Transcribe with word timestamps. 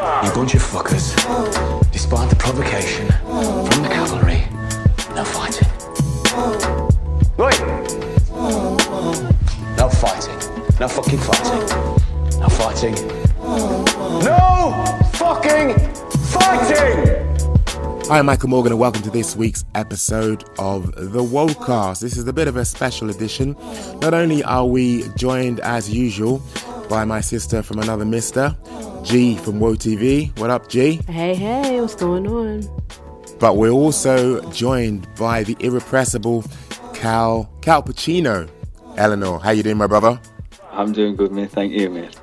You 0.00 0.32
bunch 0.32 0.54
of 0.54 0.62
fuckers. 0.62 1.12
Despite 1.92 2.30
the 2.30 2.36
provocation 2.36 3.06
from 3.06 3.82
the 3.82 3.88
cavalry, 3.90 4.42
no 5.14 5.24
fighting. 5.24 5.68
Wait! 7.36 7.60
No 9.76 9.90
fighting. 9.90 10.38
No 10.80 10.88
fucking 10.88 11.18
fighting. 11.18 12.40
No 12.40 12.48
fighting. 12.48 12.94
No 14.24 14.72
fucking 15.12 15.78
fighting! 16.30 18.06
Hi, 18.08 18.20
I'm 18.20 18.24
Michael 18.24 18.48
Morgan, 18.48 18.72
and 18.72 18.80
welcome 18.80 19.02
to 19.02 19.10
this 19.10 19.36
week's 19.36 19.66
episode 19.74 20.44
of 20.58 20.94
the 20.94 21.22
Woldcast. 21.22 22.00
This 22.00 22.16
is 22.16 22.26
a 22.26 22.32
bit 22.32 22.48
of 22.48 22.56
a 22.56 22.64
special 22.64 23.10
edition. 23.10 23.54
Not 24.00 24.14
only 24.14 24.42
are 24.44 24.64
we 24.64 25.06
joined 25.16 25.60
as 25.60 25.92
usual 25.92 26.40
by 26.88 27.04
my 27.04 27.20
sister 27.20 27.62
from 27.62 27.80
another 27.80 28.06
mister, 28.06 28.56
G 29.02 29.36
from 29.36 29.60
Woe 29.60 29.74
TV. 29.74 30.36
What 30.38 30.50
up, 30.50 30.68
G? 30.68 31.00
Hey, 31.06 31.34
hey, 31.34 31.80
what's 31.80 31.94
going 31.94 32.26
on? 32.26 32.62
But 33.38 33.56
we're 33.56 33.70
also 33.70 34.42
joined 34.50 35.06
by 35.16 35.42
the 35.42 35.56
irrepressible 35.60 36.44
Cal 36.92 37.50
Cal 37.62 37.82
Pacino. 37.82 38.48
Ellenor, 38.96 39.40
how 39.40 39.50
you 39.50 39.62
doing, 39.62 39.78
my 39.78 39.86
brother? 39.86 40.20
I'm 40.70 40.92
doing 40.92 41.16
good, 41.16 41.32
mate. 41.32 41.50
Thank 41.50 41.72
you, 41.72 41.88
mate. 41.88 42.18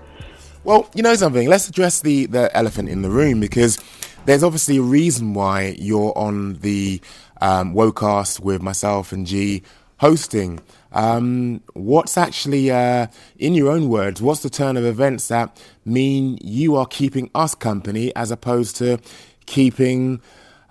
Well, 0.64 0.90
you 0.94 1.02
know 1.02 1.16
something. 1.16 1.50
Let's 1.50 1.68
address 1.68 2.02
the 2.02 2.28
the 2.28 2.56
elephant 2.56 2.90
in 2.90 3.02
the 3.02 3.09
room 3.09 3.40
because 3.40 3.80
there's 4.26 4.44
obviously 4.44 4.78
a 4.78 4.82
reason 4.82 5.34
why 5.34 5.76
you're 5.80 6.16
on 6.16 6.56
the 6.59 7.02
um, 7.42 7.73
Wocast 7.73 8.40
with 8.40 8.62
myself 8.62 9.12
and 9.12 9.26
G 9.26 9.64
hosting. 9.98 10.59
Um, 10.98 11.62
what's 11.74 12.18
actually, 12.18 12.72
uh, 12.72 13.06
in 13.38 13.54
your 13.54 13.70
own 13.70 13.88
words, 13.88 14.20
what's 14.20 14.42
the 14.42 14.50
turn 14.50 14.78
of 14.78 14.84
events 14.84 15.28
that 15.28 15.62
mean 15.86 16.40
you 16.42 16.76
are 16.76 16.88
keeping 16.88 17.30
us 17.36 17.54
company 17.54 18.12
as 18.16 18.32
opposed 18.32 18.78
to 18.78 18.98
keeping 19.46 20.22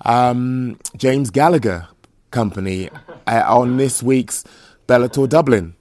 um, 0.05 0.81
James 0.97 1.31
Gallagher 1.31 1.87
company 2.33 2.91
uh, 3.29 3.45
on 3.47 3.77
this 3.77 4.03
week's 4.03 4.43
Bellator 4.89 5.29
Dublin? 5.29 5.77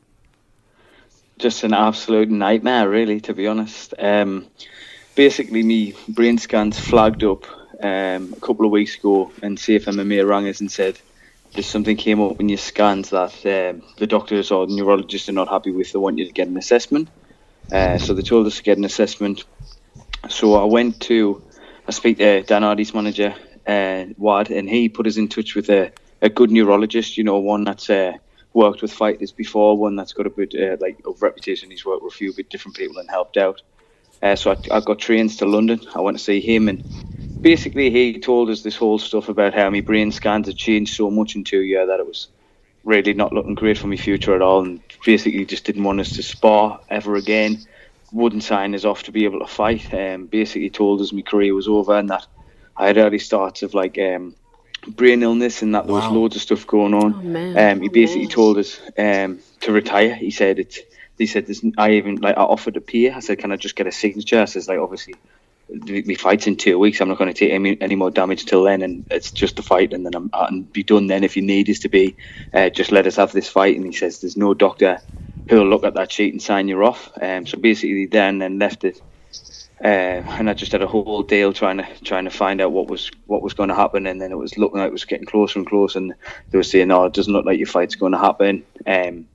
Just 1.40 1.64
an 1.64 1.74
absolute 1.74 2.30
nightmare, 2.30 2.88
really, 2.88 3.20
to 3.22 3.34
be 3.34 3.48
honest. 3.48 3.96
Um, 3.98 4.46
basically, 5.16 5.64
me 5.64 5.96
brain 6.08 6.38
scans 6.38 6.80
flagged 6.80 7.24
up 7.24 7.46
um, 7.82 8.32
a 8.32 8.40
couple 8.42 8.68
of 8.68 8.72
weeks 8.72 8.96
ago, 8.96 9.32
and 9.42 9.60
SAFE 9.60 9.86
MMA 9.86 10.28
rang 10.30 10.48
us 10.48 10.60
and 10.60 10.72
said 10.72 11.00
there's 11.56 11.66
something 11.66 11.96
came 11.96 12.22
up 12.22 12.40
in 12.40 12.50
your 12.50 12.58
scans 12.58 13.12
that 13.12 13.34
um, 13.46 13.82
the 13.98 14.08
doctors 14.08 14.52
or 14.52 14.68
the 14.68 14.76
neurologists 14.76 15.30
are 15.30 15.34
not 15.34 15.48
happy 15.48 15.72
with. 15.72 15.92
They 15.92 16.00
want 16.00 16.18
you 16.18 16.26
to 16.26 16.34
get 16.34 16.48
an 16.48 16.58
assessment. 16.58 17.10
Uh, 17.72 17.98
so 17.98 18.14
they 18.14 18.22
told 18.22 18.46
us 18.46 18.58
to 18.58 18.64
get 18.64 18.78
an 18.78 18.84
assessment. 18.84 19.46
So 20.30 20.56
I 20.56 20.66
went 20.66 21.00
to, 21.02 21.42
I 21.88 21.92
speak 21.92 22.18
to 22.18 22.44
Dan 22.44 22.64
Hardy's 22.64 22.94
manager, 22.94 23.34
uh, 23.66 24.06
Wad, 24.18 24.52
and 24.52 24.70
he 24.70 24.90
put 24.90 25.08
us 25.08 25.18
in 25.18 25.30
touch 25.30 25.56
with 25.56 25.70
a, 25.70 25.92
a 26.22 26.30
good 26.30 26.52
neurologist. 26.52 27.18
You 27.18 27.24
know, 27.24 27.38
one 27.38 27.64
that's 27.64 27.90
uh, 27.90 28.14
worked 28.54 28.82
with 28.82 28.92
fighters 28.92 29.32
before, 29.32 29.78
one 29.78 29.96
that's 29.96 30.14
got 30.14 30.28
a 30.28 30.30
bit 30.30 30.54
uh, 30.56 30.76
like 30.82 31.00
of 31.06 31.22
reputation. 31.22 31.72
He's 31.72 31.86
worked 31.86 32.04
with 32.04 32.14
a 32.14 32.18
few 32.18 32.34
bit 32.34 32.50
different 32.50 32.76
people 32.76 32.98
and 32.98 33.10
helped 33.10 33.38
out. 33.38 33.62
Uh, 34.22 34.36
so 34.36 34.52
I, 34.52 34.58
I 34.78 34.80
got 34.82 35.00
trains 35.00 35.38
to 35.38 35.46
London. 35.46 35.80
I 35.96 36.02
went 36.02 36.18
to 36.18 36.24
see 36.24 36.42
him, 36.42 36.68
and 36.68 36.84
basically 37.42 37.92
he 37.92 38.20
told 38.20 38.50
us 38.50 38.62
this 38.64 38.76
whole 38.78 39.00
stuff 39.00 39.30
about 39.30 39.54
how 39.54 39.70
my 39.70 39.82
brain 39.82 40.12
scans 40.12 40.48
had 40.48 40.58
changed 40.58 40.96
so 40.96 41.12
much 41.12 41.36
in 41.36 41.44
two 41.44 41.62
years 41.62 41.88
that 41.88 42.00
it 42.00 42.08
was 42.08 42.30
really 42.84 43.14
not 43.14 43.34
looking 43.34 43.56
great 43.56 43.78
for 43.78 43.88
my 43.88 43.98
future 43.98 44.36
at 44.36 44.42
all, 44.42 44.64
and 44.64 44.82
basically 45.06 45.46
just 45.46 45.66
didn't 45.66 45.84
want 45.84 46.00
us 46.00 46.14
to 46.14 46.24
spar 46.24 46.82
ever 46.90 47.16
again. 47.16 47.66
Wouldn't 48.12 48.44
sign 48.44 48.76
us 48.76 48.86
off 48.86 49.04
to 49.04 49.12
be 49.12 49.26
able 49.26 49.40
to 49.40 49.48
fight. 49.48 49.94
Um, 49.94 50.28
basically 50.28 50.70
told 50.70 51.02
us 51.02 51.14
my 51.14 51.22
career 51.24 51.54
was 51.56 51.68
over 51.68 51.98
and 51.98 52.10
that 52.10 52.28
I 52.78 52.88
had 52.88 52.98
early 52.98 53.20
starts 53.20 53.64
of 53.64 53.74
like 53.74 53.98
um, 54.00 54.36
brain 54.88 55.24
illness 55.24 55.62
and 55.62 55.76
that 55.76 55.88
there 55.88 55.96
was 55.96 56.06
loads 56.12 56.36
of 56.36 56.42
stuff 56.44 56.68
going 56.68 56.94
on. 56.94 57.16
Oh, 57.16 57.22
man. 57.24 57.58
Um, 57.58 57.82
he 57.82 57.90
Oh, 57.90 57.92
basically 57.92 58.28
man. 58.28 58.30
told 58.30 58.58
us 58.60 58.80
um, 58.98 59.40
to 59.62 59.72
retire. 59.72 60.16
He 60.16 60.32
said 60.32 60.60
it. 60.60 60.78
He 61.18 61.28
said 61.28 61.48
this. 61.48 61.66
I 61.78 61.94
even 61.94 62.18
like 62.18 62.38
I 62.38 62.42
offered 62.44 62.76
to 62.76 62.82
pay. 62.82 63.12
I 63.12 63.20
said, 63.20 63.40
can 63.40 63.52
I 63.52 63.58
just 63.58 63.76
get 63.76 63.88
a 63.88 63.92
signature? 63.92 64.42
I 64.42 64.46
says 64.46 64.68
like 64.68 64.80
obviously 64.80 65.16
my 65.70 66.16
fight's 66.16 66.48
in 66.48 66.56
two 66.58 66.78
weeks. 66.78 67.02
I'm 67.02 67.10
not 67.10 67.18
going 67.18 67.34
to 67.34 67.40
take 67.40 67.52
any, 67.52 67.80
any 67.82 67.96
more 67.96 68.12
damage 68.12 68.46
till 68.46 68.64
then, 68.64 68.82
and 68.82 69.06
it's 69.10 69.32
just 69.32 69.60
a 69.60 69.64
fight, 69.64 69.94
and 69.94 70.06
then 70.06 70.16
I'm 70.16 70.30
can 70.30 70.64
be 70.64 70.84
done. 70.84 71.08
Then, 71.08 71.24
if 71.24 71.36
you 71.36 71.42
need 71.42 71.70
us 71.70 71.80
to 71.80 71.90
be, 71.90 72.18
uh, 72.54 72.70
just 72.70 72.92
let 72.92 73.08
us 73.08 73.16
have 73.16 73.32
this 73.32 73.50
fight. 73.50 73.76
And 73.76 73.86
he 73.86 73.92
says 73.92 74.22
there's 74.22 74.38
no 74.38 74.54
doctor 74.54 75.00
who'll 75.50 75.68
look 75.68 75.84
at 75.84 75.96
that 75.96 76.12
sheet 76.12 76.34
and 76.34 76.42
sign 76.42 76.68
you 76.68 76.84
off. 76.84 77.12
Um, 77.22 77.46
so 77.46 77.58
basically, 77.58 78.06
then 78.06 78.42
and 78.42 78.60
left 78.60 78.84
it, 78.84 79.02
uh, 79.84 79.88
and 79.88 80.50
I 80.50 80.54
just 80.54 80.72
had 80.72 80.82
a 80.84 80.88
whole 80.88 81.24
deal 81.24 81.52
trying 81.52 81.78
to 81.78 81.88
trying 82.04 82.26
to 82.26 82.32
find 82.32 82.62
out 82.62 82.72
what 82.72 82.88
was 82.88 83.12
what 83.26 83.42
was 83.42 83.54
going 83.54 83.70
to 83.70 83.76
happen, 83.76 84.08
and 84.08 84.22
then 84.22 84.32
it 84.32 84.38
was 84.38 84.58
looking 84.58 84.80
like 84.80 84.88
it 84.88 84.94
was 84.94 85.06
getting 85.06 85.26
closer 85.26 85.60
and 85.60 85.68
closer, 85.68 86.00
and 86.00 86.14
they 86.52 86.58
were 86.58 86.64
saying, 86.64 86.90
"No, 86.90 87.06
it 87.06 87.14
doesn't 87.14 87.34
look 87.34 87.46
like 87.46 87.58
your 87.58 87.68
fight's 87.68 87.96
going 87.96 88.14
to 88.14 88.20
happen." 88.20 88.64
Um, 88.86 89.28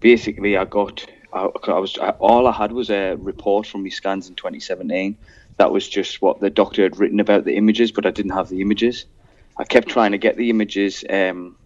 basically, 0.00 0.56
I 0.56 0.64
got. 0.64 1.06
I, 1.32 1.48
I 1.68 1.78
was 1.78 1.98
I, 1.98 2.10
all 2.10 2.46
I 2.46 2.52
had 2.52 2.72
was 2.72 2.88
a 2.88 3.14
report 3.16 3.66
from 3.66 3.82
my 3.82 3.90
scans 3.90 4.28
in 4.28 4.36
2017 4.36 5.18
that 5.56 5.72
was 5.72 5.88
just 5.88 6.20
what 6.20 6.40
the 6.40 6.50
doctor 6.50 6.82
had 6.82 6.98
written 6.98 7.20
about 7.20 7.44
the 7.44 7.56
images, 7.56 7.92
but 7.92 8.06
I 8.06 8.10
didn't 8.10 8.32
have 8.32 8.48
the 8.48 8.60
images. 8.60 9.06
I 9.56 9.64
kept 9.64 9.88
trying 9.88 10.12
to 10.12 10.18
get 10.18 10.36
the 10.36 10.50
images. 10.50 11.04
Um, 11.08 11.56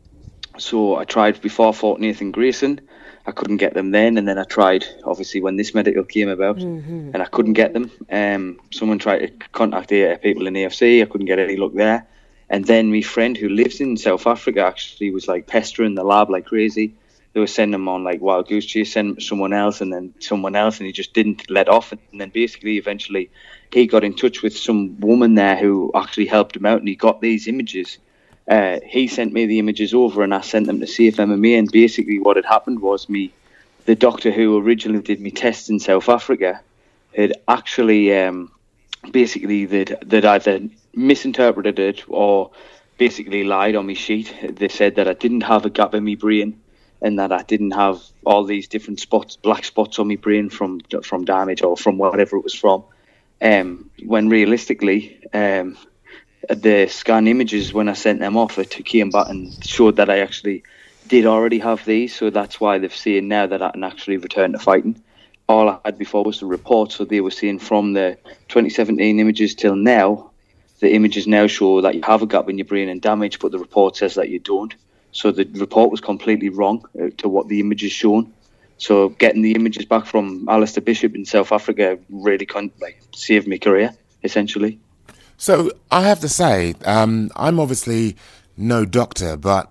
so 0.58 0.96
I 0.96 1.04
tried 1.04 1.40
before 1.40 1.68
I 1.70 1.72
fought 1.72 2.00
Nathan 2.00 2.32
Greyson. 2.32 2.80
I 3.26 3.32
couldn't 3.32 3.58
get 3.58 3.74
them 3.74 3.90
then, 3.90 4.16
and 4.16 4.26
then 4.26 4.38
I 4.38 4.44
tried 4.44 4.84
obviously 5.04 5.40
when 5.40 5.56
this 5.56 5.74
medical 5.74 6.04
came 6.04 6.28
about, 6.28 6.58
and 7.14 7.22
I 7.22 7.26
couldn't 7.26 7.52
get 7.52 7.72
them. 7.72 7.90
Um, 8.10 8.60
someone 8.70 8.98
tried 8.98 9.18
to 9.18 9.28
contact 9.52 9.88
the 9.88 10.18
people 10.22 10.46
in 10.46 10.54
AFC. 10.54 11.02
I 11.02 11.06
couldn't 11.06 11.26
get 11.26 11.38
any 11.38 11.56
luck 11.56 11.72
there. 11.74 12.06
And 12.48 12.64
then 12.64 12.90
my 12.90 13.02
friend 13.02 13.36
who 13.36 13.48
lives 13.48 13.80
in 13.80 13.96
South 13.96 14.26
Africa 14.26 14.62
actually 14.62 15.10
was 15.10 15.28
like 15.28 15.46
pestering 15.46 15.94
the 15.94 16.02
lab 16.02 16.30
like 16.30 16.46
crazy. 16.46 16.94
They 17.32 17.40
were 17.40 17.46
sending 17.46 17.74
him 17.74 17.88
on 17.88 18.02
like 18.02 18.20
wild 18.20 18.48
goose 18.48 18.66
chase, 18.66 18.92
send 18.92 19.22
someone 19.22 19.52
else, 19.52 19.80
and 19.80 19.92
then 19.92 20.14
someone 20.18 20.56
else, 20.56 20.78
and 20.78 20.86
he 20.86 20.92
just 20.92 21.14
didn't 21.14 21.48
let 21.48 21.68
off. 21.68 21.92
And 21.92 22.00
then 22.12 22.30
basically, 22.30 22.76
eventually, 22.76 23.30
he 23.72 23.86
got 23.86 24.02
in 24.02 24.14
touch 24.14 24.42
with 24.42 24.56
some 24.56 24.98
woman 24.98 25.36
there 25.36 25.56
who 25.56 25.92
actually 25.94 26.26
helped 26.26 26.56
him 26.56 26.66
out, 26.66 26.80
and 26.80 26.88
he 26.88 26.96
got 26.96 27.20
these 27.20 27.46
images. 27.46 27.98
Uh, 28.48 28.80
he 28.84 29.06
sent 29.06 29.32
me 29.32 29.46
the 29.46 29.60
images 29.60 29.94
over, 29.94 30.24
and 30.24 30.34
I 30.34 30.40
sent 30.40 30.66
them 30.66 30.80
to 30.80 30.86
SAFE 30.86 31.16
MMA. 31.16 31.56
And 31.56 31.70
basically, 31.70 32.18
what 32.18 32.36
had 32.36 32.46
happened 32.46 32.80
was 32.80 33.08
me, 33.08 33.32
the 33.84 33.94
doctor 33.94 34.32
who 34.32 34.58
originally 34.58 35.02
did 35.02 35.20
me 35.20 35.30
tests 35.30 35.70
in 35.70 35.78
South 35.78 36.08
Africa, 36.08 36.60
had 37.16 37.34
actually 37.46 38.16
um, 38.16 38.50
basically 39.12 39.66
they'd, 39.66 39.96
they'd 40.04 40.24
either 40.24 40.60
misinterpreted 40.94 41.78
it 41.78 42.02
or 42.08 42.50
basically 42.98 43.44
lied 43.44 43.76
on 43.76 43.86
my 43.86 43.94
sheet. 43.94 44.34
They 44.42 44.68
said 44.68 44.96
that 44.96 45.06
I 45.06 45.12
didn't 45.12 45.42
have 45.42 45.64
a 45.64 45.70
gap 45.70 45.94
in 45.94 46.04
my 46.04 46.16
brain 46.16 46.60
and 47.02 47.18
that 47.18 47.32
I 47.32 47.42
didn't 47.42 47.72
have 47.72 48.02
all 48.24 48.44
these 48.44 48.68
different 48.68 49.00
spots, 49.00 49.36
black 49.36 49.64
spots 49.64 49.98
on 49.98 50.08
my 50.08 50.16
brain 50.16 50.50
from 50.50 50.80
from 51.02 51.24
damage 51.24 51.62
or 51.62 51.76
from 51.76 51.98
whatever 51.98 52.36
it 52.36 52.44
was 52.44 52.54
from. 52.54 52.84
Um, 53.42 53.90
when 54.04 54.28
realistically, 54.28 55.20
um, 55.32 55.78
the 56.48 56.88
scan 56.88 57.26
images 57.26 57.72
when 57.72 57.88
I 57.88 57.94
sent 57.94 58.20
them 58.20 58.36
off, 58.36 58.58
it 58.58 58.70
came 58.84 59.10
back 59.10 59.28
and 59.28 59.52
showed 59.64 59.96
that 59.96 60.10
I 60.10 60.20
actually 60.20 60.62
did 61.06 61.26
already 61.26 61.58
have 61.58 61.84
these. 61.84 62.14
So 62.14 62.30
that's 62.30 62.60
why 62.60 62.78
they've 62.78 62.94
seen 62.94 63.28
now 63.28 63.46
that 63.46 63.62
I 63.62 63.70
can 63.70 63.84
actually 63.84 64.18
return 64.18 64.52
to 64.52 64.58
fighting. 64.58 65.02
All 65.48 65.68
I 65.68 65.78
had 65.84 65.98
before 65.98 66.22
was 66.22 66.40
the 66.40 66.46
report, 66.46 66.92
so 66.92 67.04
they 67.04 67.20
were 67.20 67.30
seeing 67.30 67.58
from 67.58 67.94
the 67.94 68.16
2017 68.48 69.18
images 69.18 69.54
till 69.54 69.74
now, 69.74 70.30
the 70.80 70.92
images 70.92 71.26
now 71.26 71.46
show 71.46 71.80
that 71.80 71.94
you 71.94 72.02
have 72.02 72.22
a 72.22 72.26
gap 72.26 72.48
in 72.48 72.56
your 72.58 72.66
brain 72.66 72.88
and 72.88 73.02
damage, 73.02 73.40
but 73.40 73.50
the 73.52 73.58
report 73.58 73.96
says 73.96 74.14
that 74.14 74.28
you 74.28 74.38
don't. 74.38 74.74
So 75.12 75.32
the 75.32 75.44
report 75.44 75.90
was 75.90 76.00
completely 76.00 76.48
wrong 76.48 76.84
uh, 77.00 77.10
to 77.18 77.28
what 77.28 77.48
the 77.48 77.60
images 77.60 77.92
shown. 77.92 78.32
So 78.78 79.10
getting 79.10 79.42
the 79.42 79.52
images 79.52 79.84
back 79.84 80.06
from 80.06 80.48
Alistair 80.48 80.82
Bishop 80.82 81.14
in 81.14 81.24
South 81.24 81.52
Africa 81.52 81.98
really 82.08 82.46
con- 82.46 82.70
like 82.80 83.00
saved 83.14 83.46
my 83.46 83.58
career, 83.58 83.94
essentially. 84.22 84.78
So 85.36 85.72
I 85.90 86.02
have 86.02 86.20
to 86.20 86.28
say, 86.28 86.74
um, 86.84 87.30
I'm 87.36 87.58
obviously 87.60 88.16
no 88.56 88.84
doctor, 88.84 89.36
but 89.36 89.70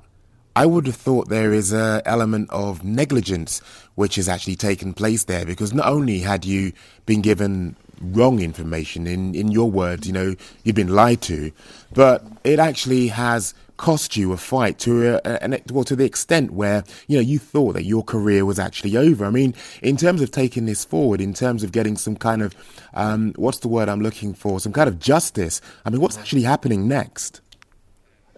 I 0.55 0.65
would 0.65 0.87
have 0.87 0.95
thought 0.95 1.29
there 1.29 1.53
is 1.53 1.71
a 1.71 2.01
element 2.05 2.49
of 2.49 2.83
negligence 2.83 3.59
which 3.95 4.15
has 4.15 4.27
actually 4.27 4.55
taken 4.55 4.93
place 4.93 5.23
there 5.23 5.45
because 5.45 5.73
not 5.73 5.87
only 5.87 6.19
had 6.19 6.43
you 6.43 6.73
been 7.05 7.21
given 7.21 7.75
wrong 8.01 8.39
information 8.39 9.07
in, 9.07 9.35
in 9.35 9.51
your 9.51 9.69
words, 9.69 10.07
you 10.07 10.13
know, 10.13 10.35
you've 10.63 10.75
been 10.75 10.93
lied 10.93 11.21
to, 11.21 11.51
but 11.93 12.25
it 12.43 12.59
actually 12.59 13.07
has 13.07 13.53
cost 13.79 14.17
you 14.17 14.33
a 14.33 14.37
fight 14.37 14.77
to 14.77 15.21
a, 15.25 15.61
well 15.71 15.85
to 15.85 15.95
the 15.95 16.03
extent 16.03 16.51
where 16.51 16.83
you 17.07 17.15
know 17.15 17.21
you 17.21 17.39
thought 17.39 17.73
that 17.73 17.85
your 17.85 18.03
career 18.03 18.45
was 18.45 18.59
actually 18.59 18.95
over. 18.97 19.25
I 19.25 19.29
mean, 19.31 19.55
in 19.81 19.95
terms 19.95 20.21
of 20.21 20.31
taking 20.31 20.65
this 20.65 20.83
forward, 20.83 21.21
in 21.21 21.33
terms 21.33 21.63
of 21.63 21.71
getting 21.71 21.95
some 21.95 22.17
kind 22.17 22.41
of 22.41 22.53
um, 22.93 23.33
what's 23.37 23.59
the 23.59 23.69
word 23.69 23.87
I'm 23.87 24.01
looking 24.01 24.33
for, 24.33 24.59
some 24.59 24.73
kind 24.73 24.89
of 24.89 24.99
justice. 24.99 25.61
I 25.85 25.89
mean, 25.89 26.01
what's 26.01 26.17
actually 26.17 26.43
happening 26.43 26.87
next? 26.87 27.39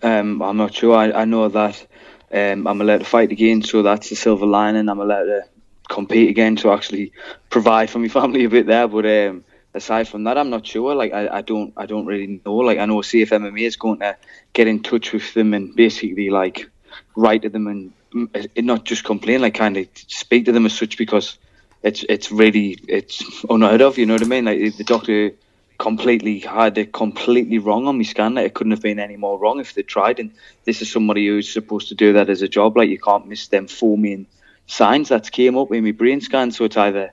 Um, 0.04 0.42
I'm 0.42 0.58
not 0.58 0.76
sure. 0.76 0.96
I, 0.96 1.12
I 1.12 1.26
know 1.26 1.50
that 1.50 1.88
um, 2.32 2.68
I'm 2.68 2.80
allowed 2.80 3.00
to 3.00 3.06
fight 3.06 3.32
again, 3.32 3.64
so 3.64 3.82
that's 3.82 4.10
the 4.10 4.16
silver 4.16 4.46
lining. 4.46 4.90
I'm 4.90 5.00
allowed 5.00 5.26
to 5.26 5.42
compete 5.90 6.30
again 6.30 6.56
to 6.58 6.72
actually 6.72 7.14
provide 7.50 7.90
for 7.90 7.98
my 7.98 8.08
family 8.20 8.46
a 8.46 8.50
bit 8.50 8.68
there. 8.68 8.88
But 8.88 9.06
um, 9.08 9.44
aside 9.74 10.08
from 10.08 10.24
that, 10.26 10.38
I'm 10.38 10.50
not 10.50 10.66
sure. 10.66 10.96
Like 10.96 11.14
I, 11.14 11.28
I 11.28 11.42
don't 11.42 11.74
I 11.78 11.86
don't 11.86 12.06
really 12.06 12.42
know. 12.46 12.56
Like 12.56 12.78
I 12.78 12.86
know 12.86 13.02
SAFE 13.02 13.30
MMA 13.30 13.62
is 13.62 13.76
going 13.76 14.00
to 14.00 14.18
get 14.54 14.68
in 14.68 14.84
touch 14.84 15.14
with 15.14 15.34
them 15.34 15.54
and 15.54 15.76
basically 15.76 16.30
like 16.30 16.70
write 17.16 17.44
to 17.44 17.50
them 17.50 17.68
and 17.68 17.94
mm, 18.14 18.64
not 18.64 18.84
just 18.84 19.04
complain, 19.04 19.42
like 19.42 19.56
kind 19.56 19.78
of 19.78 19.88
speak 20.08 20.46
to 20.46 20.52
them 20.52 20.66
as 20.66 20.78
such 20.78 20.98
because 20.98 21.38
it's 21.84 22.04
it's 22.08 22.32
really 22.32 22.78
it's 22.88 23.24
unheard 23.50 23.82
of. 23.82 23.98
You 23.98 24.06
know 24.06 24.14
what 24.14 24.24
I 24.24 24.28
mean? 24.28 24.46
Like 24.46 24.78
the 24.78 24.84
doctor 24.84 25.32
completely 25.78 26.40
had 26.40 26.78
it 26.78 26.94
completely 26.94 27.58
wrong 27.58 27.88
on 27.88 27.98
me 27.98 28.04
scan. 28.04 28.36
Like 28.36 28.46
it 28.46 28.54
couldn't 28.54 28.72
have 28.72 28.84
been 28.84 29.00
any 29.00 29.18
more 29.18 29.40
wrong 29.40 29.60
if 29.60 29.74
they 29.74 29.82
tried. 29.82 30.20
And 30.20 30.32
this 30.64 30.82
is 30.82 30.92
somebody 30.92 31.28
who's 31.28 31.52
supposed 31.52 31.88
to 31.90 31.96
do 31.96 32.14
that 32.14 32.30
as 32.30 32.42
a 32.42 32.48
job. 32.48 32.78
Like 32.78 32.90
you 32.90 33.00
can't 33.00 33.28
miss 33.28 33.48
them 33.48 33.68
foaming 33.68 34.28
signs 34.68 35.10
that 35.10 35.32
came 35.32 35.58
up 35.58 35.72
in 35.72 35.84
my 35.84 35.92
brain 35.92 36.22
scan. 36.22 36.52
So 36.52 36.66
it's 36.66 36.78
either 36.78 37.12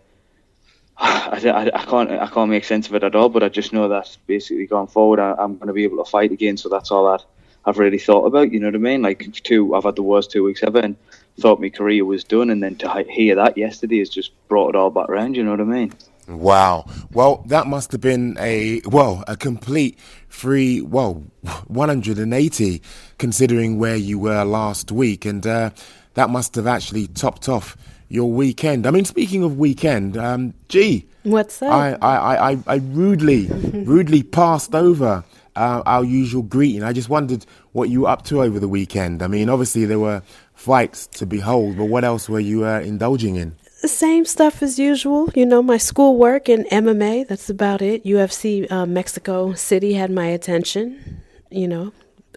I, 1.01 1.41
I, 1.45 1.71
I, 1.81 1.85
can't 1.85 2.11
I 2.11 2.27
can't 2.27 2.51
make 2.51 2.65
sense 2.65 2.89
of 2.89 2.95
it 2.95 3.05
at 3.05 3.15
all. 3.15 3.29
But 3.29 3.45
I 3.45 3.49
just 3.49 3.73
know 3.73 3.89
that 3.89 4.17
basically 4.27 4.67
going 4.67 4.89
forward, 4.89 5.21
I, 5.21 5.31
am 5.43 5.57
going 5.57 5.69
to 5.69 5.73
be 5.73 5.85
able 5.85 6.03
to 6.05 6.11
fight 6.11 6.33
again. 6.33 6.57
So 6.57 6.69
that's 6.69 6.91
all 6.91 7.11
that 7.13 7.25
I've 7.65 7.79
really 7.79 7.99
thought 7.99 8.27
about. 8.27 8.53
You 8.53 8.59
know 8.59 8.67
what 8.67 8.75
I 8.75 8.79
mean? 8.79 9.03
Like 9.03 9.33
two, 9.45 9.75
I've 9.75 9.85
had 9.85 9.97
the 9.97 10.03
worst 10.03 10.33
two 10.33 10.43
weeks 10.43 10.63
ever, 10.63 10.81
and 10.81 10.97
thought 11.39 11.61
my 11.61 11.69
career 11.69 12.05
was 12.05 12.25
done. 12.25 12.51
And 12.51 12.63
then 12.63 12.75
to 12.77 13.05
hear 13.09 13.37
that 13.37 13.57
yesterday 13.57 14.01
has 14.01 14.09
just 14.09 14.33
brought 14.49 14.71
it 14.71 14.77
all 14.77 14.91
back 14.91 15.09
around. 15.09 15.37
You 15.37 15.45
know 15.45 15.53
what 15.53 15.61
I 15.61 15.65
mean? 15.65 15.93
Wow. 16.27 16.85
Well, 17.13 17.43
that 17.47 17.67
must 17.67 17.93
have 17.93 18.03
been 18.03 18.37
a 18.39 18.83
well, 18.85 19.25
a 19.27 19.37
complete 19.37 19.99
free 20.29 20.83
well, 20.83 21.25
180 21.69 22.83
considering 23.19 23.79
where 23.79 23.97
you 23.97 24.19
were 24.19 24.45
last 24.45 24.93
week 24.93 25.25
and 25.25 25.47
uh, 25.47 25.71
that 26.15 26.29
must 26.29 26.55
have 26.57 26.67
actually 26.67 27.07
topped 27.07 27.49
off 27.49 27.77
your 28.09 28.31
weekend. 28.31 28.87
I 28.87 28.91
mean, 28.91 29.05
speaking 29.05 29.43
of 29.43 29.59
weekend, 29.59 30.17
um, 30.17 30.55
gee, 30.69 31.09
what's 31.23 31.59
that? 31.59 31.71
I, 31.71 31.93
I, 32.01 32.53
I, 32.53 32.59
I 32.67 32.75
rudely, 32.77 33.47
rudely 33.85 34.23
passed 34.23 34.75
over 34.75 35.25
uh, 35.57 35.83
our 35.87 36.05
usual 36.05 36.43
greeting. 36.43 36.83
I 36.83 36.93
just 36.93 37.09
wondered 37.09 37.45
what 37.73 37.91
you 37.91 38.03
were 38.03 38.09
up 38.09 38.25
to 38.27 38.43
over 38.43 38.59
the 38.59 38.69
weekend. 38.69 39.23
I 39.23 39.27
mean, 39.27 39.49
obviously 39.49 39.85
there 39.85 39.99
were 39.99 40.23
fights 40.55 41.07
to 41.09 41.27
behold, 41.27 41.77
but 41.77 41.87
what 41.87 42.05
else 42.05 42.29
were 42.29 42.41
you 42.41 42.65
uh, 42.65 42.81
indulging 42.81 43.37
in? 43.37 43.57
The 43.83 43.89
same 43.89 44.25
stuff 44.25 44.63
as 44.63 44.79
usual. 44.79 45.31
You 45.35 45.47
know, 45.47 45.63
my 45.63 45.77
schoolwork 45.77 46.49
and 46.49 46.67
MMA. 46.67 47.29
That's 47.29 47.49
about 47.49 47.81
it. 47.81 48.05
UFC 48.05 48.71
uh, 48.71 48.87
Mexico 48.87 49.53
City 49.53 49.95
had 49.95 50.11
my 50.11 50.27
attention. 50.27 51.23
You 51.51 51.69
know, 51.69 51.93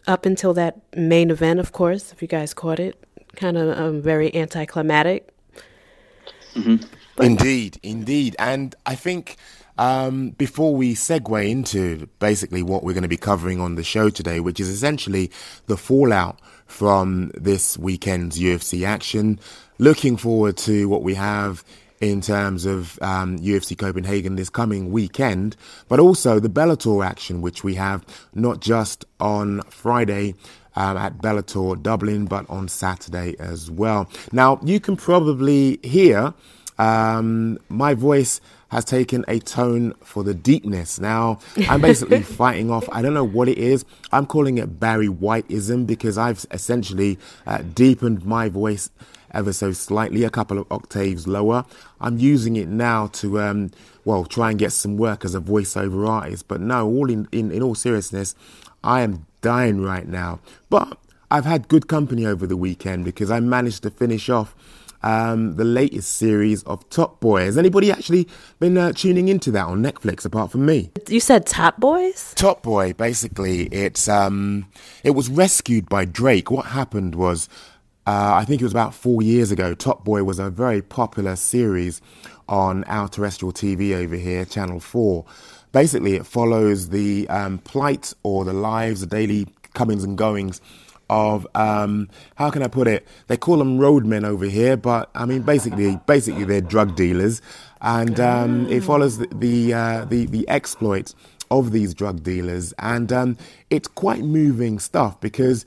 up 0.08 0.26
until 0.26 0.54
that 0.54 0.80
main 0.96 1.32
event, 1.32 1.60
of 1.60 1.72
course. 1.72 2.12
If 2.12 2.22
you 2.22 2.28
guys 2.28 2.54
caught 2.54 2.80
it, 2.80 3.04
kind 3.36 3.58
of 3.58 3.78
um, 3.78 4.02
very 4.02 4.34
anticlimactic. 4.36 5.34
Mm-hmm. 6.54 7.24
Indeed, 7.24 7.80
indeed. 7.84 8.36
And 8.40 8.76
I 8.86 8.96
think 8.96 9.38
um, 9.78 10.32
before 10.32 10.76
we 10.76 10.96
segue 10.96 11.50
into 11.50 12.08
basically 12.20 12.64
what 12.64 12.84
we're 12.84 12.94
going 12.94 13.04
to 13.04 13.10
be 13.10 13.18
covering 13.18 13.60
on 13.60 13.76
the 13.76 13.84
show 13.84 14.10
today, 14.10 14.40
which 14.40 14.60
is 14.60 14.70
essentially 14.70 15.32
the 15.68 15.78
fallout 15.78 16.40
from 16.66 17.32
this 17.36 17.78
weekend's 17.78 18.40
UFC 18.40 18.86
action, 18.86 19.40
looking 19.78 20.18
forward 20.18 20.58
to 20.58 20.88
what 20.88 21.04
we 21.04 21.16
have 21.16 21.64
in 22.00 22.20
terms 22.20 22.66
of 22.66 22.98
um, 23.02 23.38
UFC 23.38 23.78
Copenhagen 23.78 24.36
this 24.36 24.50
coming 24.50 24.92
weekend, 24.92 25.56
but 25.88 26.00
also 26.00 26.40
the 26.40 26.50
Bellator 26.50 27.06
action, 27.06 27.42
which 27.42 27.64
we 27.64 27.76
have 27.76 28.04
not 28.34 28.60
just 28.60 29.06
on 29.20 29.62
Friday 29.70 30.34
um, 30.76 30.98
at 30.98 31.18
Bellator 31.18 31.82
Dublin, 31.82 32.26
but 32.26 32.50
on 32.50 32.68
Saturday 32.68 33.36
as 33.40 33.70
well. 33.70 34.10
Now, 34.32 34.60
you 34.64 34.80
can 34.80 34.96
probably 34.96 35.80
hear 35.84 36.34
um, 36.78 37.60
my 37.70 37.94
voice 37.94 38.42
has 38.70 38.86
taken 38.86 39.26
a 39.28 39.38
tone 39.40 39.94
for 40.02 40.24
the 40.24 40.34
deepness. 40.34 41.00
Now, 41.00 41.40
I'm 41.70 41.82
basically 41.90 42.24
fighting 42.24 42.72
off, 42.72 42.88
I 42.92 43.02
don't 43.02 43.14
know 43.14 43.24
what 43.24 43.50
it 43.50 43.58
is. 43.58 43.84
I'm 44.12 44.26
calling 44.26 44.58
it 44.58 44.80
Barry 44.80 45.10
Whiteism 45.10 45.86
because 45.86 46.18
I've 46.18 46.46
essentially 46.52 47.20
uh, 47.46 47.64
deepened 47.74 48.26
my 48.26 48.48
voice 48.48 48.90
ever 49.34 49.54
so 49.54 49.74
slightly, 49.74 50.24
a 50.24 50.30
couple 50.30 50.58
of 50.58 50.72
octaves 50.72 51.28
lower. 51.28 51.66
I'm 52.00 52.18
using 52.18 52.56
it 52.56 52.68
now 52.68 53.08
to, 53.08 53.42
um, 53.42 53.72
well, 54.06 54.26
try 54.26 54.50
and 54.50 54.60
get 54.60 54.72
some 54.72 54.98
work 54.98 55.24
as 55.26 55.36
a 55.36 55.42
voiceover 55.42 56.08
artist. 56.08 56.48
But 56.48 56.62
no, 56.62 56.88
all 56.88 57.10
in, 57.10 57.28
in, 57.32 57.52
in 57.52 57.62
all 57.62 57.76
seriousness, 57.76 58.36
I 58.84 59.02
am 59.02 59.26
dying 59.42 59.82
right 59.82 60.08
now. 60.08 60.40
But 60.70 60.98
I've 61.30 61.46
had 61.46 61.68
good 61.68 61.88
company 61.88 62.26
over 62.26 62.46
the 62.48 62.58
weekend 62.58 63.06
because 63.06 63.32
I 63.32 63.40
managed 63.40 63.84
to 63.84 63.90
finish 63.90 64.30
off 64.30 64.56
um, 65.04 65.56
the 65.56 65.64
latest 65.64 66.14
series 66.14 66.64
of 66.64 66.88
Top 66.90 67.20
Boy. 67.20 67.46
Has 67.46 67.58
anybody 67.58 67.92
actually 67.92 68.28
been 68.60 68.78
uh, 68.78 68.92
tuning 68.94 69.28
into 69.28 69.52
that 69.52 69.66
on 69.66 69.82
Netflix 69.82 70.26
apart 70.26 70.52
from 70.52 70.66
me? 70.66 70.92
You 71.08 71.20
said 71.20 71.46
Top 71.46 71.80
Boys? 71.80 72.34
Top 72.36 72.62
Boy, 72.62 72.94
basically, 72.94 73.64
it's 73.68 74.08
um, 74.08 74.68
it 75.04 75.12
was 75.12 75.30
rescued 75.30 75.90
by 75.90 76.06
Drake. 76.06 76.52
What 76.52 76.68
happened 76.68 77.16
was, 77.16 77.50
uh, 78.06 78.34
I 78.36 78.46
think 78.46 78.62
it 78.62 78.66
was 78.66 78.74
about 78.74 78.94
four 78.94 79.22
years 79.22 79.52
ago. 79.52 79.74
Top 79.74 80.04
Boy 80.04 80.24
was 80.24 80.40
a 80.40 80.50
very 80.50 80.82
popular 80.82 81.36
series 81.36 82.02
on 82.48 82.84
our 82.86 83.08
terrestrial 83.08 83.54
TV 83.54 83.94
over 83.96 84.16
here, 84.16 84.46
Channel 84.46 84.80
Four. 84.80 85.26
Basically, 85.72 86.16
it 86.16 86.26
follows 86.26 86.90
the 86.90 87.28
um, 87.30 87.60
plight 87.60 88.14
or 88.24 88.44
the 88.46 88.54
lives, 88.54 89.02
the 89.02 89.08
daily 89.08 89.48
comings 89.74 90.04
and 90.04 90.18
goings 90.18 90.62
of 91.12 91.46
um, 91.56 92.08
how 92.36 92.50
can 92.50 92.64
I 92.64 92.68
put 92.68 92.88
it? 92.88 93.06
They 93.28 93.36
call 93.36 93.58
them 93.58 93.78
roadmen 93.78 94.24
over 94.24 94.46
here, 94.46 94.78
but 94.78 95.12
I 95.14 95.26
mean 95.26 95.42
basically, 95.42 96.00
basically 96.08 96.46
they're 96.46 96.62
drug 96.62 96.96
dealers, 96.96 97.42
and 97.82 98.20
um, 98.20 98.68
it 98.68 98.82
follows 98.82 99.18
the 99.18 99.28
the, 99.36 99.74
uh, 99.74 100.06
the, 100.06 100.26
the 100.26 100.48
exploits 100.48 101.14
of 101.52 101.74
these 101.74 101.94
drug 101.94 102.24
dealers, 102.24 102.74
and 102.80 103.12
um, 103.12 103.38
it's 103.70 103.90
quite 103.90 104.24
moving 104.24 104.80
stuff 104.80 105.20
because 105.20 105.66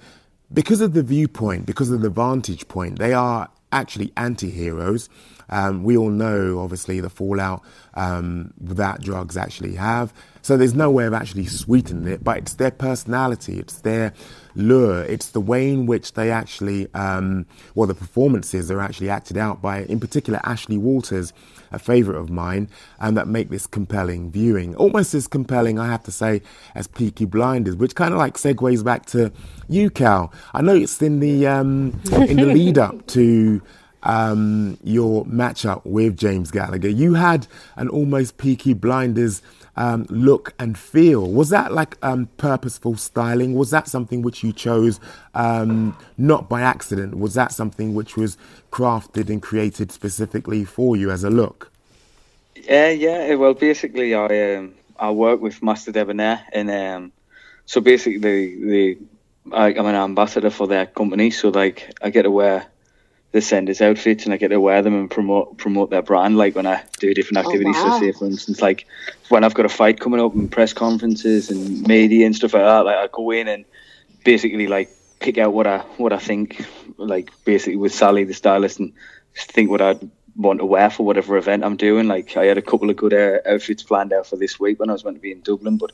because 0.52 0.80
of 0.80 0.94
the 0.94 1.02
viewpoint, 1.02 1.66
because 1.66 1.90
of 1.90 2.00
the 2.00 2.10
vantage 2.10 2.66
point, 2.66 2.98
they 2.98 3.12
are 3.12 3.48
actually 3.70 4.12
anti-heroes. 4.16 5.10
Um, 5.48 5.84
we 5.84 5.96
all 5.96 6.10
know, 6.10 6.60
obviously, 6.60 7.00
the 7.00 7.10
fallout 7.10 7.62
um, 7.94 8.52
that 8.60 9.02
drugs 9.02 9.36
actually 9.36 9.74
have. 9.74 10.12
So 10.42 10.58
there's 10.58 10.74
no 10.74 10.90
way 10.90 11.06
of 11.06 11.14
actually 11.14 11.46
sweetening 11.46 12.06
it, 12.06 12.22
but 12.22 12.36
it's 12.36 12.54
their 12.54 12.70
personality, 12.70 13.58
it's 13.58 13.80
their 13.80 14.12
lure, 14.54 15.02
it's 15.04 15.30
the 15.30 15.40
way 15.40 15.70
in 15.70 15.86
which 15.86 16.12
they 16.12 16.30
actually, 16.30 16.92
um, 16.92 17.46
well, 17.74 17.86
the 17.86 17.94
performances 17.94 18.70
are 18.70 18.78
actually 18.78 19.08
acted 19.08 19.38
out 19.38 19.62
by, 19.62 19.84
in 19.84 19.98
particular, 19.98 20.40
Ashley 20.44 20.76
Walters, 20.76 21.32
a 21.72 21.78
favourite 21.78 22.20
of 22.20 22.28
mine, 22.28 22.68
and 23.00 23.16
that 23.16 23.26
make 23.26 23.48
this 23.48 23.66
compelling 23.66 24.30
viewing. 24.30 24.76
Almost 24.76 25.14
as 25.14 25.26
compelling, 25.26 25.78
I 25.78 25.86
have 25.86 26.02
to 26.04 26.12
say, 26.12 26.42
as 26.74 26.88
Peaky 26.88 27.24
Blinders, 27.24 27.76
which 27.76 27.94
kind 27.94 28.12
of 28.12 28.18
like 28.18 28.34
segues 28.34 28.84
back 28.84 29.06
to 29.06 29.32
you, 29.68 29.88
Cal. 29.88 30.30
I 30.52 30.60
know 30.60 30.74
it's 30.74 31.00
in 31.00 31.20
the 31.20 31.46
um, 31.46 31.98
in 32.12 32.36
the 32.36 32.46
lead 32.46 32.76
up 32.76 33.06
to 33.08 33.62
um, 34.04 34.78
your 34.84 35.24
matchup 35.26 35.84
with 35.84 36.16
James 36.16 36.50
Gallagher. 36.50 36.88
You 36.88 37.14
had 37.14 37.46
an 37.76 37.88
almost 37.88 38.36
Peaky 38.36 38.74
Blinders 38.74 39.42
um, 39.76 40.06
look 40.08 40.54
and 40.58 40.78
feel. 40.78 41.26
Was 41.30 41.50
that 41.50 41.72
like 41.72 41.96
um, 42.02 42.28
purposeful 42.36 42.96
styling? 42.96 43.54
Was 43.54 43.70
that 43.70 43.88
something 43.88 44.22
which 44.22 44.44
you 44.44 44.52
chose 44.52 45.00
um, 45.34 45.96
not 46.16 46.48
by 46.48 46.60
accident? 46.60 47.18
Was 47.18 47.34
that 47.34 47.52
something 47.52 47.94
which 47.94 48.16
was 48.16 48.36
crafted 48.70 49.28
and 49.28 49.42
created 49.42 49.90
specifically 49.90 50.64
for 50.64 50.96
you 50.96 51.10
as 51.10 51.24
a 51.24 51.30
look? 51.30 51.72
Yeah, 52.54 52.90
yeah. 52.90 53.34
Well, 53.34 53.54
basically, 53.54 54.14
I 54.14 54.54
um, 54.56 54.74
I 54.98 55.10
work 55.10 55.40
with 55.40 55.62
Master 55.62 55.90
Debonair, 55.90 56.40
and 56.52 56.70
um, 56.70 57.12
so 57.66 57.80
basically, 57.80 58.18
the, 58.18 58.54
the 58.64 58.98
I, 59.52 59.68
I'm 59.74 59.86
an 59.86 59.96
ambassador 59.96 60.50
for 60.50 60.66
their 60.68 60.86
company. 60.86 61.30
So 61.30 61.48
like, 61.48 61.92
I 62.00 62.10
get 62.10 62.22
to 62.22 62.30
wear 62.30 62.66
they 63.34 63.40
send 63.40 63.68
us 63.68 63.80
outfits 63.80 64.24
and 64.24 64.32
I 64.32 64.36
get 64.36 64.48
to 64.48 64.60
wear 64.60 64.80
them 64.80 64.94
and 64.94 65.10
promote 65.10 65.58
promote 65.58 65.90
their 65.90 66.02
brand. 66.02 66.36
Like 66.36 66.54
when 66.54 66.68
I 66.68 66.84
do 67.00 67.12
different 67.12 67.38
oh, 67.38 67.50
activities, 67.50 67.74
oh, 67.76 67.88
wow. 67.88 67.98
so 67.98 67.98
say 67.98 68.12
for 68.12 68.26
instance, 68.26 68.62
like 68.62 68.86
when 69.28 69.42
I've 69.42 69.54
got 69.54 69.66
a 69.66 69.68
fight 69.68 69.98
coming 69.98 70.20
up 70.20 70.34
and 70.34 70.50
press 70.50 70.72
conferences 70.72 71.50
and 71.50 71.84
media 71.84 72.26
and 72.26 72.36
stuff 72.36 72.54
like 72.54 72.62
that, 72.62 72.84
like 72.84 72.94
I 72.94 73.08
go 73.10 73.32
in 73.32 73.48
and 73.48 73.64
basically 74.24 74.68
like 74.68 74.88
pick 75.18 75.36
out 75.36 75.52
what 75.52 75.66
I 75.66 75.78
what 75.96 76.12
I 76.12 76.18
think, 76.18 76.64
like 76.96 77.32
basically 77.44 77.74
with 77.74 77.92
Sally 77.92 78.22
the 78.22 78.34
stylist 78.34 78.78
and 78.78 78.92
think 79.34 79.68
what 79.68 79.82
I'd 79.82 80.08
want 80.36 80.60
to 80.60 80.66
wear 80.66 80.88
for 80.88 81.04
whatever 81.04 81.36
event 81.36 81.64
I'm 81.64 81.76
doing. 81.76 82.06
Like 82.06 82.36
I 82.36 82.44
had 82.44 82.56
a 82.56 82.62
couple 82.62 82.88
of 82.88 82.94
good 82.94 83.14
uh, 83.14 83.38
outfits 83.52 83.82
planned 83.82 84.12
out 84.12 84.28
for 84.28 84.36
this 84.36 84.60
week 84.60 84.78
when 84.78 84.90
I 84.90 84.92
was 84.92 85.04
meant 85.04 85.16
to 85.16 85.20
be 85.20 85.32
in 85.32 85.40
Dublin, 85.40 85.76
but 85.76 85.90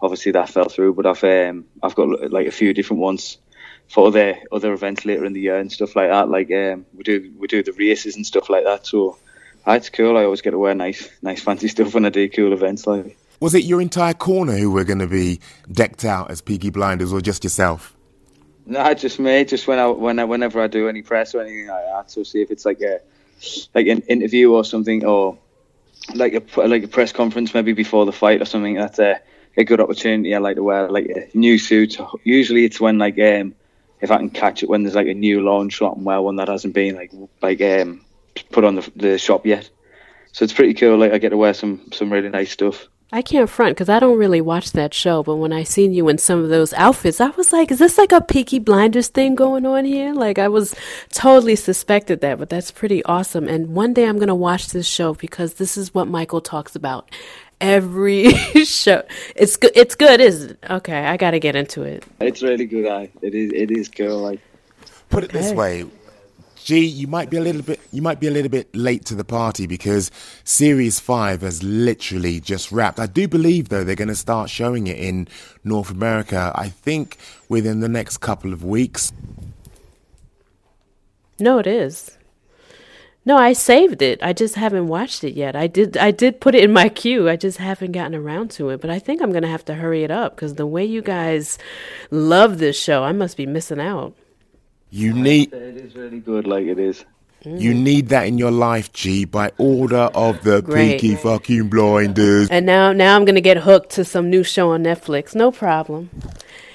obviously 0.00 0.30
that 0.30 0.48
fell 0.48 0.68
through. 0.68 0.94
But 0.94 1.06
I've 1.06 1.24
um, 1.24 1.64
I've 1.82 1.96
got 1.96 2.30
like 2.30 2.46
a 2.46 2.52
few 2.52 2.72
different 2.72 3.02
ones 3.02 3.38
for 3.88 4.08
other 4.08 4.36
other 4.50 4.72
events 4.72 5.04
later 5.04 5.24
in 5.24 5.32
the 5.32 5.40
year 5.40 5.58
and 5.58 5.70
stuff 5.70 5.96
like 5.96 6.10
that. 6.10 6.28
Like 6.28 6.50
um, 6.50 6.86
we 6.94 7.02
do 7.02 7.32
we 7.38 7.46
do 7.46 7.62
the 7.62 7.72
races 7.72 8.16
and 8.16 8.26
stuff 8.26 8.50
like 8.50 8.64
that. 8.64 8.86
So 8.86 9.18
uh, 9.66 9.72
it's 9.72 9.90
cool. 9.90 10.16
I 10.16 10.24
always 10.24 10.42
get 10.42 10.50
to 10.50 10.58
wear 10.58 10.74
nice 10.74 11.08
nice 11.22 11.40
fancy 11.40 11.68
stuff 11.74 11.94
when 11.94 12.04
I 12.04 12.10
do 12.10 12.28
cool 12.28 12.52
events 12.52 12.86
like. 12.86 13.16
Was 13.40 13.54
it 13.54 13.64
your 13.64 13.80
entire 13.80 14.14
corner 14.14 14.56
who 14.56 14.70
were 14.70 14.84
going 14.84 15.00
to 15.00 15.06
be 15.06 15.40
decked 15.70 16.04
out 16.04 16.30
as 16.30 16.40
Peaky 16.40 16.70
Blinders, 16.70 17.12
or 17.12 17.20
just 17.20 17.44
yourself? 17.44 17.94
No, 18.66 18.94
just 18.94 19.18
me. 19.18 19.44
Just 19.44 19.66
when 19.66 19.78
I 19.78 19.86
when 19.88 20.18
I, 20.18 20.24
whenever 20.24 20.62
I 20.62 20.66
do 20.66 20.88
any 20.88 21.02
press 21.02 21.34
or 21.34 21.42
anything 21.42 21.66
like 21.66 21.84
that. 21.84 22.10
So 22.10 22.22
see 22.22 22.40
if 22.40 22.50
it's 22.50 22.64
like 22.64 22.80
a 22.80 23.00
like 23.74 23.86
an 23.86 24.00
interview 24.02 24.52
or 24.52 24.64
something, 24.64 25.04
or 25.04 25.36
like 26.14 26.34
a 26.34 26.60
like 26.60 26.84
a 26.84 26.88
press 26.88 27.12
conference 27.12 27.52
maybe 27.52 27.72
before 27.72 28.06
the 28.06 28.12
fight 28.12 28.40
or 28.40 28.46
something. 28.46 28.74
That's 28.74 28.98
a, 28.98 29.20
a 29.56 29.64
good 29.64 29.80
opportunity. 29.80 30.34
I 30.34 30.38
like 30.38 30.56
to 30.56 30.62
wear 30.62 30.90
like 30.90 31.06
a 31.06 31.36
new 31.36 31.58
suit. 31.58 31.98
Usually 32.22 32.64
it's 32.64 32.80
when 32.80 32.98
like 32.98 33.18
um 33.18 33.54
if 34.04 34.10
I 34.10 34.18
can 34.18 34.30
catch 34.30 34.62
it 34.62 34.68
when 34.68 34.82
there's 34.82 34.94
like 34.94 35.08
a 35.08 35.14
new 35.14 35.40
launch 35.40 35.80
well 35.80 36.24
one 36.24 36.36
that 36.36 36.48
hasn't 36.48 36.74
been 36.74 36.94
like 36.94 37.12
like 37.42 37.60
um 37.60 38.04
put 38.52 38.64
on 38.64 38.76
the 38.76 38.92
the 38.94 39.18
shop 39.18 39.46
yet. 39.46 39.68
So 40.32 40.44
it's 40.44 40.52
pretty 40.52 40.74
cool. 40.74 40.98
Like 40.98 41.12
I 41.12 41.18
get 41.18 41.30
to 41.30 41.36
wear 41.36 41.54
some 41.54 41.90
some 41.92 42.12
really 42.12 42.28
nice 42.28 42.52
stuff. 42.52 42.86
I 43.12 43.22
can't 43.22 43.48
front 43.48 43.76
because 43.76 43.88
I 43.88 44.00
don't 44.00 44.18
really 44.18 44.40
watch 44.40 44.72
that 44.72 44.92
show, 44.92 45.22
but 45.22 45.36
when 45.36 45.52
I 45.52 45.62
seen 45.62 45.94
you 45.94 46.08
in 46.08 46.18
some 46.18 46.42
of 46.42 46.48
those 46.48 46.72
outfits, 46.72 47.20
I 47.20 47.28
was 47.28 47.52
like, 47.52 47.70
is 47.70 47.78
this 47.78 47.96
like 47.96 48.10
a 48.10 48.20
Peaky 48.20 48.58
Blinders 48.58 49.06
thing 49.06 49.36
going 49.36 49.64
on 49.64 49.84
here? 49.84 50.12
Like, 50.12 50.36
I 50.36 50.48
was 50.48 50.74
totally 51.10 51.54
suspected 51.54 52.22
that, 52.22 52.40
but 52.40 52.48
that's 52.48 52.72
pretty 52.72 53.04
awesome. 53.04 53.46
And 53.46 53.68
one 53.68 53.92
day 53.92 54.08
I'm 54.08 54.16
going 54.16 54.28
to 54.28 54.34
watch 54.34 54.70
this 54.70 54.88
show 54.88 55.14
because 55.14 55.54
this 55.54 55.76
is 55.76 55.94
what 55.94 56.08
Michael 56.08 56.40
talks 56.40 56.74
about 56.74 57.08
every 57.64 58.30
show. 58.64 59.02
It's 59.34 59.56
good. 59.56 59.72
It's 59.74 59.94
good, 59.94 60.20
isn't 60.20 60.50
it? 60.52 60.58
Okay, 60.70 61.06
I 61.06 61.16
got 61.16 61.32
to 61.32 61.40
get 61.40 61.56
into 61.56 61.82
it. 61.82 62.04
It's 62.20 62.42
really 62.42 62.66
good. 62.66 62.86
I 62.86 63.10
it 63.22 63.34
is 63.34 63.52
it 63.52 63.70
is 63.70 63.88
good. 63.88 64.12
Like 64.12 64.40
Put 65.08 65.24
it 65.24 65.32
this 65.32 65.48
Okay. 65.48 65.56
way. 65.56 65.84
G, 66.56 66.78
you 66.82 67.06
might 67.06 67.28
be 67.28 67.36
a 67.36 67.42
little 67.42 67.60
bit 67.62 67.78
you 67.92 68.00
might 68.00 68.20
be 68.20 68.26
a 68.26 68.30
little 68.30 68.50
bit 68.50 68.74
late 68.74 69.04
to 69.06 69.14
the 69.14 69.24
party 69.24 69.66
because 69.66 70.10
series 70.44 70.98
5 70.98 71.42
has 71.42 71.62
literally 71.62 72.40
just 72.40 72.72
wrapped. 72.72 72.98
I 72.98 73.06
do 73.06 73.28
believe 73.28 73.68
though 73.68 73.84
they're 73.84 73.94
going 73.96 74.08
to 74.08 74.14
start 74.14 74.48
showing 74.48 74.86
it 74.86 74.96
in 74.98 75.28
North 75.62 75.90
America 75.90 76.52
I 76.54 76.70
think 76.70 77.18
within 77.50 77.80
the 77.80 77.88
next 77.88 78.18
couple 78.18 78.52
of 78.54 78.64
weeks. 78.64 79.12
No, 81.38 81.58
it 81.58 81.66
is. 81.66 82.16
No, 83.26 83.38
I 83.38 83.54
saved 83.54 84.02
it. 84.02 84.22
I 84.22 84.34
just 84.34 84.54
haven't 84.56 84.88
watched 84.88 85.24
it 85.24 85.32
yet. 85.32 85.56
I 85.56 85.66
did. 85.66 85.96
I 85.96 86.10
did 86.10 86.40
put 86.40 86.54
it 86.54 86.62
in 86.62 86.72
my 86.72 86.88
queue. 86.90 87.28
I 87.28 87.36
just 87.36 87.56
haven't 87.56 87.92
gotten 87.92 88.14
around 88.14 88.50
to 88.52 88.68
it. 88.68 88.80
But 88.80 88.90
I 88.90 88.98
think 88.98 89.22
I'm 89.22 89.32
gonna 89.32 89.48
have 89.48 89.64
to 89.66 89.74
hurry 89.74 90.04
it 90.04 90.10
up 90.10 90.36
because 90.36 90.54
the 90.54 90.66
way 90.66 90.84
you 90.84 91.00
guys 91.00 91.58
love 92.10 92.58
this 92.58 92.78
show, 92.78 93.02
I 93.02 93.12
must 93.12 93.36
be 93.36 93.46
missing 93.46 93.80
out. 93.80 94.14
You 94.90 95.14
need 95.14 95.52
it 95.52 95.76
is 95.76 95.94
really 95.94 96.20
good. 96.20 96.46
Like 96.46 96.66
it 96.66 96.78
is. 96.78 97.04
you 97.44 97.72
mm. 97.72 97.82
need 97.82 98.08
that 98.10 98.26
in 98.26 98.36
your 98.36 98.50
life, 98.50 98.92
G, 98.92 99.24
by 99.24 99.52
order 99.56 100.10
of 100.14 100.42
the 100.44 100.60
Great. 100.60 101.00
Peaky 101.00 101.16
fucking 101.16 101.70
blinders. 101.70 102.50
And 102.50 102.66
now, 102.66 102.92
now 102.92 103.16
I'm 103.16 103.24
gonna 103.24 103.40
get 103.40 103.56
hooked 103.56 103.90
to 103.92 104.04
some 104.04 104.28
new 104.28 104.44
show 104.44 104.70
on 104.72 104.84
Netflix. 104.84 105.34
No 105.34 105.50
problem. 105.50 106.10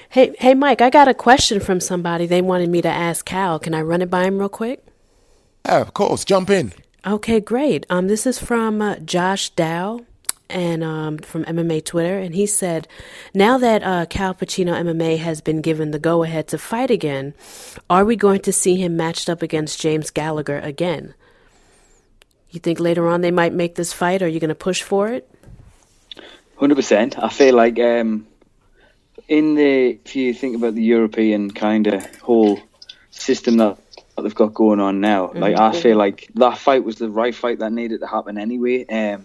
Hey, 0.08 0.34
hey, 0.40 0.54
Mike, 0.54 0.80
I 0.80 0.90
got 0.90 1.06
a 1.06 1.14
question 1.14 1.60
from 1.60 1.78
somebody. 1.78 2.26
They 2.26 2.42
wanted 2.42 2.68
me 2.68 2.82
to 2.82 2.88
ask 2.88 3.24
Cal. 3.24 3.60
Can 3.60 3.74
I 3.74 3.82
run 3.82 4.02
it 4.02 4.10
by 4.10 4.24
him 4.24 4.38
real 4.38 4.48
quick? 4.48 4.84
Yeah, 5.66 5.80
of 5.80 5.94
course, 5.94 6.24
jump 6.24 6.50
in. 6.50 6.72
Okay, 7.06 7.40
great. 7.40 7.86
Um, 7.88 8.08
this 8.08 8.26
is 8.26 8.38
from 8.38 8.82
uh, 8.82 8.96
Josh 8.96 9.50
Dow 9.50 10.04
and 10.48 10.82
um, 10.82 11.18
from 11.18 11.44
MMA 11.44 11.84
Twitter, 11.84 12.18
and 12.18 12.34
he 12.34 12.46
said, 12.46 12.88
"Now 13.34 13.56
that 13.58 13.82
uh, 13.82 14.06
Cal 14.06 14.34
Pacino 14.34 14.74
MMA 14.74 15.18
has 15.18 15.40
been 15.40 15.60
given 15.60 15.92
the 15.92 15.98
go-ahead 15.98 16.48
to 16.48 16.58
fight 16.58 16.90
again, 16.90 17.34
are 17.88 18.04
we 18.04 18.16
going 18.16 18.40
to 18.40 18.52
see 18.52 18.76
him 18.76 18.96
matched 18.96 19.30
up 19.30 19.42
against 19.42 19.80
James 19.80 20.10
Gallagher 20.10 20.58
again? 20.58 21.14
You 22.50 22.60
think 22.60 22.80
later 22.80 23.08
on 23.08 23.20
they 23.20 23.30
might 23.30 23.54
make 23.54 23.76
this 23.76 23.92
fight? 23.92 24.22
Are 24.22 24.28
you 24.28 24.40
going 24.40 24.48
to 24.48 24.54
push 24.54 24.82
for 24.82 25.08
it? 25.08 25.28
Hundred 26.56 26.74
percent. 26.74 27.18
I 27.18 27.28
feel 27.28 27.54
like 27.54 27.78
um, 27.78 28.26
in 29.28 29.54
the 29.54 29.98
if 30.04 30.16
you 30.16 30.34
think 30.34 30.56
about 30.56 30.74
the 30.74 30.82
European 30.82 31.50
kind 31.50 31.86
of 31.86 32.04
whole 32.18 32.60
system 33.10 33.56
that, 33.58 33.78
that 34.22 34.28
they've 34.28 34.34
got 34.34 34.54
going 34.54 34.80
on 34.80 35.00
now, 35.00 35.32
like 35.34 35.56
I 35.56 35.72
feel 35.72 35.96
like 35.96 36.28
that 36.34 36.58
fight 36.58 36.84
was 36.84 36.96
the 36.96 37.08
right 37.10 37.34
fight 37.34 37.58
that 37.60 37.72
needed 37.72 38.00
to 38.00 38.06
happen 38.06 38.38
anyway. 38.38 38.86
Um, 38.86 39.24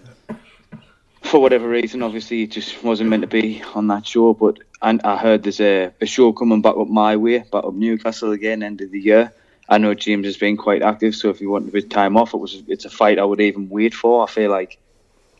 for 1.23 1.41
whatever 1.41 1.67
reason, 1.67 2.03
obviously 2.03 2.43
it 2.43 2.51
just 2.51 2.83
wasn't 2.83 3.09
meant 3.09 3.21
to 3.21 3.27
be 3.27 3.61
on 3.73 3.87
that 3.87 4.07
show. 4.07 4.33
But 4.33 4.59
and 4.81 5.01
I 5.03 5.17
heard 5.17 5.43
there's 5.43 5.59
a, 5.59 5.91
a 5.99 6.05
show 6.05 6.31
coming 6.33 6.61
back 6.61 6.75
up 6.77 6.87
my 6.87 7.17
way, 7.17 7.39
back 7.39 7.63
up 7.63 7.73
Newcastle 7.73 8.31
again, 8.31 8.63
end 8.63 8.81
of 8.81 8.91
the 8.91 8.99
year. 8.99 9.33
I 9.67 9.79
know 9.79 9.95
James 9.95 10.27
has 10.27 10.37
been 10.37 10.57
quite 10.57 10.83
active, 10.83 11.15
so 11.15 11.29
if 11.29 11.39
he 11.39 11.47
wanted 11.47 11.69
a 11.69 11.71
bit 11.71 11.85
of 11.85 11.89
time 11.89 12.15
off, 12.17 12.33
it 12.33 12.37
was 12.37 12.63
it's 12.67 12.85
a 12.85 12.89
fight 12.89 13.17
I 13.19 13.23
would 13.25 13.41
even 13.41 13.69
wait 13.69 13.93
for. 13.95 14.23
I 14.23 14.27
feel 14.31 14.51
like 14.51 14.77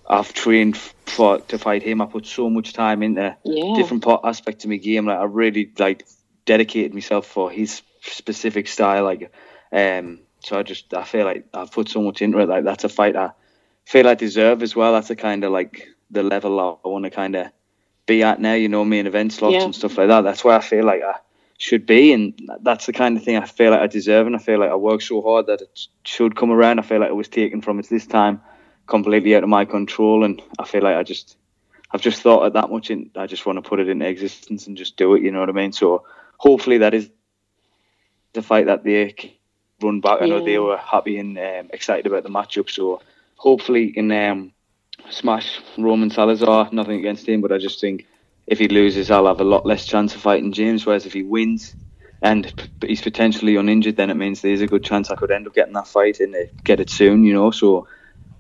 I've 0.08 0.34
trained 0.34 0.78
for 0.78 1.40
to 1.40 1.60
fight 1.60 1.84
him. 1.84 2.02
I 2.02 2.06
put 2.08 2.26
so 2.26 2.50
much 2.50 2.74
time 2.74 3.04
into 3.04 3.38
Yeah. 3.46 3.74
different 3.76 4.04
part, 4.04 4.22
aspects 4.24 4.64
of 4.66 4.72
my 4.72 4.78
game. 4.78 5.06
Like 5.06 5.20
I 5.20 5.26
really 5.26 5.72
like 5.78 6.06
dedicated 6.46 6.94
myself 6.94 7.28
for 7.28 7.52
his 7.52 7.82
specific 8.06 8.68
style. 8.68 9.04
Like, 9.04 9.32
um, 9.72 10.20
so 10.40 10.58
I 10.60 10.64
just 10.64 10.94
I 10.94 11.04
feel 11.04 11.26
like 11.26 11.46
I've 11.54 11.72
put 11.72 11.90
so 11.90 12.02
much 12.02 12.22
into 12.22 12.40
it. 12.40 12.50
Like 12.50 12.64
that's 12.64 12.84
a 12.84 12.90
fight 12.90 13.16
I 13.16 13.32
feel 13.86 14.08
I 14.08 14.16
deserve 14.16 14.64
as 14.64 14.76
well. 14.76 14.94
That's 14.94 15.10
a 15.10 15.16
kind 15.16 15.44
of 15.44 15.52
like 15.52 15.88
the 16.12 16.24
level 16.24 16.60
I 16.84 16.88
want 16.88 17.06
to 17.06 17.12
kind 17.12 17.36
of 17.36 17.48
be 18.06 18.24
at 18.24 18.40
now. 18.40 18.54
You 18.54 18.70
know, 18.70 18.86
main 18.86 19.08
event 19.08 19.34
slots 19.34 19.56
Yeah. 19.56 19.64
and 19.64 19.76
stuff 19.76 19.98
like 19.98 20.08
that. 20.08 20.22
That's 20.22 20.44
where 20.44 20.56
I 20.58 20.62
feel 20.62 20.86
like 20.86 21.02
I 21.04 21.16
should 21.58 21.86
be, 21.86 22.12
and 22.14 22.34
that's 22.62 22.86
the 22.86 22.94
kind 22.94 23.18
of 23.18 23.24
thing 23.24 23.38
I 23.38 23.46
feel 23.46 23.72
like 23.72 23.80
I 23.80 23.88
deserve. 23.88 24.28
And 24.28 24.36
I 24.36 24.40
feel 24.40 24.60
like 24.60 24.70
I 24.72 24.76
work 24.76 25.02
so 25.02 25.22
hard 25.22 25.48
that 25.48 25.62
it 25.62 25.88
should 26.04 26.36
come 26.36 26.52
around. 26.52 26.80
I 26.80 26.84
feel 26.84 27.00
like 27.00 27.10
it 27.10 27.16
was 27.16 27.28
taken 27.30 27.62
from 27.62 27.80
us 27.80 27.88
this 27.88 28.06
time, 28.06 28.42
completely 28.88 29.36
out 29.36 29.44
of 29.44 29.50
my 29.50 29.66
control, 29.66 30.24
and 30.26 30.42
I 30.60 30.66
feel 30.66 30.82
like 30.84 30.96
I 30.98 31.04
just 31.04 31.38
I've 31.92 32.02
just 32.02 32.22
thought 32.22 32.46
it 32.46 32.54
that 32.54 32.70
much, 32.70 32.90
and 32.90 33.10
I 33.16 33.26
just 33.26 33.46
want 33.46 33.58
to 33.58 33.68
put 33.68 33.80
it 33.80 33.88
into 33.90 34.06
existence 34.06 34.68
and 34.68 34.76
just 34.78 34.98
do 34.98 35.16
it. 35.16 35.24
You 35.24 35.32
know 35.32 35.40
what 35.40 35.50
I 35.50 35.54
mean? 35.54 35.72
So 35.72 36.04
hopefully 36.38 36.80
that 36.80 36.94
is 36.94 37.10
the 38.36 38.44
fight 38.44 38.68
that 38.68 38.84
they 38.84 39.16
run 39.82 40.02
back. 40.02 40.22
I 40.22 40.28
know 40.28 40.42
they 40.42 40.60
were 40.60 40.78
happy 40.78 41.18
and 41.20 41.38
um, 41.40 41.72
excited 41.74 42.08
about 42.08 42.24
the 42.24 42.30
matchup, 42.30 42.70
so 42.70 43.02
hopefully 43.38 43.92
can 43.94 44.12
um, 44.12 44.54
smash 45.10 45.62
Roman 45.78 46.12
Salazar. 46.12 46.70
Nothing 46.72 47.00
against 47.00 47.28
him, 47.28 47.42
but 47.42 47.52
I 47.54 47.60
just 47.60 47.82
think 47.82 48.08
if 48.48 48.60
he 48.60 48.70
loses, 48.70 49.12
I'll 49.12 49.28
have 49.28 49.42
a 49.42 49.46
lot 49.46 49.66
less 49.66 49.86
chance 49.86 50.16
of 50.16 50.22
fighting 50.22 50.54
James. 50.54 50.86
Whereas 50.86 51.06
if 51.08 51.14
he 51.14 51.24
wins 51.24 51.76
and 52.22 52.54
p- 52.82 52.90
he's 52.90 53.02
potentially 53.02 53.58
uninjured, 53.58 53.98
then 53.98 54.12
it 54.12 54.16
means 54.18 54.42
there's 54.42 54.62
a 54.62 54.68
good 54.68 54.84
chance 54.84 55.12
I 55.12 55.16
could 55.16 55.32
end 55.32 55.48
up 55.48 55.56
getting 55.56 55.74
that 55.74 55.88
fight 55.88 56.20
and 56.22 56.36
uh, 56.36 56.40
get 56.64 56.80
it 56.82 56.90
soon. 56.92 57.24
You 57.26 57.34
know, 57.34 57.52
so. 57.52 57.88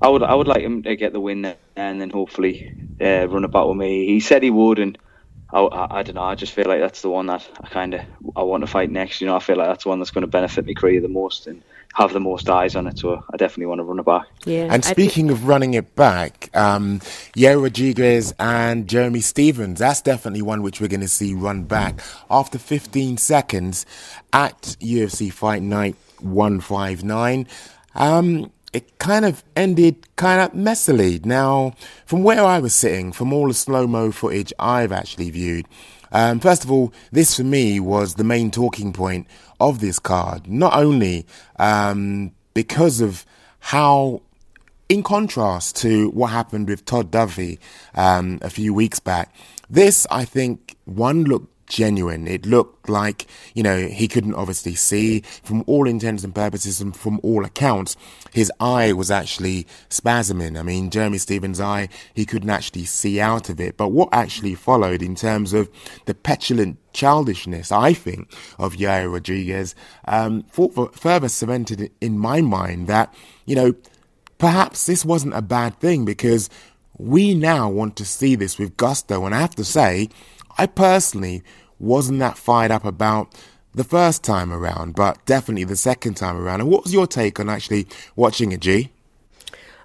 I 0.01 0.09
would, 0.09 0.23
I 0.23 0.35
would 0.35 0.47
like 0.47 0.61
him 0.63 0.83
to 0.83 0.95
get 0.95 1.13
the 1.13 1.19
win 1.21 1.55
and 1.75 2.01
then 2.01 2.11
hopefully 2.11 2.63
uh, 3.01 3.27
run 3.27 3.45
about 3.45 3.69
with 3.69 3.77
me. 3.77 4.07
He 4.07 4.21
said 4.21 4.43
he 4.43 4.51
would, 4.51 4.79
and 4.79 4.97
I, 5.55 5.61
I, 5.61 5.99
I 5.99 6.03
don't 6.03 6.15
know. 6.15 6.23
I 6.23 6.35
just 6.35 6.51
feel 6.51 6.65
like 6.65 6.81
that's 6.81 7.01
the 7.01 7.09
one 7.09 7.27
that 7.27 7.47
I 7.61 7.67
kind 7.67 7.93
of 7.93 8.01
I 8.35 8.43
want 8.43 8.61
to 8.61 8.67
fight 8.67 8.91
next. 8.91 9.21
You 9.21 9.27
know, 9.27 9.35
I 9.37 9.39
feel 9.39 9.55
like 9.55 9.67
that's 9.67 9.83
the 9.83 9.89
one 9.89 9.99
that's 9.99 10.11
going 10.11 10.23
to 10.23 10.27
benefit 10.27 10.65
me 10.65 10.73
career 10.73 10.99
the 10.99 11.07
most 11.07 11.47
and 11.47 11.63
have 11.93 12.11
the 12.11 12.19
most 12.19 12.49
eyes 12.49 12.75
on 12.75 12.87
it. 12.87 12.99
So 12.99 13.23
I 13.33 13.37
definitely 13.37 13.67
want 13.67 13.79
to 13.79 13.83
run 13.83 13.99
it 13.99 14.05
back. 14.05 14.25
Yeah. 14.43 14.63
And 14.63 14.73
I 14.73 14.77
thi- 14.79 14.91
speaking 14.91 15.31
of 15.31 15.47
running 15.47 15.73
it 15.73 15.95
back, 15.95 16.49
um, 16.53 16.99
Yair 17.37 17.61
Rodriguez 17.61 18.33
and 18.37 18.87
Jeremy 18.89 19.21
Stephens, 19.21 19.79
that's 19.79 20.01
definitely 20.01 20.41
one 20.41 20.61
which 20.61 20.81
we're 20.81 20.89
going 20.89 20.99
to 20.99 21.07
see 21.07 21.33
run 21.33 21.63
back 21.63 22.01
after 22.29 22.59
15 22.59 23.15
seconds 23.15 23.85
at 24.33 24.61
UFC 24.81 25.31
Fight 25.31 25.61
Night 25.61 25.95
159. 26.19 27.47
Um, 27.95 28.51
it 28.75 28.99
kind 28.99 29.23
of 29.23 29.41
ended 29.55 29.95
kind 30.17 30.41
of 30.41 30.51
messily. 30.51 31.25
Now, 31.25 31.75
from 32.05 32.23
where 32.23 32.43
I 32.43 32.59
was 32.59 32.73
sitting, 32.73 33.13
from 33.13 33.31
all 33.31 33.47
the 33.47 33.53
slow 33.53 33.87
mo 33.87 34.11
footage 34.11 34.51
I've 34.59 34.91
actually 34.91 35.29
viewed, 35.29 35.65
um, 36.11 36.41
first 36.41 36.65
of 36.65 36.71
all, 36.71 36.93
this 37.09 37.37
for 37.37 37.45
me 37.45 37.79
was 37.79 38.15
the 38.15 38.25
main 38.25 38.51
talking 38.51 38.91
point 38.91 39.27
of 39.61 39.79
this 39.79 39.97
card. 39.97 40.47
Not 40.47 40.73
only 40.75 41.25
um, 41.55 42.33
because 42.53 42.99
of 42.99 43.25
how 43.59 44.21
in 44.89 45.03
contrast 45.03 45.77
to 45.77 46.09
what 46.09 46.27
happened 46.27 46.67
with 46.67 46.83
Todd 46.83 47.11
Duffee 47.11 47.59
um, 47.93 48.39
a 48.41 48.49
few 48.49 48.73
weeks 48.73 48.99
back, 48.99 49.33
this, 49.69 50.05
I 50.11 50.25
think, 50.25 50.75
one 50.83 51.23
looked 51.23 51.54
genuine. 51.67 52.27
It 52.27 52.45
looked 52.45 52.89
like, 52.89 53.27
you 53.53 53.63
know, 53.63 53.87
he 53.87 54.07
couldn't 54.07 54.35
obviously 54.35 54.75
see 54.75 55.21
from 55.21 55.63
all 55.67 55.87
intents 55.87 56.23
and 56.23 56.33
purposes 56.33 56.81
and 56.81 56.95
from 56.95 57.19
all 57.23 57.45
accounts, 57.45 57.95
his 58.31 58.51
eye 58.59 58.93
was 58.93 59.11
actually 59.11 59.65
spasming. 59.89 60.59
I 60.59 60.63
mean, 60.63 60.89
Jeremy 60.89 61.17
Stephens' 61.17 61.61
eye, 61.61 61.89
he 62.13 62.25
couldn't 62.25 62.49
actually 62.49 62.85
see 62.85 63.19
out 63.19 63.49
of 63.49 63.59
it. 63.59 63.77
But 63.77 63.89
what 63.89 64.09
actually 64.11 64.55
followed 64.55 65.01
in 65.01 65.15
terms 65.15 65.53
of 65.53 65.69
the 66.05 66.13
petulant 66.13 66.77
childishness, 66.93 67.71
I 67.71 67.93
think, 67.93 68.31
of 68.57 68.75
Yair 68.75 69.11
Rodriguez, 69.11 69.75
um, 70.07 70.43
further 70.93 71.29
cemented 71.29 71.91
in 72.01 72.17
my 72.17 72.41
mind 72.41 72.87
that, 72.87 73.13
you 73.45 73.55
know, 73.55 73.75
perhaps 74.37 74.85
this 74.85 75.05
wasn't 75.05 75.33
a 75.33 75.41
bad 75.41 75.79
thing 75.79 76.05
because 76.05 76.49
we 76.97 77.33
now 77.33 77.69
want 77.69 77.95
to 77.97 78.05
see 78.05 78.35
this 78.35 78.57
with 78.57 78.77
gusto. 78.77 79.25
And 79.25 79.35
I 79.35 79.41
have 79.41 79.55
to 79.55 79.65
say, 79.65 80.09
I 80.57 80.67
personally 80.67 81.43
wasn't 81.79 82.19
that 82.19 82.37
fired 82.37 82.71
up 82.71 82.85
about 82.85 83.33
the 83.73 83.83
first 83.83 84.23
time 84.23 84.53
around, 84.53 84.95
but 84.95 85.23
definitely 85.25 85.65
the 85.65 85.75
second 85.75 86.15
time 86.15 86.37
around. 86.37 86.61
And 86.61 86.69
what 86.69 86.83
was 86.83 86.93
your 86.93 87.07
take 87.07 87.39
on 87.39 87.49
actually 87.49 87.87
watching 88.15 88.51
it, 88.51 88.61
G? 88.61 88.89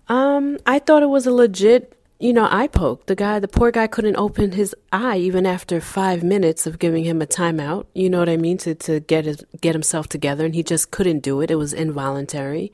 Um, 0.08 0.58
I 0.66 0.78
thought 0.78 1.02
it 1.02 1.08
was 1.08 1.26
a 1.26 1.32
legit, 1.32 1.96
you 2.18 2.32
know, 2.32 2.48
eye 2.50 2.68
poke. 2.68 3.06
The 3.06 3.16
guy, 3.16 3.38
the 3.40 3.48
poor 3.48 3.70
guy 3.70 3.86
couldn't 3.86 4.16
open 4.16 4.52
his 4.52 4.74
eye 4.92 5.18
even 5.18 5.46
after 5.46 5.80
five 5.80 6.22
minutes 6.22 6.66
of 6.66 6.78
giving 6.78 7.04
him 7.04 7.20
a 7.20 7.26
timeout. 7.26 7.86
You 7.94 8.10
know 8.10 8.20
what 8.20 8.28
I 8.28 8.36
mean? 8.36 8.58
To 8.58 8.74
to 8.74 9.00
get 9.00 9.24
his, 9.24 9.44
get 9.60 9.74
himself 9.74 10.08
together, 10.08 10.44
and 10.44 10.54
he 10.54 10.62
just 10.62 10.90
couldn't 10.90 11.20
do 11.20 11.40
it. 11.40 11.50
It 11.50 11.56
was 11.56 11.72
involuntary. 11.72 12.72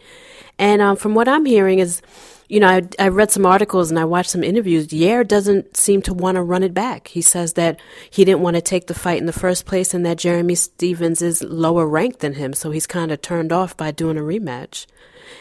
And 0.58 0.82
um, 0.82 0.96
from 0.96 1.14
what 1.14 1.28
I'm 1.28 1.44
hearing 1.44 1.78
is, 1.78 2.02
you 2.48 2.60
know, 2.60 2.68
I, 2.68 2.82
I 2.98 3.08
read 3.08 3.30
some 3.30 3.46
articles 3.46 3.90
and 3.90 3.98
I 3.98 4.04
watched 4.04 4.30
some 4.30 4.44
interviews. 4.44 4.88
Yair 4.88 5.26
doesn't 5.26 5.76
seem 5.76 6.02
to 6.02 6.14
want 6.14 6.36
to 6.36 6.42
run 6.42 6.62
it 6.62 6.74
back. 6.74 7.08
He 7.08 7.20
says 7.20 7.54
that 7.54 7.80
he 8.10 8.24
didn't 8.24 8.40
want 8.40 8.56
to 8.56 8.62
take 8.62 8.86
the 8.86 8.94
fight 8.94 9.18
in 9.18 9.26
the 9.26 9.32
first 9.32 9.66
place 9.66 9.94
and 9.94 10.06
that 10.06 10.18
Jeremy 10.18 10.54
Stephens 10.54 11.22
is 11.22 11.42
lower 11.42 11.86
ranked 11.86 12.20
than 12.20 12.34
him, 12.34 12.52
so 12.52 12.70
he's 12.70 12.86
kind 12.86 13.10
of 13.10 13.20
turned 13.22 13.52
off 13.52 13.76
by 13.76 13.90
doing 13.90 14.16
a 14.16 14.22
rematch. 14.22 14.86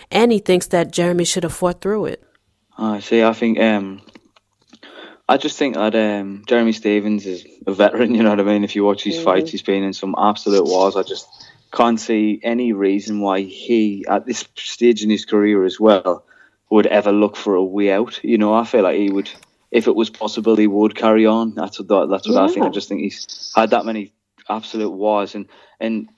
And 0.10 0.32
he 0.32 0.40
thinks 0.40 0.68
that 0.68 0.92
Jeremy 0.92 1.26
should 1.26 1.44
have 1.44 1.54
fought 1.54 1.82
through 1.82 2.06
it. 2.06 2.24
I 2.78 3.00
see. 3.00 3.24
I 3.24 3.34
think 3.34 3.60
um, 3.60 4.02
I 5.28 5.38
just 5.38 5.58
think 5.58 5.76
that 5.76 5.96
um, 5.96 6.44
Jeremy 6.48 6.74
Stephens 6.74 7.26
is 7.26 7.46
a 7.66 7.74
veteran. 7.74 8.14
You 8.16 8.24
know 8.24 8.30
what 8.30 8.40
I 8.40 8.44
mean? 8.44 8.64
If 8.64 8.76
you 8.76 8.84
watch 8.84 9.04
his 9.04 9.16
mm-hmm. 9.16 9.26
fights, 9.26 9.52
he's 9.52 9.62
been 9.62 9.84
in 9.84 9.94
some 9.94 10.16
absolute 10.18 10.66
wars. 10.66 10.96
I 10.96 11.04
just 11.04 11.28
can't 11.72 12.00
see 12.00 12.40
any 12.44 12.74
reason 12.74 13.20
why 13.22 13.42
he, 13.42 14.06
at 14.08 14.26
this 14.26 14.48
stage 14.56 15.04
in 15.04 15.10
his 15.10 15.26
career 15.26 15.66
as 15.66 15.80
well, 15.80 16.26
would 16.76 16.88
ever 16.88 17.14
look 17.14 17.38
for 17.38 17.56
a 17.56 17.64
way 17.64 17.90
out. 17.92 18.22
You 18.22 18.38
know, 18.38 18.54
I 18.54 18.66
feel 18.66 18.84
like 18.84 18.98
he 18.98 19.10
would, 19.10 19.30
if 19.72 19.88
it 19.88 19.96
was 19.96 20.10
possible, 20.10 20.58
he 20.58 20.68
would 20.68 20.94
carry 20.94 21.26
on. 21.26 21.56
That's 21.56 21.80
what 21.80 22.10
that's 22.10 22.28
what 22.28 22.36
yeah. 22.36 22.44
I 22.44 22.48
think. 22.50 22.66
I 22.66 22.70
just 22.70 22.90
think 22.90 23.02
he's 23.02 23.54
had 23.56 23.70
that 23.70 23.86
many 23.86 24.12
absolute 24.50 24.92
wars, 24.92 25.36
and 25.36 25.46
and 25.80 26.10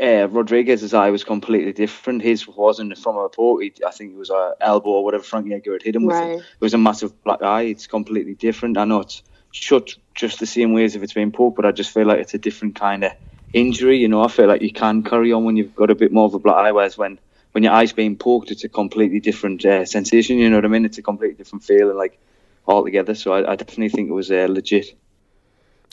uh, 0.00 0.26
Rodriguez's 0.28 0.94
eye 0.94 1.10
was 1.10 1.22
completely 1.22 1.74
different. 1.74 2.22
His 2.22 2.48
wasn't 2.48 2.96
from 2.96 3.16
a 3.16 3.28
port. 3.28 3.62
I 3.86 3.90
think 3.90 4.14
it 4.14 4.18
was 4.18 4.30
a 4.30 4.54
elbow 4.60 4.90
or 4.90 5.04
whatever 5.04 5.22
Frankie 5.22 5.52
Edgar 5.52 5.74
had 5.74 5.82
hit 5.82 5.96
him 5.96 6.06
right. 6.06 6.36
with. 6.36 6.38
It. 6.38 6.44
it 6.44 6.60
was 6.60 6.74
a 6.74 6.78
massive 6.78 7.22
black 7.22 7.42
eye. 7.42 7.62
It's 7.62 7.86
completely 7.86 8.34
different. 8.34 8.78
I 8.78 8.86
know 8.86 9.00
it's 9.00 9.22
shut 9.52 9.94
just 10.14 10.40
the 10.40 10.46
same 10.46 10.72
way 10.72 10.84
as 10.84 10.96
if 10.96 11.02
it's 11.02 11.12
been 11.12 11.30
poked, 11.30 11.56
but 11.56 11.66
I 11.66 11.72
just 11.72 11.92
feel 11.92 12.06
like 12.06 12.20
it's 12.20 12.32
a 12.32 12.38
different 12.38 12.74
kind 12.74 13.04
of 13.04 13.12
injury. 13.52 13.98
You 13.98 14.08
know, 14.08 14.22
I 14.22 14.28
feel 14.28 14.46
like 14.46 14.62
you 14.62 14.72
can 14.72 15.02
carry 15.02 15.30
on 15.30 15.44
when 15.44 15.58
you've 15.58 15.76
got 15.76 15.90
a 15.90 15.94
bit 15.94 16.10
more 16.10 16.24
of 16.24 16.32
a 16.32 16.38
black 16.38 16.56
eye, 16.56 16.72
whereas 16.72 16.96
when 16.96 17.18
when 17.52 17.64
your 17.64 17.72
eye's 17.72 17.92
being 17.92 18.16
poked, 18.16 18.50
it's 18.50 18.64
a 18.64 18.68
completely 18.68 19.20
different 19.20 19.64
uh, 19.64 19.84
sensation. 19.84 20.38
You 20.38 20.50
know 20.50 20.56
what 20.56 20.64
I 20.64 20.68
mean? 20.68 20.84
It's 20.84 20.98
a 20.98 21.02
completely 21.02 21.36
different 21.36 21.64
feeling, 21.64 21.96
like 21.96 22.18
altogether. 22.66 23.14
So 23.14 23.32
I, 23.32 23.52
I 23.52 23.56
definitely 23.56 23.88
think 23.88 24.08
it 24.08 24.12
was 24.12 24.30
uh, 24.30 24.46
legit. 24.48 24.96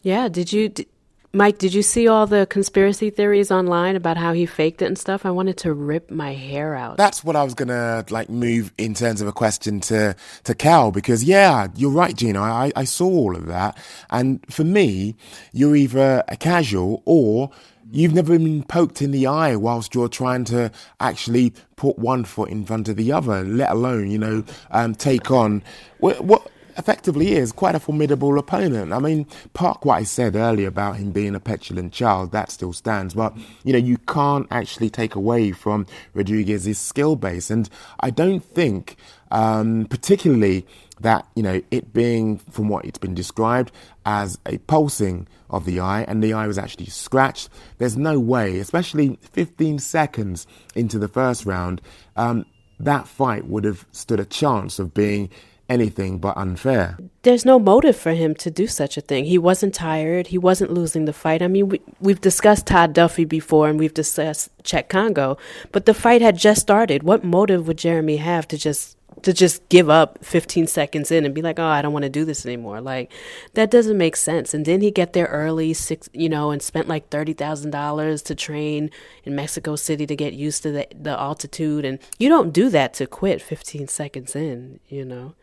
Yeah. 0.03 0.29
Did 0.29 0.53
you, 0.53 0.69
did, 0.69 0.87
Mike? 1.33 1.57
Did 1.57 1.73
you 1.73 1.83
see 1.83 2.07
all 2.07 2.25
the 2.25 2.45
conspiracy 2.47 3.09
theories 3.09 3.51
online 3.51 3.95
about 3.95 4.17
how 4.17 4.33
he 4.33 4.45
faked 4.45 4.81
it 4.81 4.85
and 4.85 4.97
stuff? 4.97 5.25
I 5.25 5.31
wanted 5.31 5.57
to 5.57 5.73
rip 5.73 6.09
my 6.09 6.33
hair 6.33 6.75
out. 6.75 6.97
That's 6.97 7.23
what 7.23 7.35
I 7.35 7.43
was 7.43 7.53
gonna 7.53 8.05
like 8.09 8.29
move 8.29 8.73
in 8.77 8.93
terms 8.93 9.21
of 9.21 9.27
a 9.27 9.33
question 9.33 9.79
to 9.81 10.15
to 10.45 10.55
Cal 10.55 10.91
because 10.91 11.23
yeah, 11.23 11.67
you're 11.75 11.91
right, 11.91 12.15
Gina. 12.15 12.41
I 12.41 12.71
I 12.75 12.85
saw 12.85 13.07
all 13.07 13.35
of 13.35 13.45
that, 13.47 13.77
and 14.09 14.43
for 14.51 14.63
me, 14.63 15.15
you're 15.51 15.75
either 15.75 16.23
a 16.27 16.37
casual 16.37 17.03
or 17.05 17.51
You've 17.91 18.13
never 18.13 18.37
been 18.37 18.63
poked 18.63 19.01
in 19.01 19.11
the 19.11 19.27
eye 19.27 19.55
whilst 19.55 19.95
you're 19.95 20.09
trying 20.09 20.43
to 20.45 20.71
actually 20.99 21.53
put 21.75 21.97
one 21.97 22.25
foot 22.25 22.49
in 22.49 22.65
front 22.65 22.89
of 22.89 22.97
the 22.97 23.11
other, 23.11 23.43
let 23.43 23.71
alone, 23.71 24.11
you 24.11 24.17
know, 24.17 24.43
um, 24.71 24.93
take 24.93 25.31
on 25.31 25.63
what, 25.99 26.21
what 26.23 26.51
effectively 26.77 27.31
is 27.33 27.51
quite 27.51 27.75
a 27.75 27.79
formidable 27.79 28.37
opponent. 28.37 28.93
I 28.93 28.99
mean, 28.99 29.25
park 29.53 29.85
what 29.85 29.95
I 29.95 30.03
said 30.03 30.35
earlier 30.35 30.67
about 30.67 30.97
him 30.97 31.11
being 31.11 31.33
a 31.33 31.39
petulant 31.39 31.93
child, 31.93 32.31
that 32.33 32.51
still 32.51 32.73
stands. 32.73 33.13
But, 33.13 33.35
you 33.63 33.73
know, 33.73 33.79
you 33.79 33.97
can't 33.99 34.47
actually 34.51 34.89
take 34.89 35.15
away 35.15 35.51
from 35.51 35.87
Rodriguez's 36.13 36.77
skill 36.77 37.15
base. 37.15 37.49
And 37.49 37.69
I 37.99 38.09
don't 38.09 38.43
think, 38.43 38.97
um, 39.31 39.85
particularly, 39.89 40.65
that 40.99 41.27
you 41.35 41.43
know 41.43 41.61
it 41.71 41.93
being 41.93 42.37
from 42.37 42.69
what 42.69 42.85
it's 42.85 42.97
been 42.97 43.13
described 43.13 43.71
as 44.05 44.37
a 44.45 44.57
pulsing 44.59 45.27
of 45.49 45.65
the 45.65 45.79
eye 45.79 46.03
and 46.07 46.23
the 46.23 46.33
eye 46.33 46.47
was 46.47 46.57
actually 46.57 46.87
scratched. 46.87 47.49
There's 47.77 47.97
no 47.97 48.19
way 48.19 48.59
especially 48.59 49.17
15 49.21 49.79
seconds 49.79 50.47
into 50.75 50.99
the 50.99 51.07
first 51.07 51.45
round 51.45 51.81
um, 52.15 52.45
that 52.79 53.07
fight 53.07 53.47
would 53.47 53.63
have 53.63 53.85
stood 53.91 54.19
a 54.19 54.25
chance 54.25 54.79
of 54.79 54.93
being 54.93 55.29
anything 55.69 56.17
but 56.17 56.37
unfair. 56.37 56.97
There's 57.23 57.43
no 57.43 57.59
motive 57.59 57.97
for 57.97 58.13
him 58.13 58.35
to 58.35 58.49
do 58.49 58.67
such 58.67 58.95
a 58.95 59.01
thing. 59.01 59.25
He 59.25 59.37
wasn't 59.37 59.73
tired. 59.73 60.27
He 60.27 60.37
wasn't 60.37 60.71
losing 60.71 61.05
the 61.05 61.13
fight. 61.13 61.41
I 61.41 61.47
mean 61.47 61.69
we, 61.69 61.81
we've 61.99 62.21
discussed 62.21 62.67
todd 62.67 62.93
duffee 62.93 63.27
before 63.27 63.67
and 63.67 63.77
we've 63.79 63.93
discussed 63.93 64.49
cheick 64.63 64.89
Kongo, 64.89 65.37
but 65.71 65.85
the 65.85 65.93
fight 65.93 66.21
had 66.21 66.37
just 66.37 66.61
started. 66.61 67.03
What 67.03 67.23
motive 67.23 67.67
would 67.67 67.77
jeremy 67.77 68.17
have 68.17 68.47
to 68.49 68.57
just 68.57 68.96
to 69.23 69.33
just 69.33 69.67
give 69.69 69.89
up 69.89 70.23
15 70.23 70.67
seconds 70.67 71.11
in 71.11 71.25
and 71.25 71.33
be 71.33 71.41
like, 71.41 71.59
"Oh, 71.59 71.65
I 71.65 71.81
don't 71.81 71.93
want 71.93 72.03
to 72.03 72.09
do 72.09 72.25
this 72.25 72.45
anymore." 72.45 72.81
Like 72.81 73.11
that 73.53 73.71
doesn't 73.71 73.97
make 73.97 74.15
sense. 74.15 74.53
And 74.53 74.65
then 74.65 74.81
he 74.81 74.91
get 74.91 75.13
there 75.13 75.27
early, 75.27 75.73
six, 75.73 76.09
you 76.13 76.29
know, 76.29 76.51
and 76.51 76.61
spent 76.61 76.87
like 76.87 77.09
thirty 77.09 77.33
thousand 77.33 77.71
dollars 77.71 78.21
to 78.23 78.35
train 78.35 78.91
in 79.23 79.35
Mexico 79.35 79.75
City 79.75 80.05
to 80.05 80.15
get 80.15 80.33
used 80.33 80.63
to 80.63 80.71
the 80.71 80.87
the 80.93 81.19
altitude. 81.19 81.85
And 81.85 81.99
you 82.19 82.29
don't 82.29 82.51
do 82.51 82.69
that 82.69 82.93
to 82.95 83.07
quit 83.07 83.41
15 83.41 83.87
seconds 83.87 84.35
in, 84.35 84.79
you 84.87 85.05
know. 85.05 85.33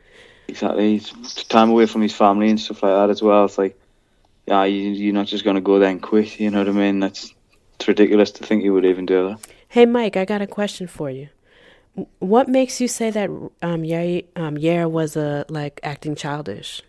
Exactly, 0.48 1.00
time 1.48 1.70
away 1.70 1.86
from 1.86 2.02
his 2.02 2.14
family 2.14 2.50
and 2.50 2.60
stuff 2.60 2.82
like 2.82 2.92
that 2.92 3.10
as 3.10 3.22
well. 3.22 3.46
It's 3.46 3.56
like, 3.56 3.78
yeah, 4.46 4.64
you, 4.64 4.90
you're 4.90 5.14
not 5.14 5.26
just 5.26 5.44
gonna 5.44 5.60
go 5.60 5.78
there 5.78 5.90
and 5.90 6.02
quit. 6.02 6.38
You 6.38 6.50
know 6.50 6.58
what 6.58 6.68
I 6.68 6.72
mean? 6.72 7.00
That's 7.00 7.34
it's 7.76 7.88
ridiculous 7.88 8.30
to 8.32 8.44
think 8.44 8.62
he 8.62 8.70
would 8.70 8.84
even 8.84 9.06
do 9.06 9.28
that. 9.28 9.40
Hey, 9.68 9.86
Mike, 9.86 10.16
I 10.16 10.24
got 10.24 10.42
a 10.42 10.46
question 10.46 10.86
for 10.86 11.10
you 11.10 11.28
what 12.18 12.48
makes 12.48 12.80
you 12.80 12.88
say 12.88 13.10
that 13.10 13.28
um, 13.30 13.82
Yair, 13.82 14.24
um, 14.36 14.56
Yair 14.56 14.90
was 14.90 15.16
a 15.16 15.44
like 15.48 15.80
acting 15.82 16.14
childish? 16.14 16.82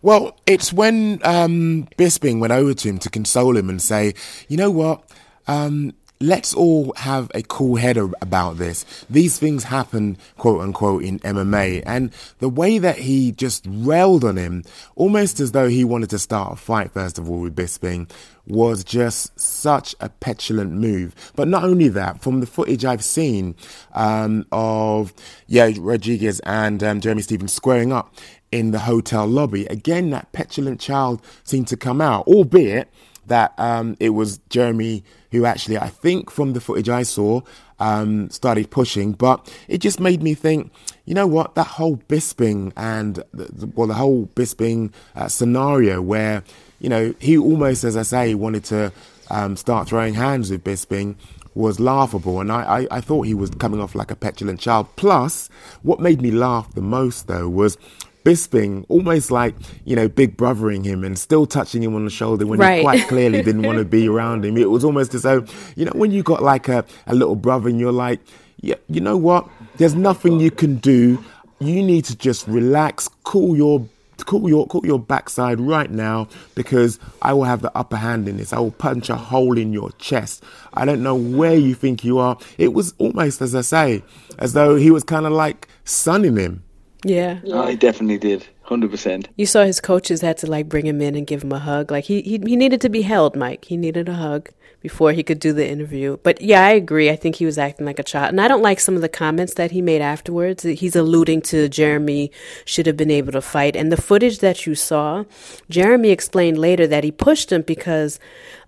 Well, 0.00 0.36
it's 0.46 0.72
when 0.72 1.20
um, 1.22 1.88
Bisping 1.96 2.40
went 2.40 2.52
over 2.52 2.74
to 2.74 2.88
him 2.88 2.98
to 2.98 3.10
console 3.10 3.56
him 3.56 3.68
and 3.68 3.80
say, 3.80 4.14
"You 4.48 4.56
know 4.56 4.70
what? 4.70 5.04
Um, 5.46 5.94
let's 6.22 6.54
all 6.54 6.94
have 6.96 7.30
a 7.34 7.42
cool 7.42 7.76
head 7.76 7.96
about 7.96 8.56
this. 8.56 8.84
These 9.10 9.38
things 9.38 9.64
happen, 9.64 10.16
quote 10.38 10.60
unquote, 10.60 11.02
in 11.02 11.18
MMA. 11.20 11.82
And 11.84 12.12
the 12.38 12.48
way 12.48 12.78
that 12.78 12.98
he 12.98 13.32
just 13.32 13.66
railed 13.68 14.24
on 14.24 14.36
him, 14.36 14.64
almost 14.94 15.40
as 15.40 15.52
though 15.52 15.68
he 15.68 15.84
wanted 15.84 16.10
to 16.10 16.18
start 16.18 16.52
a 16.52 16.56
fight, 16.56 16.92
first 16.92 17.18
of 17.18 17.28
all, 17.28 17.40
with 17.40 17.56
Bisping, 17.56 18.08
was 18.46 18.84
just 18.84 19.38
such 19.38 19.94
a 20.00 20.08
petulant 20.08 20.72
move. 20.72 21.14
But 21.34 21.48
not 21.48 21.64
only 21.64 21.88
that, 21.88 22.22
from 22.22 22.40
the 22.40 22.46
footage 22.46 22.84
I've 22.84 23.04
seen 23.04 23.54
um, 23.92 24.46
of 24.52 25.12
Yair 25.48 25.76
Rodriguez 25.80 26.40
and 26.40 26.82
um, 26.82 27.00
Jeremy 27.00 27.22
Stephens 27.22 27.52
squaring 27.52 27.92
up 27.92 28.14
in 28.50 28.70
the 28.70 28.80
hotel 28.80 29.26
lobby, 29.26 29.66
again 29.66 30.10
that 30.10 30.32
petulant 30.32 30.80
child 30.80 31.22
seemed 31.44 31.68
to 31.68 31.76
come 31.76 32.00
out, 32.00 32.26
albeit 32.26 32.88
that 33.26 33.54
um, 33.58 33.96
it 34.00 34.10
was 34.10 34.38
Jeremy 34.48 35.04
who 35.32 35.44
actually, 35.44 35.78
I 35.78 35.88
think 35.88 36.30
from 36.30 36.52
the 36.52 36.60
footage 36.60 36.88
I 36.88 37.02
saw, 37.02 37.40
um, 37.80 38.30
started 38.30 38.70
pushing. 38.70 39.12
But 39.12 39.52
it 39.66 39.78
just 39.78 39.98
made 39.98 40.22
me 40.22 40.34
think, 40.34 40.70
you 41.04 41.14
know 41.14 41.26
what, 41.26 41.56
that 41.56 41.66
whole 41.66 41.96
Bisping 41.96 42.72
and, 42.76 43.16
the, 43.32 43.66
well, 43.74 43.88
the 43.88 43.94
whole 43.94 44.26
Bisping 44.36 44.92
uh, 45.16 45.28
scenario 45.28 46.00
where, 46.00 46.44
you 46.78 46.88
know, 46.88 47.14
he 47.18 47.36
almost, 47.36 47.82
as 47.82 47.96
I 47.96 48.02
say, 48.02 48.34
wanted 48.34 48.64
to 48.64 48.92
um, 49.30 49.56
start 49.56 49.88
throwing 49.88 50.14
hands 50.14 50.50
with 50.50 50.62
Bisping 50.62 51.16
was 51.54 51.80
laughable. 51.80 52.40
And 52.40 52.52
I, 52.52 52.80
I, 52.80 52.86
I 52.98 53.00
thought 53.00 53.22
he 53.22 53.34
was 53.34 53.50
coming 53.50 53.80
off 53.80 53.94
like 53.94 54.10
a 54.10 54.16
petulant 54.16 54.60
child. 54.60 54.86
Plus, 54.96 55.48
what 55.82 55.98
made 55.98 56.20
me 56.22 56.30
laugh 56.30 56.72
the 56.74 56.82
most, 56.82 57.26
though, 57.26 57.48
was 57.48 57.78
Bisping, 58.24 58.84
almost 58.88 59.30
like, 59.30 59.54
you 59.84 59.96
know, 59.96 60.08
big 60.08 60.36
brothering 60.36 60.84
him 60.84 61.04
and 61.04 61.18
still 61.18 61.46
touching 61.46 61.82
him 61.82 61.94
on 61.94 62.04
the 62.04 62.10
shoulder 62.10 62.46
when 62.46 62.58
right. 62.58 62.78
he 62.78 62.82
quite 62.82 63.08
clearly 63.08 63.42
didn't 63.42 63.62
want 63.62 63.78
to 63.78 63.84
be 63.84 64.08
around 64.12 64.44
him. 64.44 64.56
It 64.56 64.70
was 64.70 64.84
almost 64.84 65.14
as 65.14 65.22
though, 65.22 65.44
you 65.76 65.84
know, 65.84 65.92
when 65.94 66.12
you 66.12 66.22
got 66.22 66.42
like 66.42 66.68
a, 66.68 66.84
a 67.06 67.14
little 67.14 67.36
brother 67.36 67.68
and 67.68 67.80
you're 67.80 67.92
like, 67.92 68.20
yeah, 68.60 68.76
you 68.88 69.00
know 69.00 69.16
what? 69.16 69.48
There's 69.76 69.94
nothing 69.94 70.38
you 70.38 70.50
can 70.50 70.76
do. 70.76 71.22
You 71.58 71.82
need 71.82 72.04
to 72.06 72.16
just 72.16 72.46
relax, 72.46 73.08
cool 73.24 73.56
your 73.56 73.86
cool 74.24 74.48
your 74.48 74.66
cool 74.66 74.84
your 74.86 74.98
backside 74.98 75.60
right 75.60 75.90
now 75.90 76.28
because 76.54 76.98
I 77.20 77.32
will 77.32 77.44
have 77.44 77.62
the 77.62 77.76
upper 77.76 77.96
hand 77.96 78.28
in 78.28 78.36
this. 78.36 78.52
I 78.52 78.60
will 78.60 78.70
punch 78.70 79.10
a 79.10 79.16
hole 79.16 79.58
in 79.58 79.72
your 79.72 79.90
chest. 79.92 80.44
I 80.74 80.84
don't 80.84 81.02
know 81.02 81.14
where 81.14 81.54
you 81.54 81.74
think 81.74 82.04
you 82.04 82.18
are. 82.18 82.38
It 82.58 82.72
was 82.72 82.94
almost 82.98 83.42
as 83.42 83.54
I 83.54 83.62
say, 83.62 84.02
as 84.38 84.52
though 84.52 84.76
he 84.76 84.90
was 84.90 85.04
kind 85.04 85.26
of 85.26 85.32
like 85.32 85.68
sunning 85.84 86.36
him. 86.36 86.64
Yeah. 87.04 87.40
Oh, 87.46 87.66
he 87.66 87.76
definitely 87.76 88.18
did. 88.18 88.46
100%. 88.66 89.26
You 89.36 89.46
saw 89.46 89.64
his 89.64 89.80
coaches 89.80 90.20
had 90.20 90.38
to 90.38 90.46
like 90.46 90.68
bring 90.68 90.86
him 90.86 91.00
in 91.00 91.14
and 91.14 91.26
give 91.26 91.42
him 91.42 91.52
a 91.52 91.58
hug. 91.58 91.90
Like 91.90 92.04
he, 92.04 92.22
he 92.22 92.40
he 92.46 92.56
needed 92.56 92.80
to 92.82 92.88
be 92.88 93.02
held, 93.02 93.36
Mike. 93.36 93.64
He 93.64 93.76
needed 93.76 94.08
a 94.08 94.14
hug 94.14 94.50
before 94.80 95.12
he 95.12 95.22
could 95.22 95.38
do 95.38 95.52
the 95.52 95.68
interview. 95.68 96.18
But 96.22 96.40
yeah, 96.40 96.64
I 96.64 96.70
agree. 96.70 97.08
I 97.08 97.16
think 97.16 97.36
he 97.36 97.46
was 97.46 97.56
acting 97.56 97.86
like 97.86 98.00
a 98.00 98.04
child. 98.04 98.30
And 98.30 98.40
I 98.40 98.48
don't 98.48 98.62
like 98.62 98.80
some 98.80 98.96
of 98.96 99.00
the 99.00 99.08
comments 99.08 99.54
that 99.54 99.70
he 99.70 99.80
made 99.80 100.02
afterwards. 100.02 100.64
He's 100.64 100.96
alluding 100.96 101.42
to 101.42 101.68
Jeremy 101.68 102.32
should 102.64 102.86
have 102.86 102.96
been 102.96 103.10
able 103.10 103.32
to 103.32 103.40
fight. 103.40 103.76
And 103.76 103.92
the 103.92 104.00
footage 104.00 104.40
that 104.40 104.66
you 104.66 104.74
saw, 104.74 105.24
Jeremy 105.70 106.10
explained 106.10 106.58
later 106.58 106.86
that 106.88 107.04
he 107.04 107.12
pushed 107.12 107.52
him 107.52 107.62
because 107.62 108.18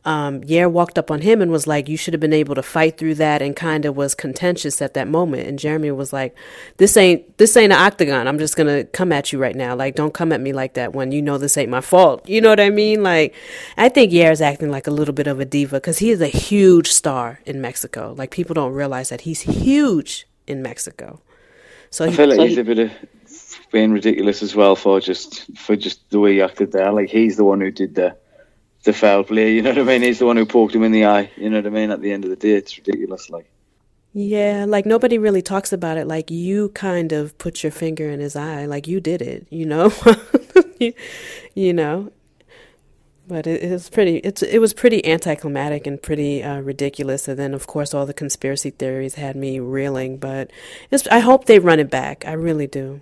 um, 0.04 0.42
Yair 0.42 0.70
walked 0.70 0.98
up 0.98 1.10
on 1.10 1.22
him 1.22 1.40
and 1.40 1.50
was 1.50 1.66
like, 1.66 1.88
"You 1.88 1.96
should 1.96 2.12
have 2.12 2.20
been 2.20 2.32
able 2.32 2.54
to 2.54 2.62
fight 2.62 2.98
through 2.98 3.14
that," 3.16 3.40
and 3.40 3.56
kind 3.56 3.84
of 3.84 3.96
was 3.96 4.14
contentious 4.14 4.82
at 4.82 4.94
that 4.94 5.08
moment. 5.08 5.48
And 5.48 5.58
Jeremy 5.58 5.90
was 5.90 6.12
like, 6.12 6.34
"This 6.76 6.96
ain't 6.96 7.38
this 7.38 7.56
ain't 7.56 7.72
an 7.72 7.78
octagon. 7.78 8.28
I'm 8.28 8.38
just 8.38 8.56
gonna 8.56 8.84
come 8.84 9.12
at 9.12 9.32
you 9.32 9.38
right 9.38 9.56
now. 9.56 9.74
Like, 9.74 9.94
don't 9.94 10.12
come 10.12 10.32
at 10.32 10.40
me 10.40 10.52
like 10.52 10.74
that 10.74 10.92
when 10.92 11.10
you 11.10 11.22
know 11.22 11.38
this 11.38 11.56
ain't 11.56 11.70
my 11.70 11.80
fault. 11.80 12.28
You 12.28 12.40
know 12.40 12.50
what 12.50 12.60
I 12.60 12.70
mean? 12.70 13.02
Like, 13.02 13.34
I 13.76 13.88
think 13.88 14.12
Yair's 14.12 14.42
acting 14.42 14.70
like 14.70 14.86
a 14.86 14.90
little 14.90 15.14
bit 15.14 15.26
of 15.26 15.40
a 15.40 15.44
diva 15.44 15.76
because 15.76 15.98
he 15.98 16.10
is 16.10 16.20
a 16.20 16.26
huge 16.26 16.88
star 16.92 17.40
in 17.46 17.60
Mexico. 17.60 18.14
Like, 18.16 18.30
people 18.30 18.54
don't 18.54 18.72
realize 18.72 19.08
that 19.08 19.22
he's 19.22 19.40
huge 19.42 20.26
in 20.46 20.62
Mexico." 20.62 21.20
So 21.88 22.04
I 22.04 22.10
he, 22.10 22.16
feel 22.16 22.28
like 22.28 22.40
he's 22.40 22.58
a 22.58 22.64
bit 22.64 22.78
of 22.78 22.90
being 23.70 23.92
ridiculous 23.92 24.42
as 24.42 24.54
well 24.54 24.76
for 24.76 25.00
just 25.00 25.56
for 25.56 25.76
just 25.76 26.10
the 26.10 26.20
way 26.20 26.34
he 26.34 26.42
acted 26.42 26.72
there. 26.72 26.92
Like 26.92 27.08
he's 27.08 27.36
the 27.36 27.44
one 27.44 27.60
who 27.60 27.70
did 27.70 27.94
the 27.94 28.16
the 28.84 28.92
foul 28.92 29.24
play. 29.24 29.54
You 29.54 29.62
know 29.62 29.70
what 29.70 29.78
I 29.78 29.82
mean? 29.82 30.02
He's 30.02 30.18
the 30.18 30.26
one 30.26 30.36
who 30.36 30.46
poked 30.46 30.74
him 30.74 30.84
in 30.84 30.92
the 30.92 31.06
eye. 31.06 31.30
You 31.36 31.50
know 31.50 31.58
what 31.58 31.66
I 31.66 31.70
mean? 31.70 31.90
At 31.90 32.00
the 32.00 32.12
end 32.12 32.24
of 32.24 32.30
the 32.30 32.36
day, 32.36 32.52
it's 32.52 32.76
ridiculous. 32.76 33.30
Like 33.30 33.50
yeah, 34.16 34.64
like 34.68 34.86
nobody 34.86 35.18
really 35.18 35.42
talks 35.42 35.72
about 35.72 35.96
it. 35.96 36.06
Like 36.06 36.30
you 36.30 36.68
kind 36.68 37.12
of 37.12 37.36
put 37.36 37.64
your 37.64 37.72
finger 37.72 38.08
in 38.08 38.20
his 38.20 38.36
eye, 38.36 38.64
like 38.64 38.86
you 38.86 39.00
did 39.00 39.20
it. 39.20 39.48
You 39.50 39.66
know, 39.66 39.92
you, 40.78 40.92
you 41.54 41.72
know. 41.72 42.12
But 43.26 43.48
it, 43.48 43.64
it 43.64 43.72
was 43.72 43.90
pretty. 43.90 44.18
It's 44.18 44.40
it 44.40 44.58
was 44.60 44.72
pretty 44.72 45.04
anticlimactic 45.04 45.88
and 45.88 46.00
pretty 46.00 46.44
uh, 46.44 46.60
ridiculous. 46.60 47.26
And 47.26 47.36
then, 47.36 47.54
of 47.54 47.66
course, 47.66 47.92
all 47.92 48.06
the 48.06 48.14
conspiracy 48.14 48.70
theories 48.70 49.16
had 49.16 49.34
me 49.34 49.58
reeling. 49.58 50.18
But 50.18 50.52
it's, 50.92 51.08
I 51.08 51.18
hope 51.18 51.46
they 51.46 51.58
run 51.58 51.80
it 51.80 51.90
back. 51.90 52.24
I 52.24 52.34
really 52.34 52.68
do. 52.68 53.00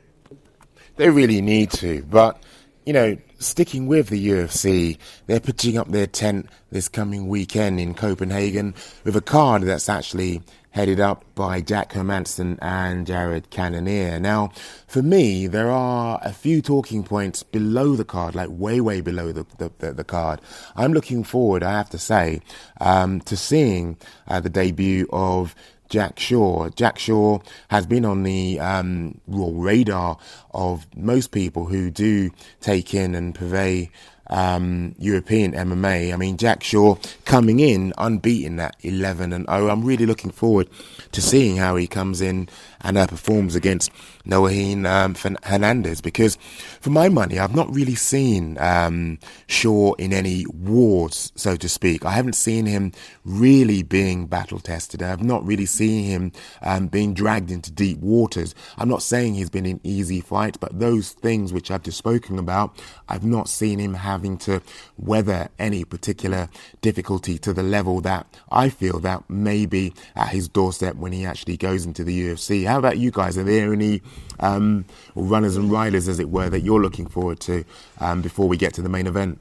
They 0.96 1.10
really 1.10 1.42
need 1.42 1.72
to. 1.72 2.04
But, 2.04 2.42
you 2.86 2.94
know, 2.94 3.16
sticking 3.42 3.86
with 3.86 4.08
the 4.08 4.28
UFC, 4.28 4.98
they're 5.26 5.40
pitching 5.40 5.78
up 5.78 5.88
their 5.88 6.06
tent 6.06 6.48
this 6.70 6.88
coming 6.88 7.28
weekend 7.28 7.80
in 7.80 7.94
Copenhagen 7.94 8.74
with 9.04 9.16
a 9.16 9.20
card 9.20 9.62
that's 9.62 9.88
actually 9.88 10.42
headed 10.72 10.98
up 10.98 11.24
by 11.34 11.60
Jack 11.60 11.92
Hermansson 11.92 12.58
and 12.62 13.06
Jared 13.06 13.50
Cannonier. 13.50 14.18
Now, 14.18 14.52
for 14.86 15.02
me, 15.02 15.46
there 15.46 15.70
are 15.70 16.18
a 16.22 16.32
few 16.32 16.62
talking 16.62 17.04
points 17.04 17.42
below 17.42 17.94
the 17.94 18.06
card, 18.06 18.34
like 18.34 18.48
way, 18.50 18.80
way 18.80 19.02
below 19.02 19.32
the, 19.32 19.44
the, 19.58 19.70
the, 19.78 19.92
the 19.92 20.04
card. 20.04 20.40
I'm 20.74 20.92
looking 20.94 21.24
forward, 21.24 21.62
I 21.62 21.72
have 21.72 21.90
to 21.90 21.98
say, 21.98 22.40
um, 22.80 23.20
to 23.22 23.36
seeing 23.36 23.98
uh, 24.26 24.40
the 24.40 24.50
debut 24.50 25.06
of 25.12 25.54
Jack 25.92 26.18
Shore. 26.18 26.70
Jack 26.70 26.98
Shore 26.98 27.42
has 27.68 27.86
been 27.86 28.06
on 28.06 28.22
the 28.22 28.58
um, 28.58 29.20
radar 29.28 30.16
of 30.54 30.86
most 30.96 31.32
people 31.32 31.66
who 31.66 31.90
do 31.90 32.30
take 32.62 32.94
in 32.94 33.14
and 33.14 33.34
purvey 33.34 33.90
um, 34.28 34.94
European 34.98 35.52
MMA. 35.52 36.14
I 36.14 36.16
mean, 36.16 36.38
Jack 36.38 36.64
Shore 36.64 36.98
coming 37.26 37.60
in 37.60 37.92
unbeaten 37.98 38.58
at 38.58 38.74
11 38.80 39.34
and 39.34 39.46
0. 39.46 39.68
I'm 39.68 39.84
really 39.84 40.06
looking 40.06 40.30
forward 40.30 40.70
to 41.12 41.20
seeing 41.20 41.58
how 41.58 41.76
he 41.76 41.86
comes 41.86 42.22
in 42.22 42.48
and 42.82 42.98
uh, 42.98 43.06
performs 43.06 43.54
against 43.54 43.90
Nohelin 44.24 44.86
um, 44.86 45.36
Hernandez 45.42 46.00
because, 46.00 46.36
for 46.80 46.90
my 46.90 47.08
money, 47.08 47.38
I've 47.38 47.54
not 47.54 47.72
really 47.74 47.94
seen 47.94 48.56
um, 48.58 49.18
Shore 49.46 49.94
in 49.98 50.12
any 50.12 50.46
wars, 50.46 51.32
so 51.34 51.56
to 51.56 51.68
speak. 51.68 52.04
I 52.04 52.10
haven't 52.12 52.34
seen 52.34 52.66
him 52.66 52.92
really 53.24 53.82
being 53.82 54.26
battle 54.26 54.60
tested. 54.60 55.02
I've 55.02 55.22
not 55.22 55.44
really 55.44 55.66
seen 55.66 56.04
him 56.04 56.32
um, 56.62 56.86
being 56.86 57.14
dragged 57.14 57.50
into 57.50 57.70
deep 57.70 57.98
waters. 57.98 58.54
I'm 58.76 58.88
not 58.88 59.02
saying 59.02 59.34
he's 59.34 59.50
been 59.50 59.66
in 59.66 59.80
easy 59.82 60.20
fights, 60.20 60.58
but 60.58 60.78
those 60.78 61.12
things 61.12 61.52
which 61.52 61.70
I've 61.70 61.82
just 61.82 61.98
spoken 61.98 62.38
about, 62.38 62.80
I've 63.08 63.24
not 63.24 63.48
seen 63.48 63.78
him 63.78 63.94
having 63.94 64.38
to 64.38 64.62
weather 64.96 65.48
any 65.58 65.84
particular 65.84 66.48
difficulty 66.80 67.38
to 67.38 67.52
the 67.52 67.62
level 67.62 68.00
that 68.02 68.26
I 68.50 68.68
feel 68.68 68.98
that 69.00 69.28
may 69.28 69.66
be 69.66 69.94
at 70.14 70.28
his 70.28 70.48
doorstep 70.48 70.96
when 70.96 71.12
he 71.12 71.24
actually 71.24 71.56
goes 71.56 71.84
into 71.84 72.04
the 72.04 72.28
UFC. 72.28 72.66
How 72.72 72.78
about 72.78 72.96
you 72.96 73.10
guys? 73.10 73.36
Are 73.36 73.44
there 73.44 73.70
any 73.70 74.00
um, 74.40 74.86
runners 75.14 75.56
and 75.56 75.70
riders, 75.70 76.08
as 76.08 76.18
it 76.18 76.30
were, 76.30 76.48
that 76.48 76.60
you're 76.60 76.80
looking 76.80 77.06
forward 77.06 77.38
to 77.40 77.66
um, 78.00 78.22
before 78.22 78.48
we 78.48 78.56
get 78.56 78.72
to 78.74 78.80
the 78.80 78.88
main 78.88 79.06
event? 79.06 79.38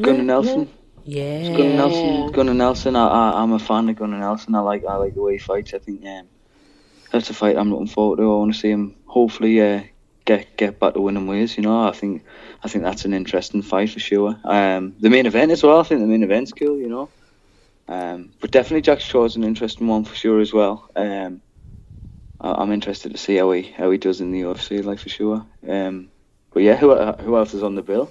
Gunnar 0.00 0.22
Nelson. 0.22 0.70
Yeah. 1.04 1.48
Gunnar 1.56 1.74
Nelson. 1.74 2.30
Gunnar 2.30 2.54
Nelson. 2.54 2.94
I, 2.94 3.08
I, 3.08 3.42
I'm 3.42 3.50
a 3.50 3.58
fan 3.58 3.88
of 3.88 3.96
Gunnar 3.96 4.20
Nelson. 4.20 4.54
I 4.54 4.60
like 4.60 4.84
I 4.84 4.94
like 4.94 5.14
the 5.14 5.20
way 5.20 5.32
he 5.32 5.38
fights. 5.38 5.74
I 5.74 5.78
think 5.78 6.06
um, 6.06 6.28
that's 7.10 7.28
a 7.28 7.34
fight 7.34 7.56
I'm 7.56 7.72
looking 7.72 7.88
forward 7.88 8.18
to. 8.18 8.22
I 8.22 8.36
want 8.36 8.54
to 8.54 8.60
see 8.60 8.70
him 8.70 8.94
hopefully 9.06 9.60
uh, 9.60 9.82
get 10.26 10.56
get 10.56 10.78
back 10.78 10.94
to 10.94 11.00
winning 11.00 11.26
ways. 11.26 11.56
You 11.56 11.64
know, 11.64 11.88
I 11.88 11.90
think 11.90 12.22
I 12.62 12.68
think 12.68 12.84
that's 12.84 13.04
an 13.04 13.14
interesting 13.14 13.62
fight 13.62 13.90
for 13.90 13.98
sure. 13.98 14.38
Um, 14.44 14.94
the 15.00 15.10
main 15.10 15.26
event 15.26 15.50
as 15.50 15.64
well. 15.64 15.80
I 15.80 15.82
think 15.82 16.02
the 16.02 16.06
main 16.06 16.22
event's 16.22 16.52
cool. 16.52 16.78
You 16.78 16.88
know, 16.88 17.08
um, 17.88 18.30
but 18.38 18.52
definitely 18.52 18.82
Jack 18.82 19.00
Shore's 19.00 19.34
an 19.34 19.42
interesting 19.42 19.88
one 19.88 20.04
for 20.04 20.14
sure 20.14 20.38
as 20.38 20.52
well. 20.52 20.88
Um, 20.94 21.42
I'm 22.40 22.72
interested 22.72 23.12
to 23.12 23.18
see 23.18 23.36
how 23.36 23.50
he 23.52 23.62
how 23.62 23.90
he 23.90 23.98
does 23.98 24.20
in 24.20 24.32
the 24.32 24.42
UFC, 24.42 24.84
like 24.84 24.98
for 24.98 25.08
sure. 25.08 25.44
Um, 25.68 26.08
but 26.52 26.62
yeah, 26.62 26.76
who 26.76 26.94
who 26.94 27.36
else 27.36 27.54
is 27.54 27.62
on 27.62 27.74
the 27.74 27.82
bill? 27.82 28.10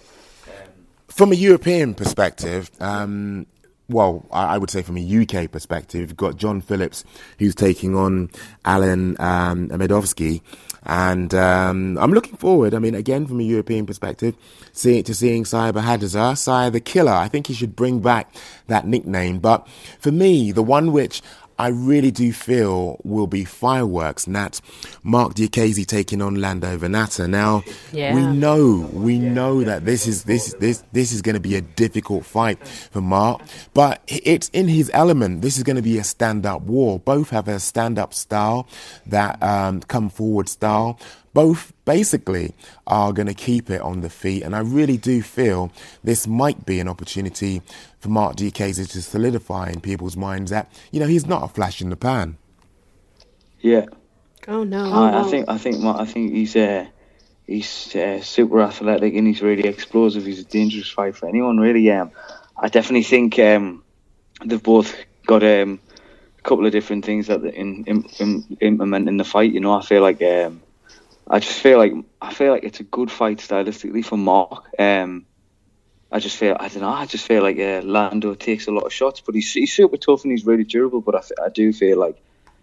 From 1.08 1.32
a 1.32 1.36
European 1.36 1.94
perspective, 1.94 2.70
um, 2.82 3.46
well, 3.88 4.26
I, 4.32 4.58
would 4.58 4.70
say 4.70 4.82
from 4.82 4.98
a 4.98 5.22
UK 5.22 5.52
perspective, 5.52 6.02
you've 6.02 6.18
got 6.18 6.38
John 6.38 6.60
Phillips 6.60 7.04
who's 7.38 7.54
taking 7.54 7.96
on 7.96 8.30
Alan 8.64 9.16
um, 9.20 9.70
Amedovski. 9.70 10.42
And 10.84 11.34
um, 11.34 11.98
I'm 12.00 12.12
looking 12.12 12.38
forward, 12.38 12.74
I 12.74 12.80
mean, 12.80 12.96
again, 12.96 13.26
from 13.26 13.40
a 13.40 13.44
European 13.44 13.86
perspective, 13.86 14.36
see, 14.72 15.02
to 15.04 15.16
seeing 15.16 15.44
Bahadurzada, 15.44 16.38
Saia 16.38 16.70
the 16.70 16.80
Killer. 16.80 17.12
I 17.12 17.28
think 17.28 17.48
he 17.48 17.54
should 17.54 17.76
bring 17.76 18.00
back 18.00 18.34
that 18.68 18.86
nickname. 18.86 19.40
But 19.40 19.68
for 20.00 20.12
me, 20.12 20.52
the 20.52 20.64
one 20.64 20.92
which 20.92 21.22
I 21.58 21.68
really 21.68 22.12
do 22.12 22.32
feel 22.34 23.00
will 23.04 23.28
be 23.28 23.46
fireworks. 23.46 24.28
And 24.28 24.36
that's 24.36 24.62
Mark 25.04 25.36
Diakiese 25.36 25.86
taking 25.86 26.22
on 26.22 26.36
Lando 26.36 26.78
Vannata. 26.78 27.30
Now 27.30 27.63
yeah. 27.91 28.13
we 28.13 28.26
know 28.26 28.89
we 28.94 29.20
know 29.20 29.63
that 29.63 29.86
this 29.86 30.08
is 30.08 30.24
this 30.24 30.54
this 30.60 30.84
this 30.91 31.12
is 31.12 31.22
going 31.22 31.36
to 31.36 31.39
be 31.39 31.56
a 31.56 31.62
difficult 31.62 32.26
fight 32.26 32.65
for 32.68 33.02
Mark, 33.02 33.41
but 33.74 34.02
it's 34.08 34.50
in 34.50 34.68
his 34.68 34.91
element. 34.94 35.41
This 35.41 35.58
is 35.58 35.63
going 35.63 35.78
to 35.78 35.82
be 35.82 35.98
a 35.98 36.04
stand-up 36.04 36.63
war. 36.63 37.00
Both 37.00 37.30
have 37.30 37.48
a 37.48 37.60
stand-up 37.60 38.13
style, 38.13 38.68
that 39.06 39.41
um, 39.41 39.82
come 39.82 40.10
forward 40.10 40.50
style 40.50 41.00
both 41.36 41.74
basically 41.86 42.54
are 42.86 43.13
going 43.13 43.28
to 43.28 43.34
keep 43.34 43.69
it 43.69 43.82
on 43.82 44.02
the 44.02 44.10
feet. 44.10 44.43
And 44.43 44.56
I 44.56 44.60
really 44.60 44.98
do 44.98 45.21
feel 45.21 45.71
this 46.04 46.28
might 46.28 46.65
be 46.65 46.80
an 46.80 46.88
opportunity 46.88 47.62
for 48.00 48.10
Mark 48.10 48.36
Diakiese 48.36 48.89
to 48.91 49.02
solidify 49.02 49.69
in 49.69 49.82
people's 49.82 50.17
minds 50.17 50.52
that, 50.52 50.71
you 50.91 51.00
know, 51.00 51.08
he's 51.08 51.26
not 51.26 51.43
a 51.43 51.48
flash 51.48 51.82
in 51.82 51.89
the 51.89 51.95
pan. 51.95 52.38
Yeah. 53.62 53.86
Oh 54.48 54.63
no. 54.63 54.91
I, 54.91 55.21
I 55.21 55.24
think 55.24 55.50
I 55.50 55.58
think 55.58 55.84
I 55.84 56.06
think 56.06 56.34
he's 56.34 56.56
uh, 56.56 56.86
he's 57.48 57.95
uh, 57.95 58.21
super 58.21 58.62
athletic 58.62 59.15
and 59.15 59.26
he's 59.28 59.41
really 59.41 59.67
explosive. 59.67 60.26
He's 60.26 60.39
a 60.39 60.43
dangerous 60.43 60.89
fight 60.89 61.15
for 61.15 61.28
anyone, 61.28 61.58
really. 61.58 61.89
Um, 61.91 62.12
I 62.58 62.69
definitely 62.69 63.04
think 63.04 63.39
um, 63.39 63.84
they've 64.43 64.62
both 64.62 64.95
got 65.26 65.43
um, 65.43 65.80
a 66.38 66.41
couple 66.41 66.65
of 66.65 66.71
different 66.71 67.06
things 67.06 67.28
that 67.28 67.43
in, 67.43 67.84
in, 67.86 68.06
in, 68.19 68.58
implement 68.62 69.10
in 69.10 69.17
the 69.17 69.24
fight. 69.24 69.52
You 69.52 69.60
know, 69.60 69.74
I 69.74 69.82
feel 69.82 70.02
like 70.02 70.21
um, 70.21 70.62
I 71.28 71.40
just 71.40 71.60
feel 71.60 71.78
like 71.78 71.94
I 72.22 72.34
feel 72.34 72.52
like 72.52 72.64
it's 72.64 72.80
a 72.80 72.84
good 72.84 73.10
fight 73.12 73.40
stylistically 73.40 74.06
for 74.06 74.18
Mark. 74.18 74.66
Um, 74.80 75.26
I 76.12 76.20
just 76.20 76.38
feel 76.38 76.56
I 76.60 76.68
don't 76.68 76.82
know. 76.82 76.90
I 76.90 77.06
just 77.06 77.26
feel 77.26 77.42
like 77.42 77.58
uh, 77.58 77.82
Lando 77.84 78.36
takes 78.36 78.68
a 78.68 78.72
lot 78.72 78.84
of 78.86 78.94
shots, 78.94 79.22
but 79.22 79.34
he's, 79.36 79.52
he's 79.52 79.74
super 79.74 79.98
tough 79.98 80.24
and 80.24 80.32
he's 80.32 80.46
really 80.46 80.64
durable. 80.64 81.02
But 81.02 81.16
I, 81.16 81.46
I 81.46 81.50
do 81.50 81.74
feel 81.74 82.00
like 82.00 82.22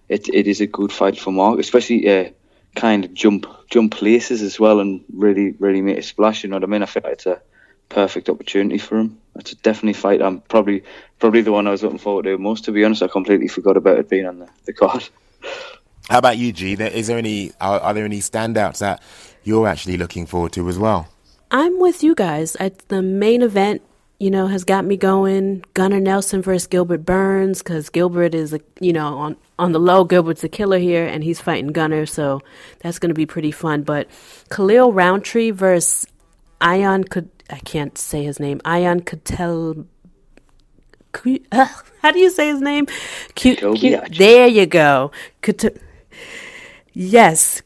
it 0.09 0.29
it 0.29 0.47
is 0.47 0.61
a 0.61 0.67
good 0.67 0.93
fight 0.93 1.19
for 1.19 1.33
Mark, 1.33 1.59
especially 1.59 2.09
uh, 2.09 2.31
kind 2.77 3.05
of 3.05 3.15
jump 3.15 3.47
jump 3.69 3.93
places 3.95 4.43
as 4.43 4.61
well 4.61 4.81
and 4.81 5.05
really 5.13 5.55
really 5.59 5.83
make 5.83 5.99
a 5.99 6.03
splash. 6.03 6.45
You 6.45 6.51
know 6.51 6.57
what 6.57 6.65
I 6.65 6.67
mean? 6.67 6.83
I 6.83 6.87
feel 6.87 7.03
like 7.05 7.15
it's 7.15 7.27
a 7.27 7.43
perfect 7.89 8.29
opportunity 8.29 8.79
for 8.79 8.99
him. 8.99 9.19
It's 9.37 9.53
a 9.53 9.57
definitely 9.57 9.95
fight. 9.95 10.23
I'm 10.23 10.41
probably 10.41 10.85
probably 11.19 11.43
the 11.43 11.53
one 11.53 11.67
I 11.67 11.73
was 11.73 11.83
looking 11.83 11.99
forward 11.99 12.25
to 12.25 12.39
most. 12.39 12.65
To 12.67 12.73
be 12.73 12.85
honest, 12.85 13.03
I 13.03 13.09
completely 13.09 13.49
forgot 13.49 13.77
about 13.77 13.99
it 13.99 14.09
being 14.09 14.27
on 14.27 14.39
the, 14.39 14.49
the 14.67 14.73
card. 14.73 15.09
How 16.11 16.19
about 16.19 16.39
you, 16.39 16.53
G? 16.53 16.73
Is 16.75 17.07
there 17.07 17.19
any 17.19 17.53
are, 17.61 17.81
are 17.81 17.95
there 17.95 18.05
any 18.05 18.21
standouts 18.21 18.79
that 18.79 19.03
you're 19.45 19.67
actually 19.67 19.97
looking 19.97 20.27
forward 20.27 20.53
to 20.53 20.69
as 20.69 20.79
well? 20.79 21.09
I'm 21.51 21.79
with 21.79 22.03
you 22.03 22.15
guys. 22.15 22.57
I, 22.59 22.73
the 22.89 23.03
main 23.03 23.43
event, 23.43 23.83
you 24.19 24.31
know, 24.31 24.47
has 24.47 24.65
got 24.65 24.85
me 24.85 24.97
going. 24.97 25.65
Gunnar 25.75 26.01
Nelson 26.01 26.43
versus 26.43 26.67
Gilbert 26.67 27.05
Burns 27.05 27.63
because 27.63 27.89
Gilbert 27.89 28.35
is 28.35 28.53
a, 28.53 28.61
you 28.81 28.93
know, 28.93 29.19
on 29.19 29.37
on 29.59 29.73
the 29.73 29.81
low. 29.81 30.05
Gilbert's 30.05 30.43
a 30.45 30.49
killer 30.49 30.79
here, 30.79 31.07
and 31.07 31.23
he's 31.23 31.41
fighting 31.41 31.69
Gunnar, 31.73 32.07
so 32.07 32.41
that's 32.81 32.99
going 32.99 33.11
to 33.11 33.15
be 33.15 33.27
pretty 33.27 33.51
fun. 33.51 33.83
But 33.83 34.09
Khalil 34.51 34.93
Rountree 34.93 35.51
versus 35.51 36.07
Ion 36.61 37.05
could 37.05 37.29
I 37.51 37.59
can't 37.59 37.97
say 37.99 38.25
his 38.25 38.41
name. 38.41 38.61
Ion 38.65 39.01
Katel. 39.01 39.87
Uh, 41.53 41.67
how 42.03 42.11
do 42.11 42.19
you 42.19 42.31
say 42.31 42.49
his 42.49 42.63
name? 42.63 42.87
Q, 43.35 43.57
Q, 43.75 44.01
there 44.17 44.47
you 44.47 44.65
go. 44.65 45.13
Kut- 45.43 45.77
Yes, 46.95 47.63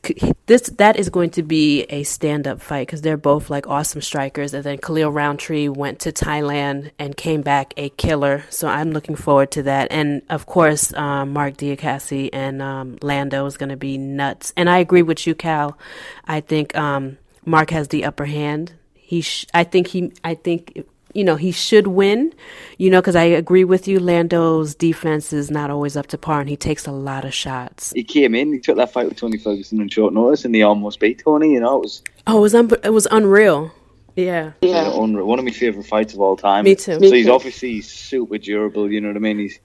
this 0.46 0.62
that 0.78 0.96
is 0.96 1.10
going 1.10 1.30
to 1.30 1.42
be 1.42 1.82
a 1.84 2.04
stand-up 2.04 2.60
fight 2.62 2.86
because 2.86 3.02
they're 3.02 3.16
both 3.16 3.50
like 3.50 3.66
awesome 3.66 4.00
strikers. 4.00 4.54
And 4.54 4.62
then 4.62 4.78
Khalil 4.78 5.10
Rountree 5.10 5.68
went 5.68 5.98
to 6.00 6.12
Thailand 6.12 6.92
and 6.96 7.16
came 7.16 7.42
back 7.42 7.74
a 7.76 7.88
killer. 7.88 8.44
So 8.50 8.68
I'm 8.68 8.92
looking 8.92 9.16
forward 9.16 9.50
to 9.52 9.64
that. 9.64 9.88
And 9.90 10.22
of 10.30 10.46
course, 10.46 10.94
um, 10.94 11.32
Mark 11.32 11.56
Diakiese 11.56 12.30
and 12.32 12.62
um, 12.62 12.98
Lando 13.02 13.44
is 13.46 13.56
going 13.56 13.70
to 13.70 13.76
be 13.76 13.98
nuts. 13.98 14.52
And 14.56 14.70
I 14.70 14.78
agree 14.78 15.02
with 15.02 15.26
you, 15.26 15.34
Cal. 15.34 15.76
I 16.24 16.40
think 16.40 16.76
um, 16.76 17.18
Mark 17.44 17.70
has 17.70 17.88
the 17.88 18.04
upper 18.04 18.26
hand. 18.26 18.74
He, 18.94 19.22
sh- 19.22 19.46
I 19.52 19.64
think 19.64 19.88
he, 19.88 20.12
I 20.22 20.34
think 20.34 20.86
you 21.16 21.24
know, 21.24 21.36
he 21.36 21.50
should 21.50 21.86
win, 21.86 22.32
you 22.76 22.90
know, 22.90 23.00
because 23.00 23.16
I 23.16 23.24
agree 23.24 23.64
with 23.64 23.88
you. 23.88 23.98
Lando's 23.98 24.74
defense 24.74 25.32
is 25.32 25.50
not 25.50 25.70
always 25.70 25.96
up 25.96 26.08
to 26.08 26.18
par 26.18 26.40
and 26.40 26.48
he 26.48 26.56
takes 26.56 26.86
a 26.86 26.92
lot 26.92 27.24
of 27.24 27.32
shots. 27.32 27.92
He 27.92 28.04
came 28.04 28.34
in, 28.34 28.52
he 28.52 28.58
took 28.58 28.76
that 28.76 28.92
fight 28.92 29.08
with 29.08 29.16
Tony 29.16 29.38
Ferguson 29.38 29.80
on 29.80 29.88
short 29.88 30.12
notice 30.12 30.44
and 30.44 30.54
he 30.54 30.62
almost 30.62 31.00
beat 31.00 31.22
Tony, 31.24 31.54
you 31.54 31.60
know. 31.60 31.76
It 31.78 31.82
was, 31.82 32.02
oh, 32.26 32.38
it 32.38 32.40
was, 32.40 32.54
un- 32.54 32.70
it 32.84 32.90
was 32.90 33.08
unreal. 33.10 33.72
Yeah. 34.14 34.52
Yeah. 34.60 34.96
One 34.96 35.38
of 35.38 35.44
my 35.44 35.50
favourite 35.50 35.86
fights 35.86 36.14
of 36.14 36.20
all 36.20 36.36
time. 36.36 36.64
Me 36.64 36.74
too. 36.74 36.94
So 36.94 37.00
Me 37.00 37.10
he's 37.10 37.26
too. 37.26 37.32
obviously 37.32 37.80
super 37.80 38.38
durable, 38.38 38.90
you 38.92 39.00
know 39.00 39.08
what 39.08 39.16
I 39.16 39.20
mean? 39.20 39.38
He's 39.38 39.58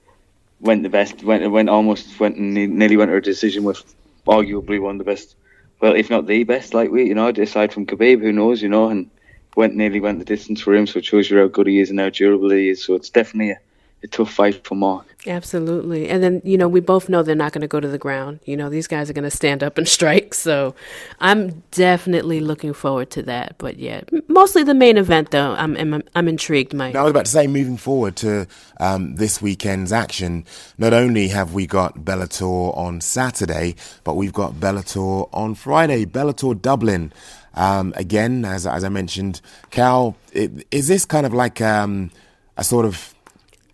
went 0.60 0.82
the 0.82 0.88
best, 0.88 1.22
went 1.22 1.50
went 1.50 1.68
almost, 1.68 2.18
went 2.20 2.36
and 2.36 2.54
nearly 2.54 2.96
went 2.96 3.10
to 3.10 3.16
a 3.16 3.20
decision 3.20 3.64
with 3.64 3.82
arguably 4.26 4.80
one 4.80 4.94
of 4.94 4.98
the 4.98 5.04
best, 5.04 5.36
well, 5.80 5.94
if 5.94 6.08
not 6.08 6.26
the 6.26 6.44
best 6.44 6.72
lightweight, 6.72 7.08
you 7.08 7.14
know, 7.14 7.28
aside 7.28 7.72
from 7.72 7.86
Khabib, 7.86 8.20
who 8.20 8.32
knows, 8.32 8.62
you 8.62 8.68
know, 8.68 8.88
and 8.88 9.10
went 9.56 9.74
nearly 9.74 10.00
went 10.00 10.18
the 10.18 10.24
distance 10.24 10.60
for 10.60 10.74
him, 10.74 10.86
so 10.86 10.98
it 10.98 11.04
shows 11.04 11.30
you 11.30 11.38
how 11.38 11.46
good 11.48 11.66
he 11.66 11.80
is 11.80 11.90
and 11.90 12.00
how 12.00 12.10
durable 12.10 12.50
he 12.50 12.70
is. 12.70 12.82
So 12.84 12.94
it's 12.94 13.10
definitely 13.10 13.52
a, 13.52 13.60
a 14.02 14.06
tough 14.08 14.32
fight 14.32 14.64
for 14.66 14.74
Mark. 14.74 15.12
Absolutely. 15.26 16.08
And 16.08 16.22
then, 16.22 16.42
you 16.44 16.58
know, 16.58 16.68
we 16.68 16.80
both 16.80 17.08
know 17.08 17.22
they're 17.22 17.36
not 17.36 17.52
going 17.52 17.62
to 17.62 17.68
go 17.68 17.78
to 17.78 17.86
the 17.86 17.98
ground. 17.98 18.40
You 18.44 18.56
know, 18.56 18.68
these 18.68 18.88
guys 18.88 19.08
are 19.08 19.12
going 19.12 19.24
to 19.24 19.30
stand 19.30 19.62
up 19.62 19.78
and 19.78 19.86
strike. 19.98 20.34
So 20.34 20.74
I'm 21.20 21.62
definitely 21.70 22.40
looking 22.40 22.72
forward 22.72 23.10
to 23.10 23.22
that. 23.24 23.56
But 23.58 23.78
yeah, 23.78 24.02
mostly 24.28 24.64
the 24.64 24.74
main 24.74 24.96
event, 24.96 25.30
though. 25.30 25.52
I'm, 25.52 25.76
I'm, 25.76 26.02
I'm 26.14 26.28
intrigued, 26.28 26.74
Mike. 26.74 26.94
Now, 26.94 27.00
I 27.00 27.04
was 27.04 27.10
about 27.10 27.26
to 27.26 27.30
say, 27.30 27.46
moving 27.46 27.76
forward 27.76 28.16
to 28.16 28.46
um, 28.80 29.14
this 29.14 29.40
weekend's 29.40 29.92
action, 29.92 30.44
not 30.76 30.92
only 30.92 31.28
have 31.28 31.54
we 31.54 31.66
got 31.66 31.98
Bellator 31.98 32.76
on 32.76 33.00
Saturday, 33.00 33.76
but 34.02 34.14
we've 34.14 34.32
got 34.32 34.54
Bellator 34.54 35.28
on 35.32 35.54
Friday, 35.54 36.04
Bellator 36.04 36.60
Dublin. 36.60 37.12
Um, 37.54 37.92
again, 37.96 38.44
as, 38.44 38.66
as 38.66 38.84
I 38.84 38.88
mentioned, 38.88 39.40
Cal, 39.70 40.16
is 40.32 40.88
this 40.88 41.04
kind 41.04 41.26
of 41.26 41.34
like 41.34 41.60
um, 41.60 42.10
a 42.56 42.64
sort 42.64 42.86
of 42.86 43.14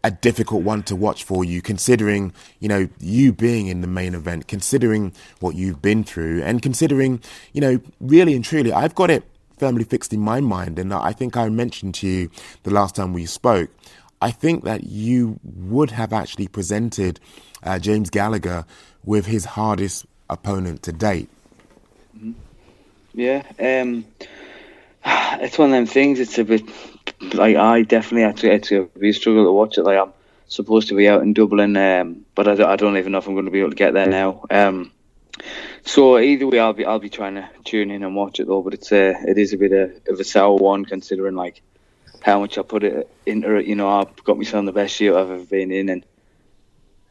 a 0.05 0.11
difficult 0.11 0.63
one 0.63 0.83
to 0.85 0.97
watch 0.97 1.25
for 1.25 1.45
you, 1.45 1.61
considering 1.61 2.33
you 2.61 2.69
know 2.69 2.89
you 3.01 3.33
being 3.33 3.67
in 3.67 3.81
the 3.81 3.87
main 3.87 4.15
event, 4.15 4.49
considering 4.49 5.13
what 5.41 5.55
you've 5.55 5.83
been 5.83 6.05
through, 6.05 6.43
and 6.43 6.63
considering 6.63 7.21
you 7.53 7.61
know 7.61 7.81
really 8.01 8.35
and 8.35 8.45
truly, 8.45 8.73
I've 8.73 8.95
got 8.95 9.11
it 9.11 9.25
firmly 9.59 9.85
fixed 9.85 10.13
in 10.13 10.21
my 10.21 10.41
mind, 10.41 10.79
and 10.79 10.95
I 10.95 11.13
think 11.13 11.37
I 11.37 11.49
mentioned 11.49 11.95
to 11.97 12.07
you 12.07 12.31
the 12.63 12.71
last 12.71 12.95
time 12.97 13.13
we 13.13 13.27
spoke. 13.27 13.71
I 14.21 14.31
think 14.31 14.65
that 14.65 14.85
you 14.85 15.39
would 15.45 15.93
have 15.93 16.13
actually 16.13 16.49
presented 16.49 17.21
uh, 17.63 17.79
James 17.79 18.11
Gallagher 18.11 18.65
with 19.05 19.27
his 19.27 19.45
hardest 19.45 20.07
opponent 20.29 20.83
to 20.85 20.93
date. 20.93 21.29
Yeah, 23.19 23.43
um, 23.59 24.05
it's 25.05 25.59
one 25.59 25.71
of 25.71 25.73
them 25.73 25.87
things. 25.87 26.21
It's 26.21 26.39
a 26.39 26.45
bit 26.45 26.63
like 27.35 27.57
I 27.57 27.83
definitely 27.83 28.33
to, 28.35 28.55
it's 28.55 28.71
a 28.71 29.13
struggle 29.13 29.45
to 29.45 29.53
watch 29.53 29.77
it. 29.77 29.83
Like 29.83 29.99
I'm 29.99 30.13
supposed 30.47 30.89
to 30.89 30.95
be 30.95 31.09
out 31.09 31.23
in 31.23 31.35
Dublin, 31.35 31.77
um, 31.77 32.27
but 32.37 32.47
I, 32.47 32.73
I 32.73 32.77
don't 32.77 32.97
even 32.97 33.11
know 33.11 33.19
if 33.19 33.27
I'm 33.27 33.35
going 33.35 33.47
to 33.47 33.51
be 33.51 33.59
able 33.59 33.71
to 33.71 33.77
get 33.77 33.93
there 33.93 34.07
now. 34.07 34.45
Um, 34.51 34.93
so 35.83 36.17
either 36.21 36.47
way, 36.47 36.61
I'll 36.61 36.73
be 36.73 36.85
I'll 36.85 37.01
be 37.01 37.11
trying 37.11 37.35
to 37.35 37.49
tune 37.65 37.91
in 37.91 38.05
and 38.05 38.15
watch 38.15 38.39
it 38.39 38.47
though. 38.47 38.63
But 38.63 38.75
it's 38.75 38.93
a 38.93 39.17
it 39.27 39.37
is 39.37 39.53
a 39.53 39.59
bit 39.59 39.73
of, 39.73 40.15
of 40.15 40.21
a 40.21 40.25
sour 40.25 40.55
one 40.55 40.85
considering 40.85 41.35
like 41.35 41.61
how 42.23 42.39
much 42.39 42.57
I 42.57 42.63
put 42.63 42.85
it 42.85 43.11
into 43.27 43.53
it. 43.57 43.67
You 43.67 43.75
know, 43.75 43.89
I've 43.89 44.23
got 44.23 44.37
myself 44.39 44.65
the 44.65 44.73
best 44.73 44.95
shape 44.95 45.15
I've 45.15 45.31
ever 45.31 45.45
been 45.45 45.73
in, 45.73 45.89
and 45.89 46.07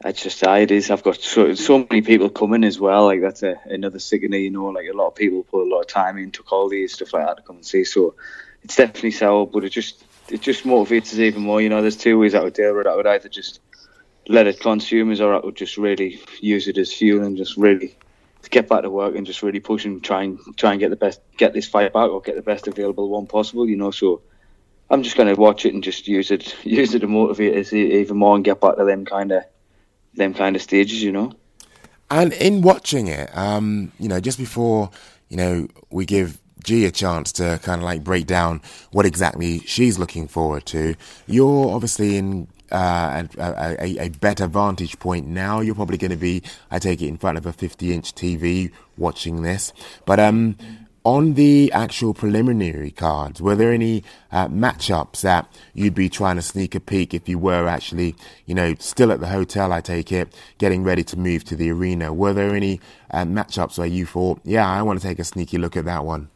it's 0.06 0.22
just 0.22 0.46
how 0.46 0.56
it 0.56 0.72
is. 0.72 0.92
I've 0.92 1.04
got 1.04 1.22
so, 1.22 1.54
so 1.56 1.80
many 1.80 2.02
people 2.02 2.30
coming 2.30 2.64
as 2.64 2.80
well. 2.80 3.06
Like 3.06 3.22
that's 3.22 3.44
a, 3.44 3.60
another 3.66 4.00
sickener. 4.00 4.38
You 4.38 4.52
know, 4.52 4.66
like 4.66 4.88
a 4.92 4.96
lot 4.96 5.08
of 5.08 5.16
people 5.16 5.44
put 5.44 5.68
a 5.68 5.70
lot 5.70 5.82
of 5.82 5.88
time 5.88 6.18
in, 6.18 6.32
took 6.32 6.52
all 6.52 6.70
these 6.70 6.94
stuff 6.94 7.14
like 7.14 7.26
that 7.26 7.38
to 7.38 7.44
come 7.44 7.58
and 7.58 7.66
see. 7.66 7.84
So 7.84 8.16
it's 8.64 8.76
definitely 8.76 9.12
sour, 9.12 9.46
but 9.46 9.64
it 9.64 9.70
just 9.70 10.04
it 10.30 10.42
just 10.42 10.66
motivates 10.66 11.14
us 11.14 11.20
even 11.20 11.44
more. 11.44 11.62
You 11.62 11.70
know, 11.70 11.82
there's 11.82 11.98
two 11.98 12.20
ways 12.20 12.36
I 12.36 12.44
would 12.44 12.54
deal 12.54 12.76
with 12.76 12.86
it. 12.86 12.90
I 12.90 12.96
would 12.96 13.08
either 13.08 13.30
just 13.30 13.60
let 14.28 14.48
it 14.48 14.60
consume 14.60 15.12
us, 15.12 15.20
or 15.20 15.34
I 15.34 15.40
would 15.40 15.56
just 15.56 15.78
really 15.78 16.22
use 16.42 16.68
it 16.68 16.78
as 16.78 16.94
fuel 16.94 17.24
and 17.24 17.38
just 17.38 17.58
really 17.58 17.96
to 18.44 18.50
get 18.50 18.70
back 18.70 18.84
to 18.84 18.90
work 18.90 19.16
and 19.16 19.26
just 19.26 19.42
really 19.42 19.60
push 19.60 19.86
and 19.86 20.04
try 20.04 20.24
and 20.24 20.40
try 20.58 20.72
and 20.72 20.80
get 20.80 20.90
the 20.90 20.96
best, 20.96 21.22
get 21.38 21.54
this 21.54 21.68
fight 21.68 21.94
back 21.94 22.10
or 22.10 22.22
get 22.22 22.36
the 22.36 22.42
best 22.42 22.68
available 22.68 23.10
one 23.10 23.26
possible. 23.26 23.68
You 23.68 23.78
know, 23.78 23.92
so 23.92 24.22
I'm 24.90 25.04
just 25.04 25.18
going 25.18 25.34
to 25.34 25.40
watch 25.40 25.66
it 25.66 25.74
and 25.74 25.84
just 25.84 26.08
use 26.08 26.32
it, 26.32 26.56
use 26.64 26.94
it 26.94 27.00
to 27.00 27.08
motivate 27.08 27.58
us 27.58 27.74
even 27.74 28.18
more 28.18 28.36
and 28.36 28.46
get 28.46 28.62
back 28.62 28.78
to 28.78 28.86
them 28.86 29.06
kind 29.06 29.32
of, 29.32 29.44
them 30.17 30.34
kind 30.34 30.56
of 30.56 30.62
stages. 30.62 31.01
You 31.01 31.12
know. 31.12 31.34
And 32.10 32.34
in 32.34 32.62
watching 32.62 33.08
it, 33.08 33.36
um, 33.38 33.91
you 33.99 34.08
know, 34.08 34.19
just 34.19 34.38
before, 34.38 34.89
you 35.27 35.36
know, 35.36 35.67
we 35.89 36.06
give 36.06 36.39
G 36.63 36.86
a 36.86 36.91
chance 36.91 37.32
to 37.34 37.60
kind 37.63 37.82
of 37.82 37.86
like 37.86 38.03
break 38.03 38.27
down 38.27 38.62
what 38.91 39.06
exactly 39.06 39.60
she's 39.60 39.99
looking 39.99 40.27
forward 40.27 40.65
to, 40.67 40.95
you're 41.27 41.69
obviously 41.73 42.17
in 42.17 42.47
uh, 42.71 43.23
a, 43.38 43.75
a, 43.80 44.06
a 44.06 44.10
better 44.10 44.47
vantage 44.47 44.99
point 44.99 45.27
now. 45.27 45.60
You're 45.60 45.75
probably 45.75 45.97
going 45.97 46.12
to 46.12 46.17
be, 46.17 46.43
I 46.71 46.80
take 46.80 47.01
it, 47.01 47.08
in 47.08 47.17
front 47.17 47.38
of 47.38 47.45
a 47.45 47.53
50 47.53 47.93
inch 47.93 48.13
TV 48.13 48.71
watching 48.97 49.41
this. 49.41 49.73
But 50.06 50.19
um, 50.19 50.58
on 51.08 51.36
the 51.36 51.72
actual 51.72 52.13
preliminary 52.13 52.91
cards, 52.91 53.41
were 53.41 53.56
there 53.56 53.72
any 53.72 54.04
uh, 54.30 54.46
matchups 54.50 55.22
that 55.22 55.50
you'd 55.74 55.96
be 55.96 56.10
trying 56.10 56.36
to 56.36 56.41
sneak 56.41 56.76
a 56.76 56.82
peek 56.82 57.13
if 57.13 57.30
you 57.30 57.39
were 57.39 57.65
actually, 57.65 58.13
you 58.46 58.54
know, 58.54 58.76
still 58.80 59.13
at 59.13 59.22
the 59.22 59.28
hotel, 59.28 59.72
I 59.72 59.80
take 59.80 60.12
it, 60.12 60.36
getting 60.58 60.84
ready 60.84 61.06
to 61.06 61.17
move 61.17 61.46
to 61.46 61.56
the 61.56 61.72
arena? 61.72 62.13
Were 62.13 62.34
there 62.34 62.54
any 62.54 62.82
uh, 63.10 63.24
matchups 63.24 63.78
where 63.78 63.88
you 63.88 64.06
thought, 64.06 64.41
yeah, 64.43 64.70
I 64.70 64.82
want 64.82 65.00
to 65.00 65.08
take 65.08 65.17
a 65.17 65.24
sneaky 65.24 65.58
look 65.58 65.78
at 65.78 65.86
that 65.86 66.04
one? 66.04 66.28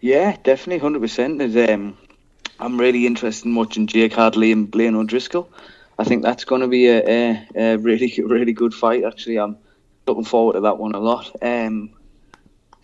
Yeah, 0.00 0.36
definitely, 0.44 0.78
hundred 0.78 1.00
percent. 1.00 1.42
Um, 1.68 1.98
I'm 2.60 2.78
really 2.78 3.04
interested 3.04 3.48
in 3.48 3.56
watching 3.56 3.88
Jake 3.88 4.12
Hadley 4.12 4.52
and 4.52 4.70
Blaine 4.70 4.94
O'Driscoll. 4.94 5.50
I 5.98 6.04
think 6.04 6.22
that's 6.22 6.44
going 6.44 6.60
to 6.60 6.68
be 6.68 6.86
a, 6.86 7.02
a, 7.04 7.48
a 7.56 7.76
really, 7.78 8.14
really 8.24 8.52
good 8.52 8.74
fight. 8.74 9.02
Actually, 9.02 9.40
I'm 9.40 9.56
looking 10.06 10.24
forward 10.24 10.52
to 10.52 10.60
that 10.60 10.78
one 10.78 10.94
a 10.94 11.00
lot. 11.00 11.34
Um, 11.42 11.90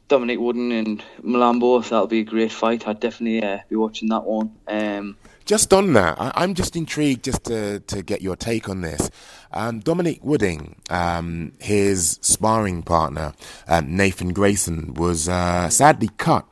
Dominic 0.08 0.38
Wooding 0.38 0.72
and 0.72 1.04
Malambo, 1.22 1.82
that'll 1.82 2.06
be 2.06 2.20
a 2.20 2.24
great 2.24 2.50
fight. 2.52 2.88
I'd 2.88 3.00
definitely 3.00 3.42
uh, 3.42 3.58
be 3.68 3.76
watching 3.76 4.08
that 4.08 4.24
one. 4.24 4.52
Um, 4.66 5.16
Just 5.44 5.72
on 5.72 5.92
that, 5.92 6.20
I, 6.20 6.32
I'm 6.34 6.54
just 6.54 6.76
intrigued 6.76 7.24
just 7.24 7.44
to, 7.44 7.80
to 7.80 8.02
get 8.02 8.22
your 8.22 8.36
take 8.36 8.68
on 8.68 8.80
this. 8.80 9.10
Um, 9.52 9.80
Dominic 9.80 10.20
Wooding, 10.22 10.76
um, 10.90 11.52
his 11.58 12.18
sparring 12.20 12.82
partner, 12.82 13.32
um, 13.66 13.96
Nathan 13.96 14.34
Greyson, 14.34 14.94
was 14.98 15.28
uh, 15.28 15.70
sadly 15.70 16.10
cut 16.18 16.46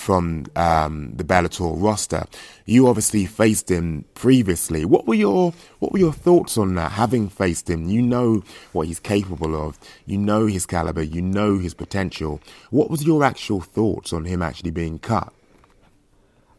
from 0.00 0.46
um, 0.56 1.12
the 1.14 1.24
Bellator 1.24 1.80
roster. 1.80 2.24
You 2.64 2.88
obviously 2.88 3.26
faced 3.26 3.70
him 3.70 4.04
previously. 4.14 4.84
What 4.84 5.06
were 5.06 5.14
your 5.14 5.52
What 5.78 5.92
were 5.92 5.98
your 5.98 6.12
thoughts 6.12 6.56
on 6.56 6.74
that? 6.76 6.92
Having 6.92 7.28
faced 7.28 7.68
him, 7.68 7.88
you 7.88 8.02
know 8.02 8.42
what 8.72 8.86
he's 8.86 9.00
capable 9.00 9.54
of. 9.54 9.78
You 10.06 10.18
know 10.18 10.46
his 10.46 10.66
caliber. 10.66 11.02
You 11.02 11.22
know 11.22 11.58
his 11.58 11.74
potential. 11.74 12.40
What 12.70 12.90
was 12.90 13.04
your 13.04 13.22
actual 13.22 13.60
thoughts 13.60 14.12
on 14.12 14.24
him 14.24 14.42
actually 14.42 14.70
being 14.70 14.98
cut? 14.98 15.32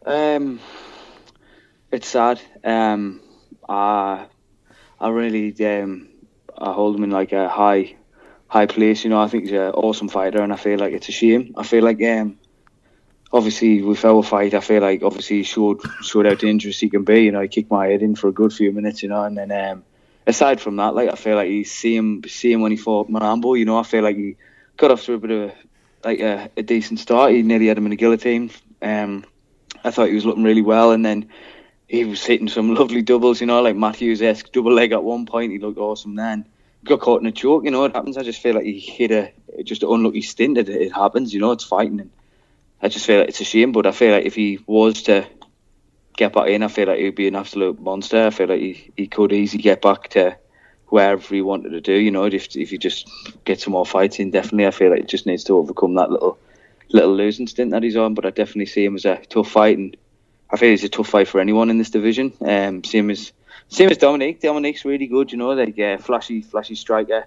Um, 0.06 0.60
it's 1.92 2.08
sad. 2.08 2.42
Um, 2.64 3.22
I, 3.68 4.28
I 5.00 5.10
really, 5.10 5.54
um, 5.66 6.10
I 6.58 6.72
hold 6.74 6.96
him 6.96 7.04
in 7.04 7.12
like 7.12 7.32
a 7.32 7.50
high, 7.50 7.96
high 8.48 8.66
place. 8.66 9.04
You 9.04 9.10
know, 9.10 9.22
I 9.22 9.28
think 9.28 9.44
he's 9.46 9.54
an 9.54 9.72
awesome 9.72 10.10
fighter, 10.10 10.42
and 10.42 10.54
I 10.54 10.58
feel 10.58 10.80
like 10.80 10.94
it's 10.94 11.10
a 11.10 11.12
shame. 11.12 11.54
I 11.58 11.64
feel 11.64 11.84
like, 11.84 12.02
um, 12.04 12.38
obviously 13.34 13.82
with 13.82 14.04
our 14.06 14.24
fight, 14.24 14.54
I 14.54 14.60
feel 14.60 14.82
like 14.82 15.04
obviously 15.04 15.38
he 15.38 15.44
showed 15.44 15.82
showed 16.02 16.26
how 16.26 16.36
dangerous 16.36 16.80
he 16.80 16.90
can 16.90 17.04
be. 17.04 17.24
You 17.24 17.32
know, 17.32 17.42
he 17.42 17.48
kicked 17.48 17.72
my 17.72 17.88
head 17.88 18.02
in 18.02 18.16
for 18.16 18.28
a 18.28 18.34
good 18.34 18.54
few 18.54 18.72
minutes. 18.72 19.04
You 19.04 19.10
know, 19.10 19.24
and 19.24 19.38
then 19.38 19.52
um, 19.52 19.84
aside 20.28 20.62
from 20.62 20.76
that, 20.78 20.96
like 20.96 21.10
I 21.10 21.16
feel 21.16 21.36
like 21.36 21.50
he 21.50 21.64
see 21.64 21.96
him 21.96 22.24
see 22.28 22.52
him 22.52 22.62
when 22.62 22.72
he 22.72 22.78
fought 22.78 23.10
Marambo. 23.10 23.58
You 23.58 23.66
know, 23.66 23.78
I 23.78 23.84
feel 23.84 24.04
like 24.04 24.18
he 24.18 24.36
got 24.78 24.92
off 24.92 25.04
to 25.06 25.14
a 25.14 25.18
bit 25.18 25.32
of 25.32 25.52
like 26.04 26.20
a, 26.20 26.50
a 26.58 26.64
decent 26.64 27.00
start. 27.00 27.32
He 27.32 27.42
nearly 27.42 27.68
had 27.68 27.78
him 27.78 27.86
in 27.86 27.92
a 27.92 27.98
guillotine. 27.98 28.52
Um, 28.82 29.26
I 29.84 29.92
thought 29.92 30.10
he 30.10 30.16
was 30.16 30.26
looking 30.26 30.44
really 30.44 30.62
well, 30.62 30.92
and 30.92 31.06
then 31.06 31.30
he 31.88 32.06
was 32.06 32.24
hitting 32.24 32.50
some 32.50 32.76
lovely 32.76 33.02
doubles. 33.02 33.42
You 33.42 33.48
know, 33.48 33.62
like 33.62 33.76
Matthews 33.76 34.22
esque 34.22 34.52
double 34.52 34.74
leg 34.74 34.92
at 34.92 35.04
one 35.04 35.26
point. 35.26 35.52
He 35.52 35.60
looked 35.60 35.80
awesome 35.80 36.16
then. 36.16 36.46
Got 36.84 37.00
caught 37.00 37.22
in 37.22 37.28
a 37.28 37.32
choke. 37.32 37.64
You 37.64 37.72
know, 37.72 37.86
it 37.86 37.96
happens. 37.96 38.18
I 38.18 38.24
just 38.24 38.42
feel 38.42 38.56
like 38.56 38.64
he 38.64 38.80
hit 38.80 39.12
a 39.12 39.32
just 39.64 39.84
an 39.84 39.90
unlucky 39.90 40.22
stint. 40.22 40.58
It, 40.58 40.70
it 40.70 40.92
happens. 40.92 41.34
You 41.34 41.40
know, 41.40 41.52
it's 41.52 41.64
fighting, 41.64 42.00
and 42.00 42.10
I 42.82 42.88
just 42.88 43.06
feel 43.06 43.20
like 43.20 43.30
it's 43.30 43.42
a 43.42 43.46
shame. 43.46 43.72
But 43.72 43.86
I 43.86 43.92
feel 43.92 44.14
like 44.14 44.26
if 44.26 44.36
he 44.36 44.60
was 44.66 45.04
to 45.04 45.28
get 46.18 46.34
back 46.34 46.48
in, 46.50 46.64
I 46.64 46.68
feel 46.68 46.88
like 46.88 47.00
he'd 47.00 47.16
be 47.16 47.28
an 47.28 47.36
absolute 47.36 47.80
monster. 47.80 48.28
I 48.28 48.30
feel 48.32 48.48
like 48.48 48.60
he, 48.60 48.92
he 48.98 49.08
could 49.08 49.32
easily 49.32 49.62
get 49.62 49.82
back 49.82 50.10
to 50.10 50.38
wherever 50.88 51.22
he 51.34 51.42
wanted 51.42 51.70
to 51.70 51.82
do. 51.82 51.94
You 51.94 52.12
know, 52.12 52.26
if 52.26 52.56
if 52.56 52.70
he 52.70 52.78
just 52.78 53.10
get 53.46 53.60
some 53.60 53.74
more 53.74 53.86
fighting, 53.86 54.32
definitely, 54.32 54.68
I 54.68 54.72
feel 54.72 54.90
like 54.90 55.02
he 55.02 55.06
just 55.06 55.26
needs 55.26 55.44
to 55.46 55.58
overcome 55.58 55.96
that 55.96 56.12
little 56.12 56.38
little 56.90 57.16
losing 57.16 57.48
stint 57.48 57.72
that 57.72 57.84
he's 57.84 57.98
on. 57.98 58.14
But 58.14 58.26
I 58.26 58.30
definitely 58.32 58.66
see 58.66 58.86
him 58.86 58.96
as 58.96 59.06
a 59.06 59.18
tough 59.18 59.50
fight, 59.52 59.78
and 59.78 59.96
I 60.50 60.58
feel 60.58 60.70
he's 60.70 60.84
a 60.84 60.90
tough 60.90 61.08
fight 61.08 61.28
for 61.28 61.40
anyone 61.40 61.70
in 61.70 61.78
this 61.78 61.92
division. 61.92 62.34
Um, 62.42 62.84
same 62.84 63.10
as 63.10 63.32
same 63.70 63.90
as 63.90 63.98
Dominic. 63.98 64.42
Dominic's 64.42 64.86
really 64.86 65.08
good. 65.08 65.32
You 65.32 65.38
know, 65.38 65.52
like 65.52 65.80
uh, 65.80 65.98
flashy 65.98 66.42
flashy 66.42 66.76
striker. 66.76 67.26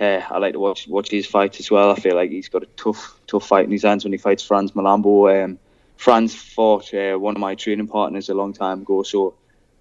Uh, 0.00 0.22
I 0.30 0.38
like 0.38 0.52
to 0.52 0.60
watch 0.60 0.86
watch 0.86 1.10
his 1.10 1.26
fights 1.26 1.58
as 1.58 1.70
well. 1.70 1.90
I 1.90 1.96
feel 1.96 2.14
like 2.14 2.30
he's 2.30 2.48
got 2.48 2.62
a 2.62 2.68
tough 2.76 3.18
tough 3.26 3.46
fight 3.46 3.64
in 3.64 3.70
his 3.72 3.82
hands 3.82 4.04
when 4.04 4.12
he 4.12 4.18
fights 4.18 4.42
Frans 4.42 4.72
Mlambo. 4.72 5.44
Um, 5.44 5.58
Franz 5.96 6.34
fought 6.34 6.94
uh, 6.94 7.16
one 7.16 7.34
of 7.34 7.40
my 7.40 7.56
training 7.56 7.88
partners 7.88 8.28
a 8.28 8.34
long 8.34 8.52
time 8.52 8.82
ago, 8.82 9.02
so 9.02 9.34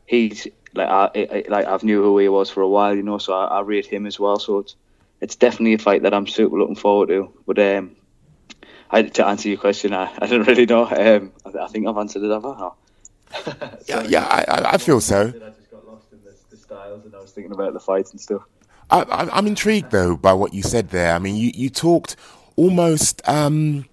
he's 0.07 0.47
like 0.73 0.89
I, 0.89 1.09
I 1.15 1.43
like 1.47 1.67
I've 1.67 1.83
knew 1.83 2.01
who 2.01 2.17
he 2.17 2.29
was 2.29 2.49
for 2.49 2.61
a 2.61 2.67
while, 2.67 2.95
you 2.95 3.03
know. 3.03 3.19
So 3.19 3.33
I, 3.33 3.45
I 3.45 3.59
rate 3.61 3.85
him 3.85 4.07
as 4.07 4.19
well. 4.19 4.39
So 4.39 4.59
it's 4.59 4.75
it's 5.21 5.35
definitely 5.35 5.75
a 5.75 5.79
fight 5.79 6.03
that 6.03 6.13
I'm 6.13 6.27
super 6.27 6.57
looking 6.57 6.75
forward 6.75 7.09
to. 7.09 7.31
But 7.45 7.59
um, 7.59 7.95
I, 8.89 9.03
to 9.03 9.27
answer 9.27 9.49
your 9.49 9.57
question, 9.57 9.93
I, 9.93 10.11
I 10.19 10.25
don't 10.25 10.47
really 10.47 10.65
know. 10.65 10.85
Um, 10.85 11.31
I, 11.45 11.65
I 11.65 11.67
think 11.67 11.87
I've 11.87 11.97
answered 11.97 12.23
it. 12.23 12.31
Have 12.31 12.45
I? 12.45 12.71
yeah, 13.87 14.03
yeah, 14.03 14.25
I, 14.25 14.73
I 14.73 14.77
feel 14.77 15.01
so. 15.01 15.21
I 15.21 15.49
just 15.49 15.69
got 15.69 15.85
lost 15.85 16.11
in 16.11 16.23
the, 16.23 16.33
the 16.49 16.57
styles, 16.57 17.05
and 17.05 17.13
I 17.13 17.19
was 17.19 17.31
thinking 17.31 17.51
about 17.51 17.73
the 17.73 17.79
fights 17.79 18.11
and 18.11 18.21
stuff. 18.21 18.43
I, 18.89 19.29
I'm 19.31 19.47
intrigued 19.47 19.91
though 19.91 20.15
by 20.15 20.33
what 20.33 20.53
you 20.53 20.63
said 20.63 20.89
there. 20.89 21.13
I 21.13 21.19
mean, 21.19 21.35
you, 21.35 21.51
you 21.53 21.69
talked 21.69 22.15
almost 22.55 23.27
um, 23.27 23.85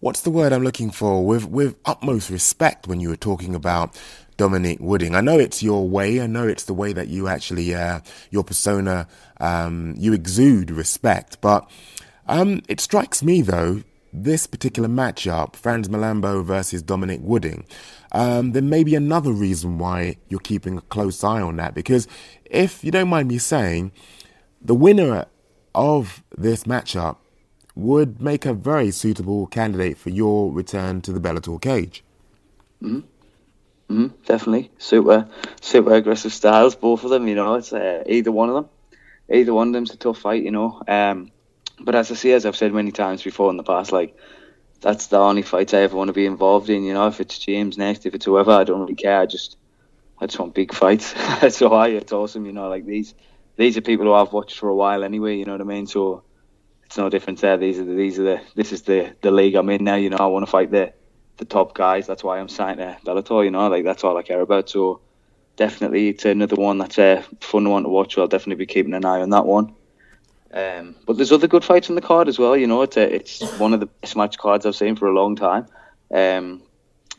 what's 0.00 0.22
the 0.22 0.30
word 0.30 0.52
I'm 0.52 0.64
looking 0.64 0.90
for 0.90 1.24
with 1.24 1.46
with 1.46 1.76
utmost 1.84 2.30
respect 2.30 2.86
when 2.86 3.00
you 3.00 3.08
were 3.08 3.16
talking 3.16 3.54
about 3.54 4.00
Dominic 4.36 4.78
Wooding. 4.80 5.14
I 5.14 5.20
know 5.20 5.38
it's 5.38 5.62
your 5.62 5.88
way. 5.88 6.20
I 6.20 6.26
know 6.26 6.46
it's 6.46 6.64
the 6.64 6.74
way 6.74 6.92
that 6.92 7.08
you 7.08 7.28
actually 7.28 7.74
uh, 7.74 8.00
your 8.30 8.44
persona 8.44 9.06
um, 9.40 9.94
you 9.98 10.12
exude 10.12 10.70
respect. 10.70 11.40
But 11.40 11.68
um, 12.26 12.62
it 12.68 12.80
strikes 12.80 13.22
me 13.22 13.42
though 13.42 13.82
this 14.12 14.46
particular 14.46 14.88
matchup, 14.88 15.54
Frans 15.54 15.88
Mlambo 15.88 16.42
versus 16.42 16.82
Dominic 16.82 17.20
Wooding, 17.22 17.64
um, 18.12 18.52
there 18.52 18.62
may 18.62 18.82
be 18.82 18.94
another 18.94 19.32
reason 19.32 19.78
why 19.78 20.16
you're 20.28 20.40
keeping 20.40 20.78
a 20.78 20.82
close 20.82 21.22
eye 21.22 21.42
on 21.42 21.56
that. 21.56 21.74
Because 21.74 22.08
if 22.46 22.82
you 22.82 22.90
don't 22.90 23.08
mind 23.08 23.28
me 23.28 23.38
saying, 23.38 23.92
the 24.60 24.74
winner 24.74 25.26
of 25.74 26.22
this 26.36 26.64
matchup 26.64 27.16
would 27.74 28.20
make 28.20 28.44
a 28.44 28.52
very 28.52 28.90
suitable 28.90 29.46
candidate 29.46 29.96
for 29.96 30.10
your 30.10 30.52
return 30.52 31.00
to 31.02 31.12
the 31.12 31.20
Bellator 31.20 31.60
cage. 31.60 32.02
Mm-hmm. 32.82 33.00
Mm-hmm, 33.88 34.22
definitely, 34.26 34.70
super, 34.76 35.28
super 35.62 35.94
aggressive 35.94 36.32
styles, 36.32 36.74
both 36.74 37.04
of 37.04 37.10
them. 37.10 37.26
You 37.26 37.34
know, 37.36 37.54
it's 37.54 37.72
uh, 37.72 38.02
either 38.06 38.30
one 38.30 38.50
of 38.50 38.54
them. 38.56 38.68
Either 39.30 39.54
one 39.54 39.68
of 39.68 39.72
them's 39.72 39.92
a 39.92 39.96
tough 39.96 40.18
fight. 40.18 40.42
You 40.42 40.50
know, 40.50 40.82
um, 40.86 41.30
but 41.80 41.94
as 41.94 42.10
I 42.10 42.14
say, 42.14 42.32
as 42.32 42.44
I've 42.44 42.56
said 42.56 42.74
many 42.74 42.92
times 42.92 43.22
before 43.22 43.50
in 43.50 43.56
the 43.56 43.62
past, 43.62 43.90
like 43.90 44.14
that's 44.80 45.06
the 45.06 45.18
only 45.18 45.42
fights 45.42 45.72
I 45.72 45.78
ever 45.78 45.96
want 45.96 46.08
to 46.08 46.12
be 46.12 46.26
involved 46.26 46.68
in. 46.68 46.84
You 46.84 46.94
know, 46.94 47.06
if 47.06 47.20
it's 47.20 47.38
James 47.38 47.78
next, 47.78 48.04
if 48.04 48.14
it's 48.14 48.26
whoever, 48.26 48.50
I 48.50 48.64
don't 48.64 48.80
really 48.80 48.94
care. 48.94 49.20
I 49.20 49.26
just, 49.26 49.56
I 50.20 50.26
just 50.26 50.38
want 50.38 50.54
big 50.54 50.74
fights. 50.74 51.14
so 51.56 51.72
I, 51.72 51.88
it's 51.88 52.12
awesome. 52.12 52.44
You 52.44 52.52
know, 52.52 52.68
like 52.68 52.84
these, 52.84 53.14
these 53.58 53.76
are 53.76 53.80
people 53.80 54.06
who 54.06 54.12
I've 54.12 54.32
watched 54.32 54.56
for 54.56 54.68
a 54.68 54.74
while 54.74 55.02
anyway. 55.02 55.36
You 55.36 55.44
know 55.44 55.52
what 55.52 55.60
I 55.60 55.64
mean? 55.64 55.86
So 55.86 56.22
it's 56.86 56.96
no 56.96 57.10
different 57.10 57.40
there. 57.40 57.56
These 57.56 57.80
are 57.80 57.84
the, 57.84 57.92
these 57.92 58.18
are 58.18 58.22
the 58.22 58.40
this 58.54 58.72
is 58.72 58.82
the 58.82 59.14
the 59.20 59.32
league 59.32 59.56
I'm 59.56 59.68
in 59.68 59.84
now. 59.84 59.96
You 59.96 60.10
know, 60.10 60.16
I 60.18 60.26
want 60.26 60.46
to 60.46 60.50
fight 60.50 60.70
the 60.70 60.92
the 61.38 61.44
top 61.44 61.74
guys. 61.74 62.06
That's 62.06 62.22
why 62.22 62.38
I'm 62.38 62.48
signed 62.48 62.78
to 62.78 62.96
Bellator. 63.04 63.44
You 63.44 63.50
know, 63.50 63.68
like 63.68 63.84
that's 63.84 64.04
all 64.04 64.16
I 64.16 64.22
care 64.22 64.40
about. 64.40 64.70
So 64.70 65.00
definitely, 65.56 66.08
it's 66.08 66.24
another 66.24 66.54
one 66.54 66.78
that's 66.78 66.98
a 66.98 67.24
fun 67.40 67.68
one 67.68 67.82
to 67.82 67.88
watch. 67.88 68.16
I'll 68.16 68.28
definitely 68.28 68.64
be 68.64 68.72
keeping 68.72 68.94
an 68.94 69.04
eye 69.04 69.20
on 69.20 69.30
that 69.30 69.44
one. 69.44 69.74
Um, 70.52 70.94
but 71.04 71.16
there's 71.16 71.32
other 71.32 71.48
good 71.48 71.64
fights 71.64 71.90
on 71.90 71.96
the 71.96 72.00
card 72.00 72.28
as 72.28 72.38
well. 72.38 72.56
You 72.56 72.68
know, 72.68 72.82
it's 72.82 72.96
a, 72.96 73.14
it's 73.14 73.42
one 73.58 73.74
of 73.74 73.80
the 73.80 73.86
best 73.86 74.16
match 74.16 74.38
cards 74.38 74.64
I've 74.64 74.76
seen 74.76 74.94
for 74.94 75.08
a 75.08 75.12
long 75.12 75.34
time. 75.34 75.66
Um, 76.14 76.62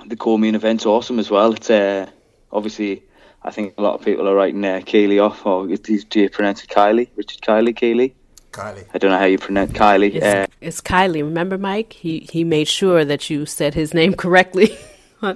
the 0.07 0.15
co-main 0.15 0.55
event's 0.55 0.85
awesome 0.85 1.19
as 1.19 1.29
well. 1.29 1.51
It's 1.51 1.69
uh, 1.69 2.09
obviously. 2.49 3.03
I 3.43 3.51
think 3.51 3.75
a 3.77 3.81
lot 3.81 3.95
of 3.95 4.03
people 4.03 4.27
are 4.27 4.35
writing 4.35 4.63
uh, 4.65 4.79
Kaylee 4.79 5.23
off, 5.23 5.45
or 5.45 5.67
do 5.67 6.19
you 6.19 6.29
pronounce 6.29 6.63
it 6.63 6.69
Kylie? 6.69 7.07
Richard 7.15 7.41
Kylie, 7.41 7.73
Kaylee? 7.73 8.13
Kylie. 8.51 8.85
I 8.93 8.97
don't 8.97 9.11
know 9.11 9.17
how 9.17 9.25
you 9.25 9.37
pronounce 9.37 9.71
Kylie. 9.71 10.15
It's, 10.15 10.25
Uh, 10.25 10.45
it's 10.59 10.81
Kylie. 10.81 11.21
Remember, 11.21 11.57
Mike? 11.57 11.93
He 11.93 12.27
he 12.31 12.43
made 12.43 12.67
sure 12.67 13.05
that 13.05 13.29
you 13.29 13.45
said 13.45 13.73
his 13.73 13.93
name 13.93 14.13
correctly. 14.23 14.77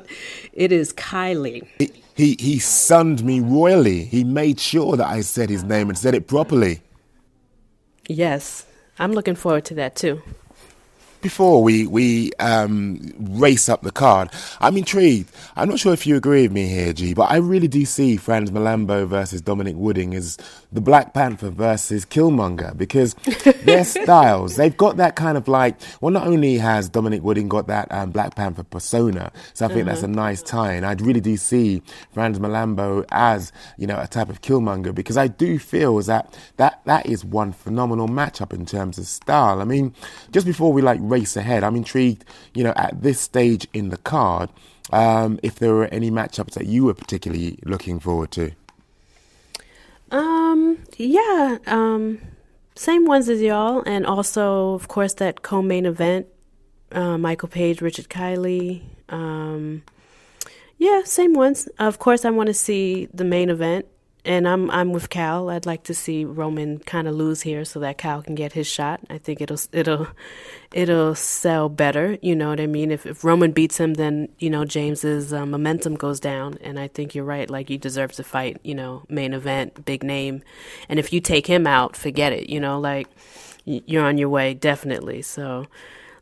it 0.54 0.72
is 0.72 0.94
Kylie. 0.94 1.68
He, 1.80 1.92
he 2.16 2.36
he 2.40 2.60
sunned 2.60 3.24
me 3.24 3.40
royally. 3.40 4.06
He 4.06 4.24
made 4.24 4.60
sure 4.60 4.98
that 4.98 5.08
I 5.08 5.22
said 5.22 5.50
his 5.50 5.64
name 5.64 5.90
and 5.90 5.98
said 5.98 6.16
it 6.16 6.28
properly. 6.28 6.82
Yes, 8.08 8.66
I'm 9.00 9.14
looking 9.14 9.36
forward 9.36 9.66
to 9.66 9.76
that 9.76 9.96
too. 9.96 10.22
Before 11.24 11.64
we 11.64 11.88
we 11.88 12.34
um, 12.34 13.14
race 13.18 13.70
up 13.70 13.82
the 13.82 13.92
card, 13.92 14.30
I'm 14.60 14.76
intrigued. 14.76 15.32
I'm 15.56 15.70
not 15.70 15.80
sure 15.80 15.94
if 15.94 16.06
you 16.06 16.18
agree 16.18 16.42
with 16.42 16.52
me 16.52 16.68
here, 16.68 16.92
G, 16.92 17.14
but 17.14 17.32
I 17.32 17.38
really 17.38 17.70
do 17.70 17.86
see 17.86 18.18
Frans 18.18 18.52
Mlambo 18.52 19.08
versus 19.08 19.40
Dominic 19.40 19.78
Wooding 19.78 20.14
as 20.16 20.38
the 20.74 20.82
Black 20.82 21.14
Panther 21.14 21.52
versus 21.52 22.04
Killmonger 22.06 22.76
because 22.76 23.14
their 23.64 23.86
styles, 23.86 24.56
they've 24.56 24.76
got 24.76 24.98
that 24.98 25.16
kind 25.16 25.38
of 25.38 25.48
like. 25.48 25.80
Well, 26.02 26.12
not 26.12 26.28
only 26.28 26.58
has 26.58 26.90
Dominic 26.90 27.24
Wooding 27.24 27.48
got 27.48 27.68
that 27.68 27.92
um, 27.92 28.12
Black 28.12 28.36
Panther 28.36 28.64
persona, 28.64 29.32
so 29.54 29.66
I 29.66 29.70
think 29.70 29.86
that's 29.86 30.04
a 30.04 30.08
nice 30.08 30.42
tie, 30.42 30.74
and 30.74 30.86
I 30.86 30.94
really 30.94 31.22
do 31.22 31.38
see 31.38 31.82
Frans 32.12 32.40
Mlambo 32.40 33.06
as 33.12 33.52
you 33.78 33.88
know 33.88 34.00
a 34.00 34.08
type 34.08 34.30
of 34.30 34.42
Killmonger 34.42 34.94
because 34.94 35.16
I 35.18 35.28
do 35.28 35.60
feel 35.60 35.94
that 36.02 36.38
that 36.58 36.82
that 36.86 37.06
is 37.06 37.24
one 37.24 37.54
phenomenal 37.54 38.08
matchup 38.08 38.52
in 38.52 38.66
terms 38.66 38.98
of 38.98 39.06
style. 39.06 39.62
I 39.62 39.66
mean, 39.66 39.94
just 40.32 40.46
before 40.46 40.74
we 40.74 40.82
like 40.82 41.00
race 41.02 41.38
ahead, 41.38 41.64
I'm 41.64 41.76
intrigued. 41.76 42.26
You 42.54 42.64
know, 42.64 42.74
at 42.76 43.02
this 43.02 43.20
stage 43.20 43.68
in 43.74 43.90
the 43.90 43.98
card, 43.98 44.50
um, 44.92 45.40
if 45.44 45.56
there 45.60 45.74
were 45.74 45.86
any 45.86 46.10
matchups 46.10 46.54
that 46.54 46.66
you 46.66 46.86
were 46.86 46.94
particularly 46.94 47.60
looking 47.64 48.00
forward 48.00 48.32
to. 48.32 48.52
Um, 50.14 50.78
yeah, 50.98 51.58
um, 51.66 52.20
same 52.76 53.06
ones 53.06 53.28
as 53.30 53.42
y'all, 53.42 53.82
and 53.86 54.06
also, 54.06 54.76
of 54.76 54.88
course, 54.88 55.16
that 55.16 55.42
co-main 55.42 55.88
event, 55.88 56.28
uh, 56.92 57.18
Michael 57.18 57.50
Page, 57.50 57.82
Richard 57.82 58.10
Kiley. 58.10 58.84
Um, 59.10 59.82
yeah, 60.78 61.02
same 61.04 61.34
ones. 61.34 61.68
Of 61.80 61.98
course, 61.98 62.26
I 62.26 62.30
want 62.30 62.48
to 62.48 62.54
see 62.54 63.08
the 63.12 63.24
main 63.24 63.50
event, 63.50 63.88
and 64.26 64.48
I'm 64.48 64.72
I'm 64.72 64.94
with 64.94 65.10
Cal. 65.10 65.50
I'd 65.50 65.66
like 65.66 65.84
to 65.84 65.94
see 65.94 66.24
Roman 66.24 66.80
kind 66.80 67.08
of 67.08 67.16
lose 67.16 67.42
here 67.42 67.66
so 67.66 67.80
that 67.82 67.98
Cal 67.98 68.22
can 68.22 68.36
get 68.36 68.54
his 68.54 68.68
shot. 68.68 69.02
I 69.10 69.18
think 69.18 69.42
it'll 69.42 69.60
it'll 69.72 70.08
it'll 70.72 71.16
sell 71.16 71.68
better. 71.68 72.18
You 72.22 72.36
know 72.36 72.50
what 72.50 72.62
I 72.62 72.68
mean? 72.68 72.92
If 72.92 73.06
if 73.06 73.24
Roman 73.24 73.52
beats 73.52 73.78
him, 73.78 73.96
then 73.96 74.30
you 74.40 74.50
know 74.50 74.64
James's 74.64 75.34
uh, 75.34 75.46
momentum 75.46 75.96
goes 75.96 76.20
down, 76.20 76.58
and 76.62 76.80
I 76.80 76.88
think 76.88 77.14
you're 77.14 77.26
right. 77.26 77.50
Like 77.50 77.68
he 77.68 77.78
deserves 77.78 78.16
to 78.18 78.24
fight. 78.24 78.60
You 78.64 78.76
know, 78.76 79.04
main 79.10 79.34
event, 79.34 79.84
big 79.86 80.04
name, 80.04 80.42
and 80.88 81.00
if 81.00 81.12
you 81.12 81.20
take 81.20 81.48
him 81.48 81.68
out, 81.68 81.98
forget 81.98 82.32
it. 82.32 82.50
You 82.50 82.60
know, 82.60 82.80
like 82.80 83.08
you're 83.66 84.06
on 84.06 84.18
your 84.18 84.30
way 84.30 84.54
definitely. 84.54 85.22
So, 85.22 85.68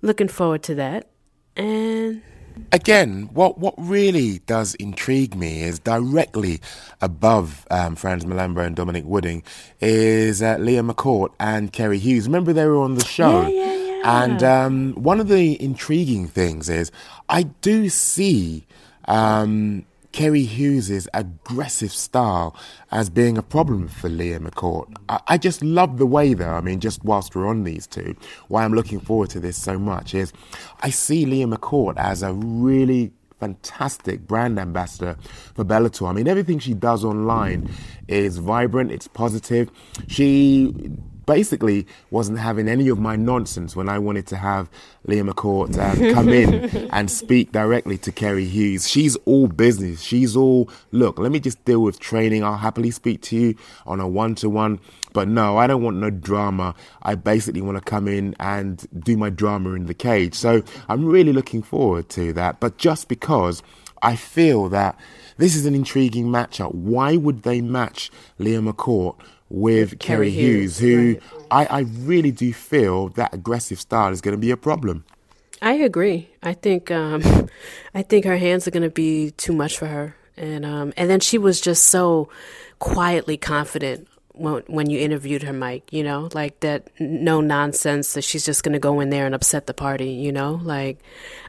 looking 0.02 0.28
forward 0.28 0.64
to 0.64 0.76
that, 0.76 1.08
and 1.56 2.24
Again, 2.72 3.30
what, 3.34 3.58
what 3.58 3.74
really 3.78 4.40
does 4.40 4.76
intrigue 4.76 5.36
me 5.36 5.62
is 5.64 5.80
directly 5.80 6.62
above 7.02 7.68
um, 7.70 7.96
Frans 7.96 8.24
Mlambo 8.24 8.66
and 8.66 8.76
Dominic 8.76 9.04
Wooding 9.06 9.44
is 9.80 10.42
uh, 10.42 10.58
Leah 10.58 10.84
McCourt 10.84 11.30
and 11.40 11.74
Kerry 11.74 12.00
Hughes. 12.00 12.28
Remember 12.28 12.54
they 12.54 12.66
were 12.66 12.82
on 12.82 12.96
the 12.96 13.06
show? 13.06 13.42
Yeah, 13.42 13.50
yeah, 13.50 13.74
yeah. 13.74 14.24
And 14.24 14.44
um, 14.44 14.94
one 14.94 15.20
of 15.20 15.28
the 15.28 15.62
intriguing 15.62 16.28
things 16.28 16.70
is 16.70 16.92
I 17.30 17.44
do 17.44 17.90
see 17.90 18.66
um, 19.06 19.86
Kerry 20.12 20.44
Hughes' 20.44 21.08
aggressive 21.14 21.92
style 21.92 22.56
as 22.92 23.10
being 23.10 23.38
a 23.38 23.44
problem 23.44 23.88
for 23.88 24.10
Leah 24.10 24.40
McCourt. 24.40 24.94
I, 25.10 25.20
I 25.28 25.38
just 25.38 25.64
love 25.64 25.98
the 25.98 26.06
way, 26.06 26.34
though, 26.34 26.54
I 26.54 26.62
mean, 26.62 26.80
just 26.80 27.04
whilst 27.04 27.36
we're 27.36 27.48
on 27.48 27.64
these 27.64 27.88
two, 27.88 28.16
why 28.48 28.64
I'm 28.64 28.74
looking 28.74 29.00
forward 29.00 29.30
to 29.32 29.40
this 29.40 29.58
so 29.58 29.80
much 29.80 30.14
is 30.14 30.34
I 30.82 30.90
see 30.90 31.26
Leah 31.26 31.48
McCourt 31.48 31.98
as 31.98 32.24
a 32.24 32.34
really 32.34 33.14
fantastic 33.40 34.28
brand 34.28 34.60
ambassador 34.60 35.18
for 35.56 35.66
Bellator. 35.66 36.08
I 36.08 36.14
mean, 36.14 36.28
everything 36.28 36.60
she 36.60 36.76
does 36.76 37.04
online 37.04 37.70
is 38.08 38.38
vibrant, 38.38 38.92
it's 38.92 39.08
positive. 39.08 39.72
She 40.08 40.74
basically 41.26 41.88
wasn't 42.10 42.40
having 42.40 42.68
any 42.68 42.88
of 42.90 43.00
my 43.00 43.16
nonsense 43.16 43.76
when 43.76 43.90
I 43.90 44.00
wanted 44.00 44.28
to 44.28 44.38
have 44.38 44.70
Leah 45.06 45.24
McCourt 45.24 45.78
um, 45.78 46.14
come 46.14 46.30
in 46.30 46.66
and 46.92 47.10
speak 47.10 47.52
directly 47.52 47.98
to 48.00 48.12
Kerry 48.12 48.46
Hughes. 48.46 48.88
She's 48.88 49.16
all 49.26 49.48
business. 49.48 50.02
She's 50.02 50.36
all, 50.36 50.70
look, 50.92 51.20
let 51.20 51.32
me 51.32 51.40
just 51.40 51.64
deal 51.66 51.82
with 51.82 52.00
training. 52.00 52.44
I'll 52.44 52.58
happily 52.58 52.92
speak 52.92 53.22
to 53.24 53.36
you 53.36 53.56
on 53.86 54.00
a 54.00 54.08
one 54.08 54.36
to 54.36 54.50
one. 54.50 54.80
But 55.14 55.28
no, 55.28 55.58
I 55.58 55.68
don't 55.68 55.84
want 55.84 55.98
no 55.98 56.10
drama. 56.10 56.74
I 57.02 57.16
basically 57.16 57.62
want 57.62 57.78
to 57.78 57.84
come 57.84 58.08
in 58.08 58.36
and 58.40 58.88
do 59.04 59.18
my 59.18 59.30
drama 59.30 59.74
in 59.74 59.86
the 59.86 59.94
cage. 59.94 60.36
So 60.36 60.64
I'm 60.88 61.06
really 61.06 61.34
looking 61.34 61.62
forward 61.62 62.10
to 62.10 62.32
that. 62.34 62.60
But 62.60 62.78
just 62.78 63.08
because 63.08 63.62
I 64.02 64.16
feel 64.16 64.70
that 64.70 64.98
this 65.38 65.56
is 65.56 65.66
an 65.66 65.76
intriguing 65.76 66.28
matchup, 66.28 66.74
why 66.74 67.18
would 67.18 67.44
they 67.44 67.62
match 67.62 68.10
Leah 68.40 68.62
McCourt 68.62 69.16
with 69.52 70.00
Kerry 70.00 70.32
Hughes, 70.32 70.80
who 70.80 71.18
I, 71.52 71.66
I 71.66 71.80
really 71.82 72.32
do 72.32 72.54
feel 72.54 73.10
that 73.10 73.34
aggressive 73.34 73.80
style 73.80 74.12
is 74.12 74.22
going 74.22 74.36
to 74.36 74.40
be 74.40 74.52
a 74.52 74.58
problem. 74.58 75.04
I 75.62 75.74
agree. 75.74 76.30
I 76.42 76.54
think 76.54 76.90
um, 76.90 77.22
I 77.94 78.02
think 78.02 78.26
her 78.26 78.38
hands 78.38 78.68
are 78.68 78.72
going 78.72 78.84
to 78.84 78.90
be 78.90 79.32
too 79.32 79.54
much 79.54 79.78
for 79.78 79.88
her, 79.88 80.16
and 80.38 80.66
um, 80.66 80.94
and 80.98 81.10
then 81.10 81.20
she 81.20 81.38
was 81.38 81.62
just 81.62 81.86
so 81.88 82.30
quietly 82.80 83.38
confident 83.38 84.08
when 84.34 84.64
when 84.68 84.90
you 84.90 85.00
interviewed 85.00 85.44
her, 85.44 85.54
Mike. 85.54 85.92
You 85.92 86.04
know, 86.04 86.30
like 86.34 86.62
that 86.62 86.88
no 87.00 87.42
nonsense 87.42 88.14
that 88.14 88.24
she's 88.24 88.46
just 88.46 88.64
going 88.64 88.74
to 88.74 88.80
go 88.80 89.02
in 89.02 89.10
there 89.10 89.26
and 89.26 89.36
upset 89.36 89.68
the 89.68 89.74
party. 89.74 90.12
You 90.14 90.32
know, 90.32 90.62
like 90.64 90.98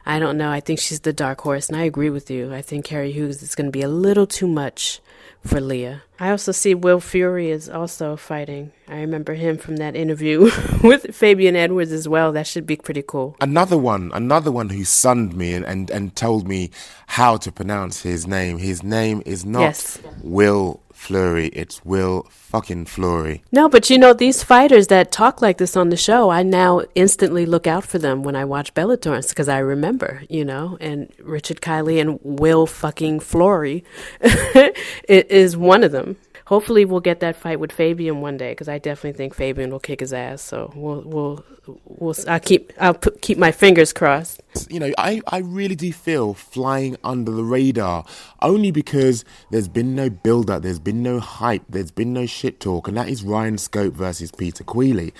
I 0.05 0.19
don't 0.19 0.37
know. 0.37 0.51
I 0.51 0.59
think 0.59 0.79
she's 0.79 0.99
the 0.99 1.13
dark 1.13 1.41
horse, 1.41 1.69
and 1.69 1.77
I 1.77 1.83
agree 1.83 2.09
with 2.09 2.29
you. 2.29 2.53
I 2.53 2.61
think 2.61 2.85
Kerry 2.85 3.13
Hughes 3.13 3.41
is 3.41 3.55
going 3.55 3.67
to 3.67 3.71
be 3.71 3.81
a 3.81 3.87
little 3.87 4.27
too 4.27 4.47
much 4.47 5.01
for 5.45 5.59
Leah. 5.59 6.03
I 6.19 6.29
also 6.31 6.51
see 6.51 6.73
Will 6.73 6.99
Fury 6.99 7.49
is 7.49 7.69
also 7.69 8.15
fighting. 8.15 8.71
I 8.87 9.01
remember 9.01 9.33
him 9.33 9.57
from 9.57 9.77
that 9.77 9.95
interview 9.95 10.49
with 10.83 11.13
Fabian 11.15 11.55
Edwards 11.55 11.91
as 11.91 12.07
well. 12.07 12.31
That 12.31 12.47
should 12.47 12.65
be 12.65 12.75
pretty 12.77 13.03
cool. 13.05 13.35
Another 13.41 13.77
one, 13.77 14.11
another 14.13 14.51
one 14.51 14.69
who 14.69 14.83
sunned 14.85 15.35
me 15.35 15.53
and, 15.53 15.65
and, 15.65 15.89
and 15.89 16.15
told 16.15 16.47
me 16.47 16.69
how 17.07 17.37
to 17.37 17.51
pronounce 17.51 18.01
his 18.03 18.25
name. 18.27 18.57
His 18.57 18.83
name 18.83 19.21
is 19.25 19.45
not 19.45 19.61
Yes. 19.61 19.99
Will 20.21 20.81
Fleury, 21.03 21.47
it's 21.47 21.83
Will 21.83 22.25
fucking 22.29 22.85
Fleury. 22.85 23.43
No, 23.51 23.67
but 23.67 23.89
you 23.89 23.97
know, 23.97 24.13
these 24.13 24.41
fighters 24.41 24.87
that 24.87 25.11
talk 25.11 25.41
like 25.41 25.57
this 25.57 25.75
on 25.75 25.89
the 25.89 25.97
show, 25.97 26.29
I 26.29 26.43
now 26.43 26.83
instantly 26.95 27.45
look 27.45 27.67
out 27.67 27.83
for 27.83 27.99
them 27.99 28.23
when 28.23 28.37
I 28.37 28.45
watch 28.45 28.73
Bellator 28.73 29.27
because 29.27 29.49
I 29.49 29.57
remember, 29.57 30.23
you 30.29 30.45
know, 30.45 30.77
and 30.79 31.11
Richard 31.19 31.59
Kiley 31.59 31.99
and 31.99 32.19
Will 32.23 32.65
fucking 32.65 33.19
Fleury 33.19 33.83
is 35.09 35.57
one 35.57 35.83
of 35.83 35.91
them. 35.91 36.15
Hopefully, 36.53 36.85
we'll 36.85 36.99
get 36.99 37.19
that 37.21 37.35
fight 37.35 37.59
with 37.59 37.71
Fabian 37.71 38.21
one 38.21 38.37
day 38.37 38.51
because 38.51 38.69
I 38.69 38.77
definitely 38.77 39.17
think 39.17 39.33
Fabian 39.33 39.71
will 39.71 39.79
kick 39.79 40.01
his 40.01 40.13
ass. 40.13 40.39
So 40.39 40.71
we'll, 40.75 41.01
we'll, 41.01 41.43
we'll. 41.85 42.15
I'll 42.27 42.39
keep, 42.39 42.71
I'll 42.79 42.93
put, 42.93 43.23
keep 43.23 43.39
my 43.39 43.51
fingers 43.51 43.91
crossed. 43.91 44.39
You 44.69 44.79
know, 44.79 44.91
I, 44.99 45.19
I 45.29 45.39
really 45.39 45.73
do 45.73 45.91
feel 45.91 46.35
flying 46.35 46.95
under 47.03 47.31
the 47.31 47.43
radar 47.43 48.05
only 48.43 48.69
because 48.69 49.25
there's 49.49 49.67
been 49.67 49.95
no 49.95 50.11
build 50.11 50.51
up, 50.51 50.61
there's 50.61 50.77
been 50.77 51.01
no 51.01 51.19
hype, 51.19 51.63
there's 51.67 51.89
been 51.89 52.13
no 52.13 52.27
shit 52.27 52.59
talk, 52.59 52.87
and 52.87 52.95
that 52.97 53.09
is 53.09 53.23
Ryan 53.23 53.57
Scope 53.57 53.95
versus 53.95 54.31
Peter 54.31 54.63
Queally. 54.63 55.11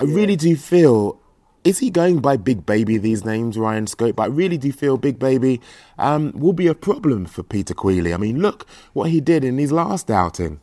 I 0.00 0.04
really 0.04 0.36
do 0.36 0.54
feel. 0.54 1.20
Is 1.64 1.80
he 1.80 1.90
going 1.90 2.20
by 2.20 2.36
Big 2.36 2.64
Baby 2.64 2.96
these 2.96 3.24
names, 3.24 3.58
Ryan 3.58 3.88
Scope? 3.88 4.14
But 4.14 4.22
I 4.22 4.26
really 4.26 4.56
do 4.56 4.70
feel 4.70 4.98
Big 4.98 5.18
Baby 5.18 5.60
um, 5.98 6.30
will 6.30 6.52
be 6.52 6.68
a 6.68 6.76
problem 6.76 7.26
for 7.26 7.42
Peter 7.42 7.74
Queally. 7.74 8.14
I 8.14 8.18
mean, 8.18 8.40
look 8.40 8.68
what 8.92 9.10
he 9.10 9.20
did 9.20 9.42
in 9.42 9.58
his 9.58 9.72
last 9.72 10.12
outing. 10.12 10.60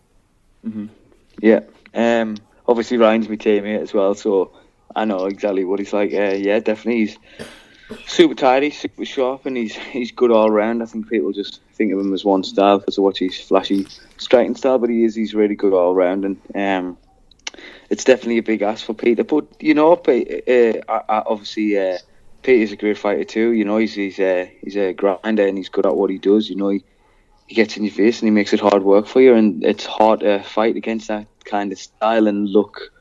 Yeah. 1.40 1.62
Um, 1.94 2.38
obviously, 2.68 2.98
Ryan's 2.98 3.30
my 3.30 3.36
teammate 3.36 3.82
as 3.82 3.94
well, 3.94 4.16
so 4.16 4.52
I 4.96 5.06
know 5.06 5.26
exactly 5.26 5.64
what 5.64 5.80
he's 5.80 5.94
like. 5.94 6.14
Uh, 6.14 6.36
yeah, 6.36 6.60
definitely. 6.60 7.06
He's 7.06 7.18
super 8.06 8.36
tidy, 8.36 8.70
super 8.70 9.06
sharp, 9.06 9.46
and 9.46 9.58
he's 9.58 9.76
he's 9.76 10.12
good 10.12 10.32
all 10.32 10.50
round. 10.50 10.82
I 10.82 10.86
think 10.86 11.10
people 11.10 11.32
just 11.32 11.62
think 11.74 11.92
of 11.94 12.00
him 12.00 12.14
as 12.14 12.26
one 12.26 12.44
style 12.44 12.80
because 12.80 12.98
of 12.98 13.04
what 13.04 13.18
his 13.18 13.40
flashy 13.40 13.88
striking 14.18 14.56
style, 14.56 14.80
but 14.80 14.90
he 14.90 15.04
is 15.04 15.16
he's 15.16 15.34
really 15.34 15.56
good 15.56 15.74
all 15.74 15.94
round, 15.94 16.26
and 16.26 16.38
um, 16.56 16.98
it's 17.90 18.04
definitely 18.04 18.38
a 18.38 18.44
big 18.44 18.62
ask 18.62 18.86
for 18.86 18.94
Peter. 18.94 19.24
But 19.24 19.46
you 19.60 19.74
know, 19.74 19.94
uh, 19.94 20.02
I, 20.08 21.02
I 21.10 21.24
obviously. 21.26 21.78
Uh, 21.78 21.98
Peter's 22.44 22.74
a 22.74 22.76
great 22.76 22.98
fighter 22.98 23.24
too. 23.24 23.54
You 23.54 23.64
know, 23.64 23.78
he's 23.78 23.94
he's 23.94 24.20
a 24.20 24.54
he's 24.62 24.76
a 24.76 24.92
grinder 24.94 25.48
and 25.48 25.58
he's 25.58 25.70
good 25.70 25.86
at 25.86 25.96
what 25.96 26.10
he 26.10 26.18
does. 26.18 26.50
You 26.50 26.58
know, 26.58 26.70
he, 26.70 26.84
he 27.48 27.56
gets 27.56 27.78
in 27.78 27.84
your 27.84 27.94
face 27.94 28.20
and 28.22 28.28
he 28.28 28.32
makes 28.32 28.54
it 28.54 28.60
hard 28.60 28.84
work 28.84 29.08
for 29.08 29.22
you, 29.22 29.34
and 29.36 29.64
it's 29.64 29.86
hard 29.86 30.22
to 30.22 30.42
fight 30.44 30.76
against 30.76 31.08
that 31.08 31.28
kind 31.46 31.72
of 31.72 31.78
style 31.78 32.28
and 32.28 32.50
look 32.50 32.92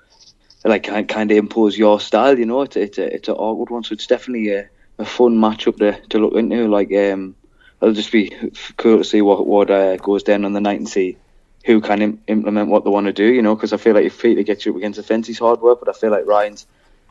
like 0.65 0.85
kind 0.85 1.09
kind 1.09 1.31
of 1.31 1.37
impose 1.37 1.77
your 1.77 2.01
style. 2.01 2.39
You 2.39 2.47
know, 2.47 2.63
it's 2.63 2.77
it's 2.77 2.99
a 2.99 3.15
it's 3.15 3.29
an 3.29 3.35
awkward 3.35 3.71
one, 3.71 3.85
so 3.85 3.93
it's 3.93 4.07
definitely 4.07 4.51
a, 4.51 4.69
a 4.99 5.05
fun 5.05 5.39
matchup 5.39 5.79
to 5.79 6.01
to 6.09 6.19
look 6.19 6.35
into. 6.35 6.69
Like 6.69 6.93
um, 6.93 7.35
it'll 7.81 7.95
just 7.95 8.13
be 8.13 8.35
cool 8.77 8.99
to 8.99 9.05
see 9.05 9.23
what 9.23 9.47
what 9.47 9.71
uh, 9.71 9.97
goes 9.97 10.23
down 10.23 10.45
on 10.45 10.53
the 10.53 10.61
night 10.61 10.79
and 10.79 10.89
see 10.89 11.17
who 11.65 11.81
can 11.81 12.03
Im- 12.03 12.21
implement 12.27 12.69
what 12.69 12.85
they 12.85 12.91
want 12.91 13.07
to 13.07 13.13
do. 13.13 13.25
You 13.25 13.43
know, 13.43 13.55
because 13.55 13.73
I 13.73 13.77
feel 13.77 13.95
like 13.95 14.07
if 14.07 14.21
Peter 14.21 14.43
gets 14.43 14.67
you 14.67 14.73
up 14.73 14.79
against 14.79 14.97
the 14.97 15.03
fence, 15.03 15.27
he's 15.27 15.39
hard 15.39 15.61
work, 15.61 15.81
but 15.81 15.89
I 15.89 15.93
feel 15.93 16.11
like 16.11 16.27
Ryan's 16.27 16.67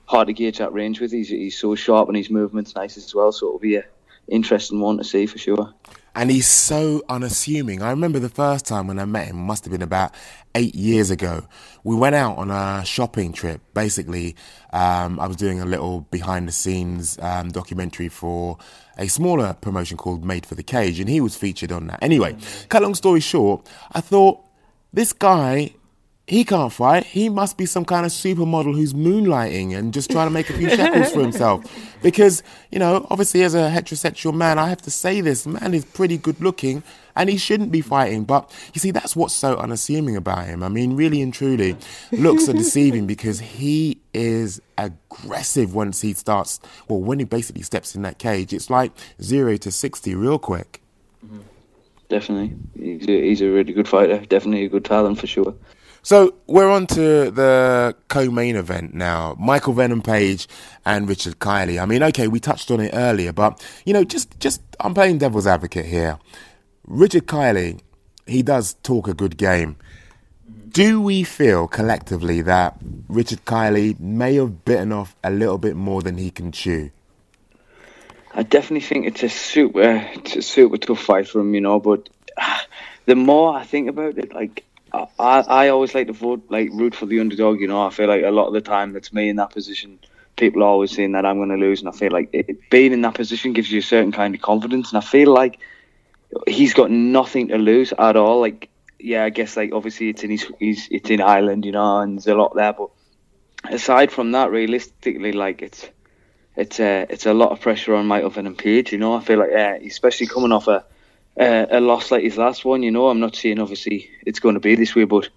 hard 0.05 0.27
to 0.27 0.33
gauge 0.33 0.57
that 0.57 0.73
range 0.73 0.99
with. 0.99 1.11
He's 1.11 1.29
he's 1.29 1.57
so 1.57 1.75
sharp 1.75 2.07
and 2.07 2.17
his 2.17 2.29
movement's 2.29 2.75
nice 2.75 2.97
as 2.97 3.13
well, 3.13 3.31
so 3.31 3.47
it'll 3.47 3.59
be 3.59 3.77
a 3.77 3.85
interesting 4.27 4.79
one 4.79 4.97
to 4.97 5.03
see 5.03 5.25
for 5.25 5.37
sure. 5.37 5.73
And 6.13 6.29
he's 6.29 6.47
so 6.47 7.03
unassuming. 7.07 7.81
I 7.81 7.89
remember 7.89 8.19
the 8.19 8.29
first 8.29 8.65
time 8.65 8.87
when 8.87 8.99
I 8.99 9.05
met 9.05 9.27
him, 9.27 9.37
must 9.37 9.63
have 9.63 9.71
been 9.71 9.81
about 9.81 10.13
eight 10.55 10.75
years 10.75 11.09
ago. 11.09 11.47
We 11.85 11.95
went 11.95 12.15
out 12.15 12.37
on 12.37 12.51
a 12.51 12.83
shopping 12.85 13.31
trip. 13.31 13.61
Basically, 13.73 14.35
um, 14.73 15.19
I 15.19 15.27
was 15.27 15.37
doing 15.37 15.61
a 15.61 15.65
little 15.65 16.01
behind 16.11 16.47
the 16.47 16.51
scenes 16.51 17.17
um, 17.19 17.49
documentary 17.49 18.09
for 18.09 18.57
a 18.97 19.07
smaller 19.07 19.53
promotion 19.61 19.97
called 19.97 20.25
Made 20.25 20.45
for 20.45 20.55
the 20.55 20.63
Cage, 20.63 20.99
and 20.99 21.09
he 21.09 21.21
was 21.21 21.35
featured 21.37 21.71
on 21.71 21.87
that. 21.87 21.99
Anyway, 22.03 22.35
cut 22.67 22.81
long 22.81 22.93
story 22.93 23.21
short, 23.21 23.67
I 23.93 24.01
thought 24.01 24.43
this 24.91 25.13
guy 25.13 25.75
he 26.31 26.45
can't 26.45 26.71
fight. 26.71 27.03
He 27.03 27.27
must 27.27 27.57
be 27.57 27.65
some 27.65 27.83
kind 27.83 28.05
of 28.05 28.11
supermodel 28.13 28.73
who's 28.73 28.93
moonlighting 28.93 29.77
and 29.77 29.93
just 29.93 30.09
trying 30.09 30.27
to 30.27 30.31
make 30.31 30.49
a 30.49 30.53
few 30.53 30.69
shekels 30.69 31.11
for 31.11 31.19
himself. 31.19 31.65
Because, 32.01 32.41
you 32.71 32.79
know, 32.79 33.05
obviously 33.09 33.43
as 33.43 33.53
a 33.53 33.69
heterosexual 33.69 34.33
man, 34.33 34.57
I 34.57 34.69
have 34.69 34.81
to 34.83 34.89
say 34.89 35.19
this, 35.19 35.45
man 35.45 35.73
is 35.73 35.83
pretty 35.83 36.17
good 36.17 36.39
looking 36.39 36.83
and 37.17 37.29
he 37.29 37.35
shouldn't 37.35 37.69
be 37.69 37.81
fighting. 37.81 38.23
But 38.23 38.49
you 38.73 38.79
see, 38.79 38.91
that's 38.91 39.13
what's 39.13 39.33
so 39.33 39.57
unassuming 39.57 40.15
about 40.15 40.45
him. 40.45 40.63
I 40.63 40.69
mean, 40.69 40.95
really 40.95 41.21
and 41.21 41.33
truly, 41.33 41.75
looks 42.13 42.47
are 42.47 42.53
deceiving 42.53 43.07
because 43.07 43.41
he 43.41 43.99
is 44.13 44.61
aggressive 44.77 45.75
once 45.75 45.99
he 45.99 46.13
starts, 46.13 46.61
well, 46.87 47.01
when 47.01 47.19
he 47.19 47.25
basically 47.25 47.63
steps 47.63 47.93
in 47.93 48.03
that 48.03 48.19
cage, 48.19 48.53
it's 48.53 48.69
like 48.69 48.93
zero 49.21 49.57
to 49.57 49.69
60 49.69 50.15
real 50.15 50.39
quick. 50.39 50.81
Definitely, 52.07 52.55
he's 52.79 53.09
a, 53.09 53.21
he's 53.21 53.41
a 53.41 53.49
really 53.49 53.73
good 53.73 53.89
fighter. 53.89 54.19
Definitely 54.25 54.63
a 54.63 54.69
good 54.69 54.85
talent 54.85 55.19
for 55.19 55.27
sure. 55.27 55.53
So 56.03 56.33
we're 56.47 56.69
on 56.69 56.87
to 56.87 57.29
the 57.29 57.95
co-main 58.07 58.55
event 58.55 58.93
now. 58.95 59.35
Michael 59.39 59.73
Venom 59.73 60.01
Page 60.01 60.47
and 60.83 61.07
Richard 61.07 61.39
Kiley. 61.39 61.81
I 61.81 61.85
mean, 61.85 62.01
okay, 62.01 62.27
we 62.27 62.39
touched 62.39 62.71
on 62.71 62.79
it 62.79 62.91
earlier, 62.93 63.31
but 63.31 63.63
you 63.85 63.93
know, 63.93 64.03
just 64.03 64.39
just 64.39 64.61
I'm 64.79 64.95
playing 64.95 65.19
devil's 65.19 65.45
advocate 65.45 65.85
here. 65.85 66.17
Richard 66.87 67.27
Kiley, 67.27 67.81
he 68.25 68.41
does 68.41 68.73
talk 68.81 69.07
a 69.07 69.13
good 69.13 69.37
game. 69.37 69.75
Do 70.69 71.01
we 71.01 71.23
feel 71.23 71.67
collectively 71.67 72.41
that 72.43 72.77
Richard 73.07 73.45
Kiley 73.45 73.99
may 73.99 74.35
have 74.35 74.65
bitten 74.65 74.91
off 74.91 75.15
a 75.23 75.29
little 75.29 75.57
bit 75.57 75.75
more 75.75 76.01
than 76.01 76.17
he 76.17 76.31
can 76.31 76.51
chew? 76.51 76.89
I 78.33 78.43
definitely 78.43 78.87
think 78.87 79.05
it's 79.05 79.23
a 79.23 79.29
super, 79.29 80.09
it's 80.13 80.37
a 80.37 80.41
super 80.41 80.77
tough 80.77 81.01
fight 81.01 81.27
for 81.27 81.41
him, 81.41 81.53
you 81.53 81.61
know. 81.61 81.79
But 81.79 82.09
the 83.05 83.15
more 83.15 83.53
I 83.53 83.65
think 83.65 83.89
about 83.89 84.17
it, 84.17 84.33
like 84.33 84.63
I, 84.93 85.07
I 85.19 85.67
always 85.69 85.95
like 85.95 86.07
to 86.07 86.13
vote, 86.13 86.45
like 86.49 86.69
root 86.71 86.95
for 86.95 87.05
the 87.05 87.19
underdog. 87.19 87.59
You 87.59 87.67
know, 87.67 87.85
I 87.85 87.89
feel 87.89 88.07
like 88.07 88.23
a 88.23 88.31
lot 88.31 88.47
of 88.47 88.53
the 88.53 88.61
time 88.61 88.95
it's 88.95 89.13
me 89.13 89.29
in 89.29 89.37
that 89.37 89.51
position. 89.51 89.99
People 90.35 90.63
are 90.63 90.67
always 90.67 90.91
saying 90.91 91.13
that 91.13 91.25
I'm 91.25 91.37
going 91.37 91.49
to 91.49 91.55
lose, 91.55 91.81
and 91.81 91.89
I 91.89 91.91
feel 91.91 92.11
like 92.11 92.29
it, 92.33 92.69
being 92.69 92.93
in 92.93 93.01
that 93.01 93.13
position 93.13 93.53
gives 93.53 93.71
you 93.71 93.79
a 93.79 93.83
certain 93.83 94.11
kind 94.11 94.33
of 94.35 94.41
confidence. 94.41 94.91
And 94.91 94.97
I 94.97 95.01
feel 95.05 95.33
like 95.33 95.59
he's 96.47 96.73
got 96.73 96.91
nothing 96.91 97.49
to 97.49 97.57
lose 97.57 97.93
at 97.97 98.15
all. 98.15 98.41
Like, 98.41 98.69
yeah, 98.99 99.23
I 99.23 99.29
guess 99.29 99.57
like 99.57 99.71
obviously 99.73 100.09
it's 100.09 100.23
in 100.23 100.31
his, 100.31 100.47
it's 100.59 101.09
in 101.09 101.21
Ireland, 101.21 101.65
you 101.65 101.71
know, 101.71 101.99
and 101.99 102.17
there's 102.17 102.27
a 102.27 102.35
lot 102.35 102.55
there. 102.55 102.73
But 102.73 102.89
aside 103.69 104.11
from 104.11 104.31
that, 104.31 104.51
realistically, 104.51 105.31
like 105.31 105.61
it's 105.61 105.87
it's 106.55 106.79
a 106.79 107.05
it's 107.09 107.25
a 107.25 107.33
lot 107.33 107.51
of 107.51 107.61
pressure 107.61 107.95
on 107.95 108.07
Michael 108.07 108.29
Venom 108.29 108.55
Page. 108.55 108.91
You 108.91 108.97
know, 108.97 109.13
I 109.13 109.21
feel 109.21 109.39
like 109.39 109.51
uh, 109.51 109.77
especially 109.85 110.27
coming 110.27 110.51
off 110.51 110.67
a 110.67 110.85
a, 111.37 111.67
a 111.71 111.79
loss 111.79 112.11
like 112.11 112.23
his 112.23 112.37
last 112.37 112.65
one. 112.65 112.83
You 112.83 112.91
know, 112.91 113.07
I'm 113.07 113.19
not 113.19 113.35
saying 113.35 113.59
obviously 113.59 114.09
it's 114.25 114.39
going 114.39 114.55
to 114.55 114.59
be 114.59 114.75
this 114.75 114.95
way, 114.95 115.05
but 115.05 115.29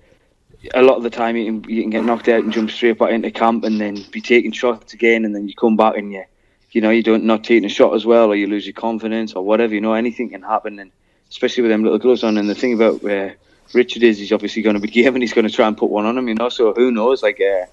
a 0.75 0.83
lot 0.83 0.97
of 0.97 1.03
the 1.03 1.11
time 1.11 1.37
you 1.37 1.45
can 1.45 1.71
you 1.71 1.83
can 1.83 1.91
get 1.91 2.05
knocked 2.05 2.29
out 2.29 2.43
and 2.43 2.53
jump 2.53 2.71
straight 2.71 2.99
back 2.99 3.11
into 3.11 3.31
camp 3.31 3.65
and 3.65 3.81
then 3.81 4.05
be 4.11 4.21
taking 4.21 4.53
shots 4.53 4.95
again, 4.95 5.25
and 5.25 5.35
then 5.35 5.49
you 5.49 5.55
come 5.55 5.77
back 5.77 5.97
and 5.97 6.13
you 6.13 6.25
you 6.71 6.81
know 6.81 6.91
you 6.91 7.03
don't 7.03 7.25
not 7.25 7.45
taking 7.45 7.65
a 7.65 7.69
shot 7.69 7.95
as 7.95 8.07
well, 8.07 8.31
or 8.31 8.37
you 8.37 8.47
lose 8.47 8.67
your 8.67 8.75
confidence 8.75 9.35
or 9.35 9.45
whatever. 9.45 9.75
You 9.75 9.81
know, 9.81 9.95
anything 9.95 10.31
can 10.31 10.43
happen, 10.43 10.79
and 10.79 10.91
especially 11.31 11.63
with 11.63 11.71
them 11.71 11.83
little 11.83 11.99
gloves 11.99 12.25
on. 12.25 12.37
And 12.37 12.49
the 12.49 12.55
thing 12.55 12.75
about 12.75 13.05
uh, 13.05 13.31
Richard 13.73 14.03
is 14.03 14.19
he's 14.19 14.33
obviously 14.33 14.63
going 14.63 14.75
to 14.75 14.81
be 14.81 14.89
game 15.03 15.21
he's 15.21 15.33
going 15.33 15.49
to 15.49 15.55
try 15.55 15.67
and 15.67 15.77
put 15.77 15.91
one 15.91 16.07
on 16.07 16.19
him. 16.19 16.29
You 16.29 16.35
know, 16.35 16.49
so 16.49 16.73
who 16.73 16.91
knows? 16.91 17.23
Like. 17.23 17.41
Uh, 17.41 17.67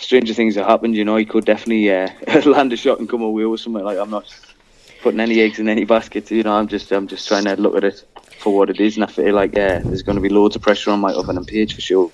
stranger 0.00 0.32
things 0.32 0.54
have 0.54 0.64
happened. 0.64 0.94
You 0.94 1.04
know, 1.04 1.16
he 1.16 1.24
could 1.24 1.44
definitely 1.44 1.90
uh, 1.90 2.08
land 2.46 2.72
a 2.72 2.76
shot 2.76 3.00
and 3.00 3.08
come 3.08 3.20
away 3.20 3.44
with 3.46 3.60
something. 3.60 3.82
Like 3.82 3.98
I'm 3.98 4.10
not 4.10 4.32
putting 5.02 5.20
any 5.20 5.40
eggs 5.40 5.58
in 5.58 5.68
any 5.68 5.84
basket. 5.84 6.30
You 6.30 6.42
know, 6.42 6.54
I'm 6.54 6.68
just 6.68 6.90
I'm 6.92 7.06
just 7.06 7.28
trying 7.28 7.44
to 7.44 7.56
look 7.56 7.76
at 7.76 7.84
it 7.84 8.04
for 8.40 8.56
what 8.56 8.70
it 8.70 8.80
is, 8.80 8.96
and 8.96 9.04
I 9.04 9.08
feel 9.08 9.34
like 9.34 9.54
yeah, 9.54 9.78
there's 9.80 10.02
going 10.02 10.16
to 10.16 10.22
be 10.22 10.28
loads 10.28 10.56
of 10.56 10.62
pressure 10.62 10.90
on 10.90 11.00
my 11.00 11.12
oven 11.12 11.36
and 11.36 11.46
Page 11.46 11.74
for 11.74 11.80
sure. 11.80 12.10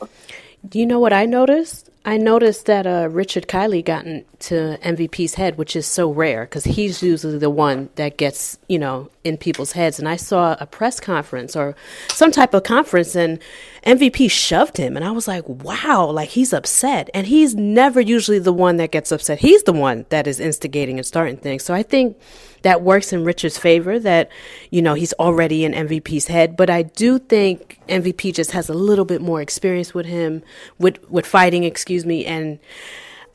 Do 0.66 0.78
you 0.78 0.86
know 0.86 0.98
what 0.98 1.12
I 1.12 1.26
noticed? 1.26 1.90
I 2.06 2.18
noticed 2.18 2.66
that 2.66 2.86
uh, 2.86 3.08
Richard 3.10 3.48
Kiley 3.48 3.82
got 3.82 4.04
into 4.04 4.78
MVP's 4.82 5.34
head, 5.34 5.56
which 5.56 5.74
is 5.74 5.86
so 5.86 6.10
rare 6.10 6.44
because 6.44 6.64
he's 6.64 7.02
usually 7.02 7.38
the 7.38 7.48
one 7.48 7.88
that 7.94 8.18
gets, 8.18 8.58
you 8.68 8.78
know, 8.78 9.10
in 9.24 9.38
people's 9.38 9.72
heads. 9.72 9.98
And 9.98 10.06
I 10.06 10.16
saw 10.16 10.54
a 10.60 10.66
press 10.66 11.00
conference 11.00 11.56
or 11.56 11.74
some 12.08 12.30
type 12.30 12.52
of 12.52 12.62
conference, 12.62 13.16
and 13.16 13.38
MVP 13.86 14.30
shoved 14.30 14.76
him. 14.76 14.96
And 14.96 15.04
I 15.04 15.12
was 15.12 15.26
like, 15.26 15.48
wow, 15.48 16.10
like 16.10 16.30
he's 16.30 16.52
upset. 16.52 17.08
And 17.14 17.26
he's 17.26 17.54
never 17.54 18.00
usually 18.00 18.38
the 18.38 18.52
one 18.52 18.76
that 18.76 18.90
gets 18.90 19.10
upset. 19.10 19.38
He's 19.38 19.62
the 19.62 19.72
one 19.72 20.04
that 20.10 20.26
is 20.26 20.40
instigating 20.40 20.98
and 20.98 21.06
starting 21.06 21.38
things. 21.38 21.62
So 21.62 21.72
I 21.72 21.82
think 21.82 22.18
that 22.64 22.82
works 22.82 23.12
in 23.12 23.24
Richard's 23.24 23.56
favor. 23.56 23.98
That 23.98 24.28
you 24.70 24.82
know 24.82 24.94
he's 24.94 25.12
already 25.14 25.64
in 25.64 25.72
MVP's 25.72 26.26
head, 26.26 26.56
but 26.56 26.68
I 26.68 26.82
do 26.82 27.18
think 27.18 27.78
MVP 27.88 28.34
just 28.34 28.50
has 28.50 28.68
a 28.68 28.74
little 28.74 29.04
bit 29.04 29.20
more 29.20 29.40
experience 29.40 29.94
with 29.94 30.06
him 30.06 30.42
with 30.78 30.98
with 31.08 31.26
fighting. 31.26 31.62
Excuse 31.64 32.04
me, 32.04 32.26
and 32.26 32.58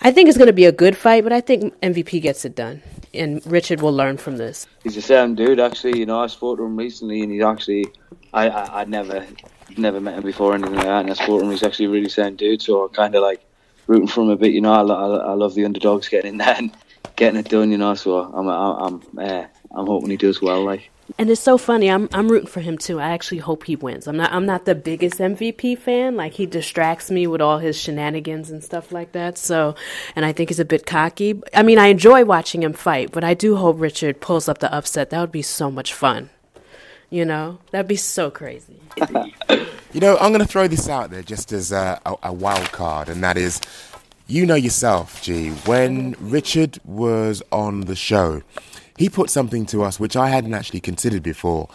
I 0.01 0.11
think 0.11 0.27
it's 0.27 0.37
going 0.37 0.47
to 0.47 0.53
be 0.53 0.65
a 0.65 0.71
good 0.71 0.97
fight. 0.97 1.23
But 1.23 1.31
I 1.31 1.41
think 1.41 1.79
MVP 1.81 2.21
gets 2.21 2.43
it 2.43 2.55
done, 2.55 2.81
and 3.13 3.45
Richard 3.45 3.81
will 3.81 3.93
learn 3.93 4.17
from 4.17 4.37
this. 4.37 4.67
He's 4.83 4.95
the 4.95 5.01
same 5.01 5.35
dude, 5.35 5.59
actually. 5.59 5.99
You 5.99 6.05
know, 6.05 6.19
I 6.19 6.27
spoke 6.27 6.57
to 6.57 6.65
him 6.65 6.75
recently, 6.75 7.21
and 7.21 7.31
he's 7.31 7.43
actually 7.43 7.85
I 8.33 8.49
I 8.49 8.81
I'd 8.81 8.89
never 8.89 9.25
never 9.77 10.01
met 10.01 10.15
him 10.15 10.23
before 10.23 10.51
or 10.51 10.55
anything 10.55 10.75
like 10.75 10.85
that, 10.85 11.01
and 11.01 11.11
I 11.11 11.13
spoke 11.13 11.41
him. 11.41 11.51
He's 11.51 11.63
actually 11.63 11.85
a 11.85 11.89
really 11.89 12.09
sound 12.09 12.37
dude, 12.37 12.61
so 12.61 12.85
I 12.85 12.87
kind 12.93 13.15
of 13.15 13.21
like 13.21 13.41
rooting 13.87 14.07
for 14.07 14.21
him 14.21 14.29
a 14.29 14.35
bit. 14.35 14.53
You 14.53 14.61
know, 14.61 14.73
I, 14.73 14.81
I, 14.81 15.17
I 15.31 15.33
love 15.33 15.53
the 15.53 15.65
underdogs 15.65 16.09
getting 16.09 16.33
in 16.33 16.37
there 16.37 16.55
and 16.57 16.71
getting 17.19 17.39
it 17.39 17.49
done. 17.49 17.69
You 17.71 17.77
know, 17.77 17.93
so 17.93 18.17
I'm 18.17 18.47
I'm 18.47 19.01
I'm, 19.17 19.19
uh, 19.19 19.45
I'm 19.71 19.85
hoping 19.85 20.09
he 20.09 20.17
does 20.17 20.41
well. 20.41 20.63
Like. 20.63 20.89
And 21.17 21.29
it's 21.29 21.41
so 21.41 21.57
funny. 21.57 21.89
I'm 21.89 22.07
I'm 22.13 22.29
rooting 22.29 22.47
for 22.47 22.61
him 22.61 22.77
too. 22.77 22.99
I 22.99 23.09
actually 23.09 23.39
hope 23.39 23.65
he 23.65 23.75
wins. 23.75 24.07
I'm 24.07 24.17
not 24.17 24.31
I'm 24.31 24.45
not 24.45 24.65
the 24.65 24.75
biggest 24.75 25.17
MVP 25.17 25.79
fan. 25.79 26.15
Like 26.15 26.33
he 26.33 26.45
distracts 26.45 27.09
me 27.09 27.25
with 27.27 27.41
all 27.41 27.57
his 27.57 27.77
shenanigans 27.77 28.51
and 28.51 28.63
stuff 28.63 28.91
like 28.91 29.11
that. 29.13 29.37
So, 29.37 29.75
and 30.15 30.23
I 30.23 30.31
think 30.33 30.49
he's 30.49 30.59
a 30.59 30.65
bit 30.65 30.85
cocky. 30.85 31.41
I 31.53 31.63
mean, 31.63 31.79
I 31.79 31.87
enjoy 31.87 32.25
watching 32.25 32.61
him 32.61 32.73
fight, 32.73 33.11
but 33.11 33.23
I 33.23 33.33
do 33.33 33.55
hope 33.55 33.79
Richard 33.79 34.21
pulls 34.21 34.47
up 34.47 34.59
the 34.59 34.73
upset. 34.73 35.09
That 35.09 35.19
would 35.19 35.31
be 35.31 35.41
so 35.41 35.71
much 35.71 35.93
fun. 35.93 36.29
You 37.09 37.25
know, 37.25 37.57
that'd 37.71 37.87
be 37.87 37.95
so 37.95 38.29
crazy. 38.29 38.79
you 39.93 39.99
know, 39.99 40.15
I'm 40.17 40.31
going 40.31 40.45
to 40.45 40.47
throw 40.47 40.67
this 40.67 40.87
out 40.87 41.09
there 41.09 41.23
just 41.23 41.51
as 41.51 41.71
a, 41.71 41.99
a, 42.05 42.15
a 42.23 42.33
wild 42.33 42.71
card, 42.71 43.09
and 43.09 43.23
that 43.23 43.35
is, 43.35 43.59
you 44.29 44.45
know 44.45 44.55
yourself, 44.55 45.23
G. 45.23 45.49
When 45.65 46.15
Richard 46.19 46.79
was 46.85 47.41
on 47.51 47.81
the 47.81 47.95
show, 47.95 48.43
he 48.95 49.09
put 49.09 49.31
something 49.31 49.65
to 49.67 49.81
us 49.81 49.99
which 49.99 50.15
I 50.15 50.29
hadn't 50.29 50.53
actually 50.53 50.81
considered 50.81 51.23
before. 51.23 51.67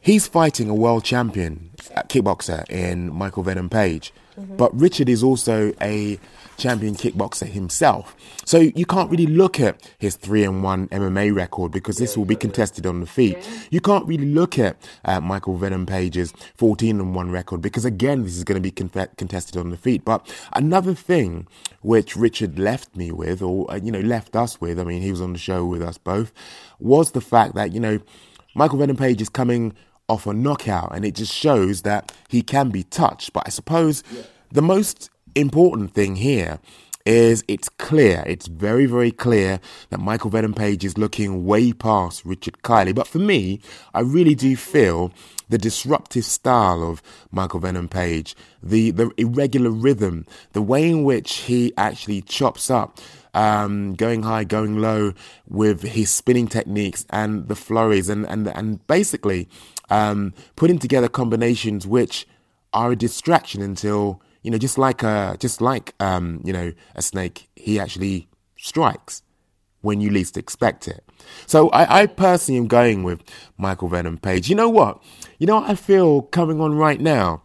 He's 0.00 0.26
fighting 0.26 0.70
a 0.70 0.74
world 0.74 1.04
champion 1.04 1.70
kickboxer 2.08 2.68
in 2.70 3.12
Michael 3.12 3.42
Venom 3.42 3.68
Page, 3.68 4.12
mm-hmm. 4.38 4.56
but 4.56 4.78
Richard 4.78 5.08
is 5.08 5.22
also 5.22 5.72
a 5.80 6.18
champion 6.56 6.94
kickboxer 6.94 7.46
himself. 7.46 8.16
So 8.44 8.58
you 8.58 8.86
can't 8.86 9.10
really 9.10 9.26
look 9.26 9.60
at 9.60 9.90
his 9.98 10.16
three 10.16 10.44
and 10.44 10.62
one 10.62 10.88
MMA 10.88 11.34
record 11.34 11.72
because 11.72 11.98
this 11.98 12.16
will 12.16 12.24
be 12.24 12.36
contested 12.36 12.86
on 12.86 13.00
the 13.00 13.06
feet. 13.06 13.36
You 13.70 13.80
can't 13.80 14.06
really 14.06 14.26
look 14.26 14.58
at 14.58 14.76
uh, 15.04 15.20
Michael 15.20 15.56
Venom 15.56 15.86
Page's 15.86 16.32
14 16.56 17.00
and 17.00 17.14
one 17.14 17.30
record 17.30 17.60
because 17.60 17.84
again, 17.84 18.22
this 18.22 18.36
is 18.36 18.44
going 18.44 18.60
to 18.60 18.62
be 18.62 18.70
con- 18.70 19.08
contested 19.16 19.56
on 19.56 19.70
the 19.70 19.76
feet. 19.76 20.04
But 20.04 20.32
another 20.52 20.94
thing 20.94 21.46
which 21.82 22.16
Richard 22.16 22.58
left 22.58 22.96
me 22.96 23.12
with, 23.12 23.42
or 23.42 23.70
uh, 23.70 23.76
you 23.76 23.92
know, 23.92 24.00
left 24.00 24.34
us 24.34 24.60
with, 24.60 24.78
I 24.80 24.84
mean, 24.84 25.02
he 25.02 25.10
was 25.10 25.20
on 25.20 25.32
the 25.32 25.38
show 25.38 25.64
with 25.64 25.82
us 25.82 25.98
both, 25.98 26.32
was 26.78 27.12
the 27.12 27.20
fact 27.20 27.54
that 27.54 27.72
you 27.72 27.80
know 27.80 28.00
Michael 28.54 28.78
Venom 28.78 28.96
Page 28.96 29.20
is 29.20 29.28
coming 29.28 29.74
off 30.08 30.26
a 30.26 30.32
knockout, 30.32 30.94
and 30.94 31.04
it 31.04 31.14
just 31.14 31.32
shows 31.32 31.82
that 31.82 32.12
he 32.28 32.42
can 32.42 32.70
be 32.70 32.82
touched. 32.82 33.32
But 33.32 33.44
I 33.46 33.50
suppose 33.50 34.02
yeah. 34.10 34.22
the 34.50 34.62
most 34.62 35.10
important 35.34 35.92
thing 35.92 36.16
here 36.16 36.58
is 37.06 37.44
it's 37.46 37.68
clear, 37.68 38.24
it's 38.26 38.48
very, 38.48 38.84
very 38.84 39.12
clear 39.12 39.60
that 39.90 40.00
Michael 40.00 40.30
Venom 40.30 40.52
Page 40.52 40.84
is 40.84 40.98
looking 40.98 41.46
way 41.46 41.72
past 41.72 42.24
Richard 42.24 42.62
Kiley. 42.62 42.94
But 42.94 43.06
for 43.06 43.20
me, 43.20 43.60
I 43.94 44.00
really 44.00 44.34
do 44.34 44.56
feel 44.56 45.12
the 45.48 45.58
disruptive 45.58 46.24
style 46.24 46.82
of 46.82 47.02
Michael 47.30 47.60
Venom 47.60 47.88
Page, 47.88 48.34
the, 48.60 48.90
the 48.90 49.12
irregular 49.16 49.70
rhythm, 49.70 50.26
the 50.52 50.62
way 50.62 50.90
in 50.90 51.04
which 51.04 51.34
he 51.34 51.72
actually 51.76 52.22
chops 52.22 52.68
up, 52.68 52.98
um, 53.34 53.94
going 53.94 54.24
high, 54.24 54.42
going 54.42 54.78
low 54.78 55.12
with 55.48 55.82
his 55.82 56.10
spinning 56.10 56.48
techniques 56.48 57.06
and 57.10 57.46
the 57.46 57.54
flurries 57.54 58.08
and, 58.08 58.26
and, 58.26 58.48
and 58.48 58.84
basically 58.88 59.48
um, 59.90 60.34
putting 60.56 60.78
together 60.78 61.08
combinations 61.08 61.86
which 61.86 62.26
are 62.72 62.92
a 62.92 62.96
distraction 62.96 63.62
until 63.62 64.20
you 64.46 64.52
know, 64.52 64.58
just 64.58 64.78
like 64.78 65.02
a, 65.02 65.36
just 65.40 65.60
like 65.60 65.92
um, 65.98 66.40
you 66.44 66.52
know, 66.52 66.72
a 66.94 67.02
snake, 67.02 67.48
he 67.56 67.80
actually 67.80 68.28
strikes 68.56 69.22
when 69.80 70.00
you 70.00 70.08
least 70.08 70.36
expect 70.36 70.86
it. 70.86 71.02
So 71.46 71.68
I, 71.70 72.02
I 72.02 72.06
personally 72.06 72.60
am 72.60 72.68
going 72.68 73.02
with 73.02 73.24
Michael 73.58 73.88
Venom 73.88 74.18
Page. 74.18 74.48
You 74.48 74.54
know 74.54 74.68
what? 74.68 75.02
You 75.40 75.48
know 75.48 75.56
what 75.56 75.68
I 75.68 75.74
feel 75.74 76.22
coming 76.22 76.60
on 76.60 76.76
right 76.76 77.00
now. 77.00 77.42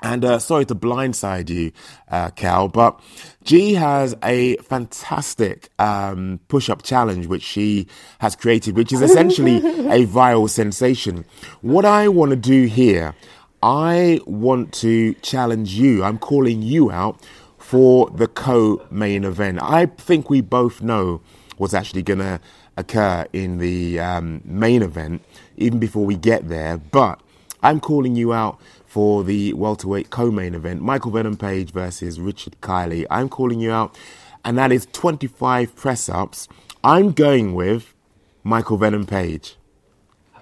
And 0.00 0.24
uh, 0.24 0.38
sorry 0.38 0.66
to 0.66 0.74
blindside 0.74 1.48
you, 1.48 1.72
uh, 2.10 2.30
Cal, 2.30 2.68
but 2.68 3.00
G 3.44 3.74
has 3.74 4.14
a 4.22 4.56
fantastic 4.58 5.70
um, 5.78 6.38
push 6.48 6.68
up 6.68 6.82
challenge 6.82 7.26
which 7.26 7.42
she 7.42 7.86
has 8.18 8.36
created, 8.36 8.76
which 8.76 8.92
is 8.92 9.00
essentially 9.00 9.56
a 9.56 10.06
viral 10.06 10.50
sensation. 10.50 11.24
What 11.62 11.86
I 11.86 12.08
want 12.08 12.30
to 12.30 12.36
do 12.36 12.64
here, 12.64 13.14
I 13.62 14.20
want 14.26 14.74
to 14.74 15.14
challenge 15.14 15.72
you. 15.72 16.04
I'm 16.04 16.18
calling 16.18 16.60
you 16.60 16.90
out 16.90 17.20
for 17.58 18.10
the 18.10 18.28
co 18.28 18.86
main 18.90 19.24
event. 19.24 19.60
I 19.62 19.86
think 19.86 20.28
we 20.28 20.42
both 20.42 20.82
know 20.82 21.22
what's 21.56 21.74
actually 21.74 22.02
going 22.02 22.18
to 22.18 22.38
occur 22.76 23.26
in 23.32 23.58
the 23.58 23.98
um, 23.98 24.42
main 24.44 24.82
event, 24.82 25.22
even 25.56 25.78
before 25.78 26.04
we 26.04 26.16
get 26.16 26.48
there. 26.48 26.76
But 26.76 27.20
I'm 27.62 27.80
calling 27.80 28.14
you 28.14 28.32
out 28.32 28.60
for 28.96 29.22
the 29.24 29.52
welterweight 29.52 30.08
co 30.08 30.30
main 30.30 30.54
event 30.54 30.80
Michael 30.80 31.10
Venom 31.10 31.36
Page 31.36 31.70
versus 31.70 32.18
Richard 32.18 32.58
Kiley. 32.62 33.04
I'm 33.10 33.28
calling 33.28 33.60
you 33.60 33.70
out, 33.70 33.94
and 34.42 34.56
that 34.56 34.72
is 34.72 34.86
25 34.90 35.76
press 35.76 36.08
ups. 36.08 36.48
I'm 36.82 37.12
going 37.12 37.54
with 37.54 37.94
Michael 38.42 38.78
Venom 38.78 39.04
Page, 39.04 39.56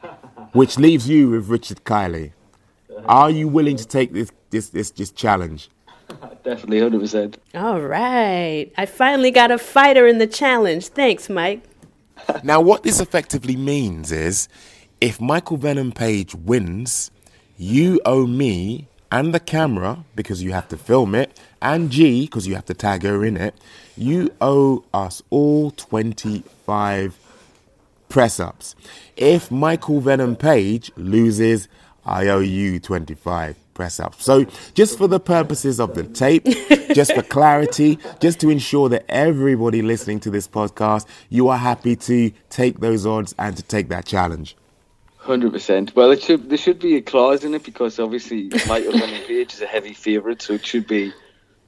which 0.53 0.79
leaves 0.79 1.09
you 1.09 1.31
with 1.31 1.49
Richard 1.49 1.83
Kiley. 1.83 2.31
Are 3.07 3.29
you 3.29 3.49
willing 3.49 3.75
to 3.77 3.85
take 3.85 4.13
this 4.13 4.31
this 4.51 4.69
this, 4.69 4.93
this 4.93 5.11
challenge? 5.11 5.69
Definitely, 6.45 6.79
hundred 6.79 7.01
percent. 7.01 7.39
All 7.57 7.81
right, 7.81 8.73
I 8.79 8.87
finally 8.87 9.33
got 9.33 9.51
a 9.51 9.59
fighter 9.59 10.07
in 10.07 10.19
the 10.19 10.29
challenge. 10.29 10.87
Thanks, 10.87 11.29
Mike. 11.29 11.65
now, 12.45 12.61
what 12.61 12.85
this 12.85 13.01
effectively 13.01 13.57
means 13.57 14.13
is, 14.13 14.47
if 15.01 15.21
Michael 15.21 15.57
Venom 15.57 15.91
Page 15.91 16.37
wins, 16.37 17.11
you 17.57 18.01
owe 18.05 18.27
me 18.27 18.89
and 19.13 19.35
the 19.35 19.41
camera 19.41 20.05
because 20.17 20.43
you 20.43 20.53
have 20.53 20.69
to 20.69 20.77
film 20.77 21.15
it, 21.15 21.39
and 21.63 21.91
G 21.91 22.23
because 22.27 22.47
you 22.47 22.55
have 22.55 22.67
to 22.67 22.75
tag 22.75 23.03
her 23.05 23.25
in 23.25 23.37
it. 23.37 23.55
You 23.97 24.33
owe 24.41 24.85
us 24.93 25.23
all 25.31 25.71
twenty-five 25.71 27.19
press 28.09 28.41
ups. 28.41 28.75
If 29.17 29.51
Michael 29.51 30.01
Venom 30.01 30.37
Page 30.37 30.91
loses 30.97 31.69
I 32.07 32.29
owe 32.29 32.41
you 32.41 32.79
25 32.81 33.57
press 33.75 33.99
ups. 33.99 34.25
So, 34.25 34.47
just 34.75 34.99
for 34.99 35.09
the 35.09 35.21
purposes 35.21 35.81
of 35.81 35.95
the 35.95 36.05
tape, 36.05 36.45
just 36.95 37.15
for 37.15 37.23
clarity, 37.23 37.99
just 38.21 38.41
to 38.41 38.51
ensure 38.51 38.89
that 38.91 39.05
everybody 39.09 39.83
listening 39.83 40.21
to 40.21 40.31
this 40.31 40.47
podcast, 40.47 41.07
you 41.31 41.49
are 41.49 41.59
happy 41.59 41.97
to 41.97 42.31
take 42.51 42.81
those 42.81 43.07
odds 43.07 43.35
and 43.39 43.57
to 43.57 43.63
take 43.63 43.89
that 43.89 44.07
challenge. 44.07 44.57
Hundred 45.25 45.53
percent. 45.53 45.97
Well, 45.97 46.11
it 46.11 46.23
should 46.23 46.49
there 46.51 46.59
should 46.59 46.79
be 46.79 46.97
a 46.97 47.03
clause 47.03 47.45
in 47.45 47.55
it 47.55 47.65
because 47.65 47.99
obviously 47.99 48.51
Michael 48.69 48.93
Venom 48.93 49.23
Page 49.27 49.55
is 49.55 49.63
a 49.63 49.67
heavy 49.67 49.95
favourite, 49.95 50.43
so 50.43 50.53
it 50.55 50.67
should 50.67 50.87
be 50.87 51.13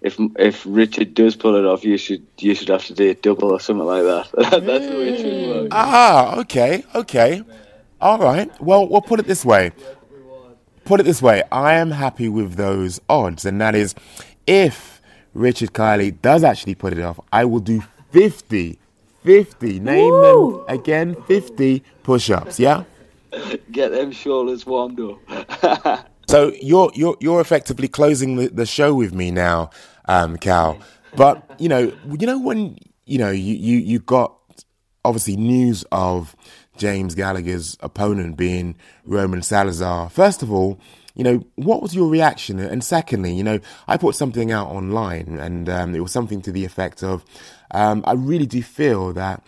if 0.03 0.17
if 0.39 0.63
Richard 0.67 1.15
does 1.15 1.37
pull 1.37 1.57
it 1.57 1.65
off, 1.65 1.85
you 1.85 1.97
should 1.97 2.27
you 2.39 2.55
should 2.55 2.69
have 2.69 2.85
to 2.87 2.95
do 2.95 3.11
a 3.11 3.15
double 3.15 3.53
or 3.53 3.61
something 3.61 3.87
like 3.87 4.03
that. 4.03 4.31
That's 4.51 4.87
the 4.87 4.97
way 4.97 5.09
it 5.09 5.21
should 5.21 5.49
work. 5.49 5.69
Ah, 5.73 6.39
okay, 6.41 6.85
okay, 6.95 7.43
all 8.01 8.19
right. 8.19 8.51
Well, 8.61 8.87
we'll 8.89 9.01
put 9.01 9.21
it 9.21 9.27
this 9.27 9.45
way 9.45 9.73
put 10.87 11.01
it 11.01 11.03
this 11.03 11.21
way 11.21 11.43
I 11.53 11.75
am 11.75 11.91
happy 11.91 12.29
with 12.29 12.55
those 12.55 13.01
odds, 13.09 13.45
and 13.45 13.61
that 13.61 13.75
is 13.75 13.95
if 14.47 15.03
Richard 15.35 15.73
Kiley 15.73 16.21
does 16.23 16.43
actually 16.45 16.77
put 16.77 16.93
it 16.95 17.03
off, 17.03 17.21
I 17.33 17.45
will 17.45 17.61
do 17.61 17.83
50, 18.13 18.79
50, 19.23 19.81
name 19.81 20.11
Woo! 20.11 20.65
them 20.67 20.79
again, 20.79 21.17
50 21.27 21.83
push 22.03 22.31
ups, 22.31 22.59
yeah? 22.59 22.85
Get 23.73 23.93
them 23.93 24.13
shoulders 24.13 24.67
warmed 24.67 25.01
up. 25.01 26.09
so 26.29 26.53
you're, 26.61 26.91
you're, 26.95 27.17
you're 27.21 27.41
effectively 27.41 27.89
closing 27.89 28.37
the, 28.37 28.49
the 28.49 28.67
show 28.67 28.95
with 28.95 29.13
me 29.13 29.31
now, 29.31 29.71
um, 30.07 30.37
Cal. 30.37 30.79
But, 31.15 31.49
you 31.59 31.69
know, 31.69 31.93
you 32.19 32.27
know 32.27 32.39
when, 32.39 32.79
you 33.05 33.19
know, 33.19 33.31
you, 33.31 33.55
you, 33.55 33.79
you 33.79 33.99
got 34.01 34.35
obviously 35.05 35.37
news 35.37 35.85
of 35.93 36.37
James 36.77 37.15
Gallagher's 37.15 37.77
opponent 37.81 38.37
being 38.37 38.77
Roman 39.05 39.43
Salazar. 39.43 40.11
First 40.11 40.43
of 40.43 40.53
all, 40.53 40.79
you 41.15 41.25
know, 41.25 41.45
what 41.55 41.81
was 41.81 41.95
your 41.95 42.09
reaction? 42.09 42.59
And 42.59 42.85
secondly, 42.85 43.33
you 43.33 43.43
know, 43.43 43.59
I 43.89 43.97
put 43.97 44.15
something 44.15 44.53
out 44.53 44.69
online 44.69 45.39
and 45.39 45.69
um, 45.69 45.95
it 45.95 46.01
was 46.01 46.13
something 46.13 46.43
to 46.43 46.53
the 46.53 46.65
effect 46.65 47.03
of, 47.03 47.25
um, 47.71 48.05
I 48.07 48.13
really 48.13 48.47
do 48.47 48.63
feel 48.63 49.15
that, 49.15 49.43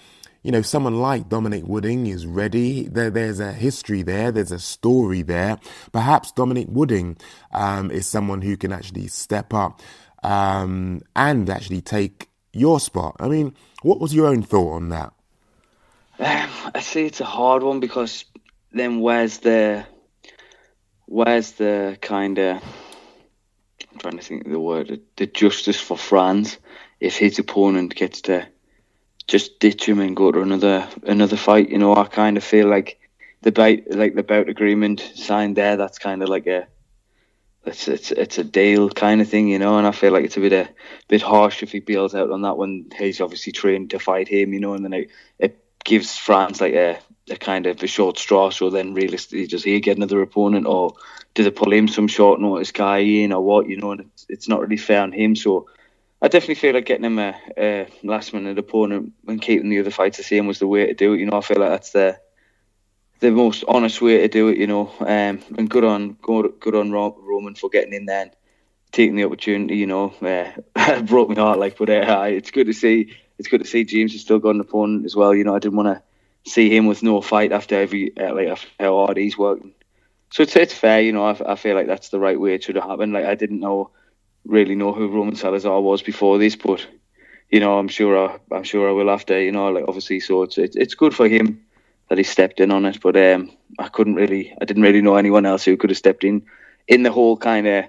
you 0.48 0.52
know, 0.52 0.62
someone 0.62 0.94
like 0.98 1.28
Dominic 1.28 1.64
Wooding 1.66 2.06
is 2.06 2.26
ready. 2.26 2.88
There, 2.88 3.10
there's 3.10 3.38
a 3.38 3.52
history 3.52 4.00
there. 4.00 4.32
There's 4.32 4.50
a 4.50 4.58
story 4.58 5.20
there. 5.20 5.58
Perhaps 5.92 6.32
Dominic 6.32 6.68
Wooding 6.70 7.18
um, 7.52 7.90
is 7.90 8.06
someone 8.06 8.40
who 8.40 8.56
can 8.56 8.72
actually 8.72 9.08
step 9.08 9.52
up 9.52 9.82
um, 10.22 11.02
and 11.14 11.50
actually 11.50 11.82
take 11.82 12.30
your 12.54 12.80
spot. 12.80 13.16
I 13.20 13.28
mean, 13.28 13.54
what 13.82 14.00
was 14.00 14.14
your 14.14 14.26
own 14.26 14.42
thought 14.42 14.76
on 14.76 14.88
that? 14.88 15.12
Um, 16.18 16.48
I 16.74 16.80
say 16.80 17.04
it's 17.04 17.20
a 17.20 17.26
hard 17.26 17.62
one 17.62 17.80
because 17.80 18.24
then 18.72 19.00
where's 19.00 19.36
the 19.36 19.84
where's 21.04 21.52
the 21.52 21.98
kind 22.00 22.38
of 22.38 22.62
I'm 23.92 23.98
trying 23.98 24.16
to 24.16 24.24
think 24.24 24.46
of 24.46 24.52
the 24.52 24.58
word 24.58 24.98
the 25.16 25.26
justice 25.26 25.78
for 25.78 25.98
Frans 25.98 26.56
if 27.00 27.18
his 27.18 27.38
opponent 27.38 27.94
gets 27.94 28.22
to 28.22 28.48
just 29.28 29.60
ditch 29.60 29.86
him 29.86 30.00
and 30.00 30.16
go 30.16 30.32
to 30.32 30.40
another 30.40 30.88
another 31.04 31.36
fight. 31.36 31.68
You 31.68 31.78
know, 31.78 31.94
I 31.94 32.04
kind 32.04 32.36
of 32.36 32.42
feel 32.42 32.66
like 32.66 32.98
the 33.42 33.52
bout 33.52 33.78
like 33.90 34.14
the 34.14 34.22
bout 34.22 34.48
agreement 34.48 35.00
signed 35.14 35.56
there. 35.56 35.76
That's 35.76 35.98
kind 35.98 36.22
of 36.22 36.28
like 36.28 36.46
a 36.46 36.66
it's 37.64 37.86
it's 37.86 38.10
it's 38.10 38.38
a 38.38 38.44
deal 38.44 38.88
kind 38.88 39.20
of 39.20 39.28
thing, 39.28 39.48
you 39.48 39.58
know. 39.58 39.78
And 39.78 39.86
I 39.86 39.92
feel 39.92 40.12
like 40.12 40.24
it's 40.24 40.38
a 40.38 40.40
bit 40.40 40.54
a 40.54 40.68
bit 41.06 41.22
harsh 41.22 41.62
if 41.62 41.72
he 41.72 41.80
bails 41.80 42.14
out 42.14 42.30
on 42.30 42.42
that 42.42 42.56
one. 42.56 42.86
he's 42.98 43.20
obviously 43.20 43.52
trained 43.52 43.90
to 43.90 43.98
fight 43.98 44.28
him, 44.28 44.52
you 44.52 44.60
know. 44.60 44.72
And 44.72 44.84
then 44.84 44.94
it, 44.94 45.10
it 45.38 45.62
gives 45.84 46.16
Frans 46.16 46.60
like 46.60 46.74
a, 46.74 46.98
a 47.30 47.36
kind 47.36 47.66
of 47.66 47.82
a 47.82 47.86
short 47.86 48.18
straw. 48.18 48.50
So 48.50 48.70
then 48.70 48.94
realistically, 48.94 49.46
does 49.46 49.64
he 49.64 49.78
get 49.80 49.98
another 49.98 50.22
opponent, 50.22 50.66
or 50.66 50.94
do 51.34 51.44
they 51.44 51.50
pull 51.50 51.72
him 51.72 51.86
some 51.86 52.08
short 52.08 52.40
notice 52.40 52.72
guy 52.72 52.98
in, 52.98 53.32
or 53.34 53.44
what? 53.44 53.68
You 53.68 53.76
know, 53.76 53.92
and 53.92 54.00
it's, 54.00 54.26
it's 54.30 54.48
not 54.48 54.60
really 54.60 54.78
fair 54.78 55.02
on 55.02 55.12
him. 55.12 55.36
So 55.36 55.68
I 56.20 56.28
definitely 56.28 56.56
feel 56.56 56.74
like 56.74 56.86
getting 56.86 57.04
him 57.04 57.18
a, 57.18 57.34
a 57.56 57.88
last 58.02 58.34
minute 58.34 58.58
opponent 58.58 59.12
and 59.28 59.40
keeping 59.40 59.68
the 59.70 59.78
other 59.78 59.90
fights 59.90 60.16
the 60.16 60.24
same 60.24 60.46
was 60.46 60.58
the 60.58 60.66
way 60.66 60.86
to 60.86 60.94
do 60.94 61.12
it. 61.12 61.20
You 61.20 61.26
know, 61.26 61.38
I 61.38 61.40
feel 61.42 61.58
like 61.58 61.70
that's 61.70 61.92
the 61.92 62.18
the 63.20 63.30
most 63.30 63.64
honest 63.66 64.00
way 64.00 64.18
to 64.18 64.28
do 64.28 64.48
it. 64.48 64.58
You 64.58 64.66
know, 64.66 64.92
um, 65.00 65.40
and 65.56 65.70
good 65.70 65.84
on 65.84 66.14
good, 66.14 66.54
good 66.60 66.74
on 66.74 66.90
Roman 66.90 67.54
for 67.54 67.70
getting 67.70 67.92
in 67.94 68.06
there 68.06 68.22
and 68.22 68.30
taking 68.90 69.16
the 69.16 69.24
opportunity. 69.24 69.76
You 69.76 69.86
know, 69.86 70.14
uh, 70.76 71.02
broke 71.02 71.28
my 71.28 71.36
heart. 71.36 71.58
Like, 71.60 71.78
but 71.78 71.90
uh, 71.90 72.24
it's 72.28 72.50
good 72.50 72.66
to 72.66 72.72
see. 72.72 73.16
It's 73.38 73.48
good 73.48 73.62
to 73.62 73.68
see 73.68 73.84
James 73.84 74.12
has 74.12 74.22
still 74.22 74.40
got 74.40 74.56
an 74.56 74.60
opponent 74.60 75.04
as 75.04 75.14
well. 75.14 75.34
You 75.34 75.44
know, 75.44 75.54
I 75.54 75.60
didn't 75.60 75.76
want 75.76 75.96
to 76.44 76.50
see 76.50 76.74
him 76.74 76.86
with 76.86 77.02
no 77.04 77.20
fight 77.20 77.52
after 77.52 77.76
every 77.76 78.16
uh, 78.16 78.34
like 78.34 78.48
after 78.48 78.68
how 78.80 79.06
hard 79.06 79.16
he's 79.16 79.38
working. 79.38 79.74
So 80.30 80.42
it's 80.42 80.56
it's 80.56 80.74
fair. 80.74 81.00
You 81.00 81.12
know, 81.12 81.24
I, 81.24 81.52
I 81.52 81.54
feel 81.54 81.76
like 81.76 81.86
that's 81.86 82.08
the 82.08 82.18
right 82.18 82.40
way 82.40 82.54
it 82.54 82.64
should 82.64 82.76
have 82.76 82.84
happened. 82.84 83.12
Like 83.12 83.26
I 83.26 83.36
didn't 83.36 83.60
know 83.60 83.90
really 84.48 84.74
know 84.74 84.92
who 84.92 85.08
Roman 85.08 85.36
Salazar 85.36 85.80
was 85.80 86.02
before 86.02 86.38
this, 86.38 86.56
but 86.56 86.86
you 87.50 87.60
know, 87.60 87.78
I'm 87.78 87.88
sure 87.88 88.18
I, 88.18 88.38
I'm 88.54 88.64
sure 88.64 88.88
I 88.88 88.92
will 88.92 89.10
after. 89.10 89.40
You 89.40 89.52
know, 89.52 89.68
like 89.70 89.84
obviously, 89.88 90.20
so 90.20 90.42
it's 90.42 90.58
it's, 90.58 90.76
it's 90.76 90.94
good 90.94 91.14
for 91.14 91.28
him 91.28 91.64
that 92.08 92.18
he 92.18 92.24
stepped 92.24 92.60
in 92.60 92.70
on 92.72 92.86
it. 92.86 93.00
But 93.00 93.16
um, 93.16 93.52
I 93.78 93.88
couldn't 93.88 94.16
really, 94.16 94.54
I 94.60 94.64
didn't 94.64 94.82
really 94.82 95.02
know 95.02 95.16
anyone 95.16 95.46
else 95.46 95.64
who 95.64 95.76
could 95.76 95.90
have 95.90 95.98
stepped 95.98 96.24
in 96.24 96.46
in 96.88 97.04
the 97.04 97.12
whole 97.12 97.36
kind 97.36 97.66
of 97.66 97.84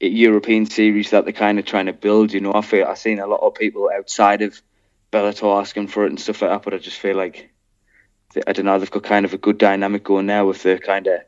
European 0.00 0.66
series 0.66 1.10
that 1.10 1.24
they're 1.24 1.32
kind 1.32 1.58
of 1.58 1.64
trying 1.64 1.86
to 1.86 1.92
build. 1.92 2.32
You 2.32 2.40
know, 2.40 2.54
I 2.54 2.62
feel 2.62 2.86
I've 2.86 2.98
seen 2.98 3.20
a 3.20 3.26
lot 3.26 3.40
of 3.40 3.54
people 3.54 3.90
outside 3.96 4.42
of 4.42 4.60
Bellator 5.12 5.60
asking 5.60 5.88
for 5.88 6.04
it 6.04 6.10
and 6.10 6.20
stuff 6.20 6.42
like 6.42 6.50
that, 6.50 6.62
but 6.62 6.74
I 6.74 6.78
just 6.78 6.98
feel 6.98 7.16
like 7.16 7.50
I 8.46 8.52
don't 8.52 8.66
know, 8.66 8.78
they've 8.78 8.90
got 8.90 9.04
kind 9.04 9.24
of 9.24 9.34
a 9.34 9.38
good 9.38 9.58
dynamic 9.58 10.04
going 10.04 10.26
now 10.26 10.46
with 10.46 10.62
the 10.62 10.78
kind 10.78 11.06
of 11.06 11.20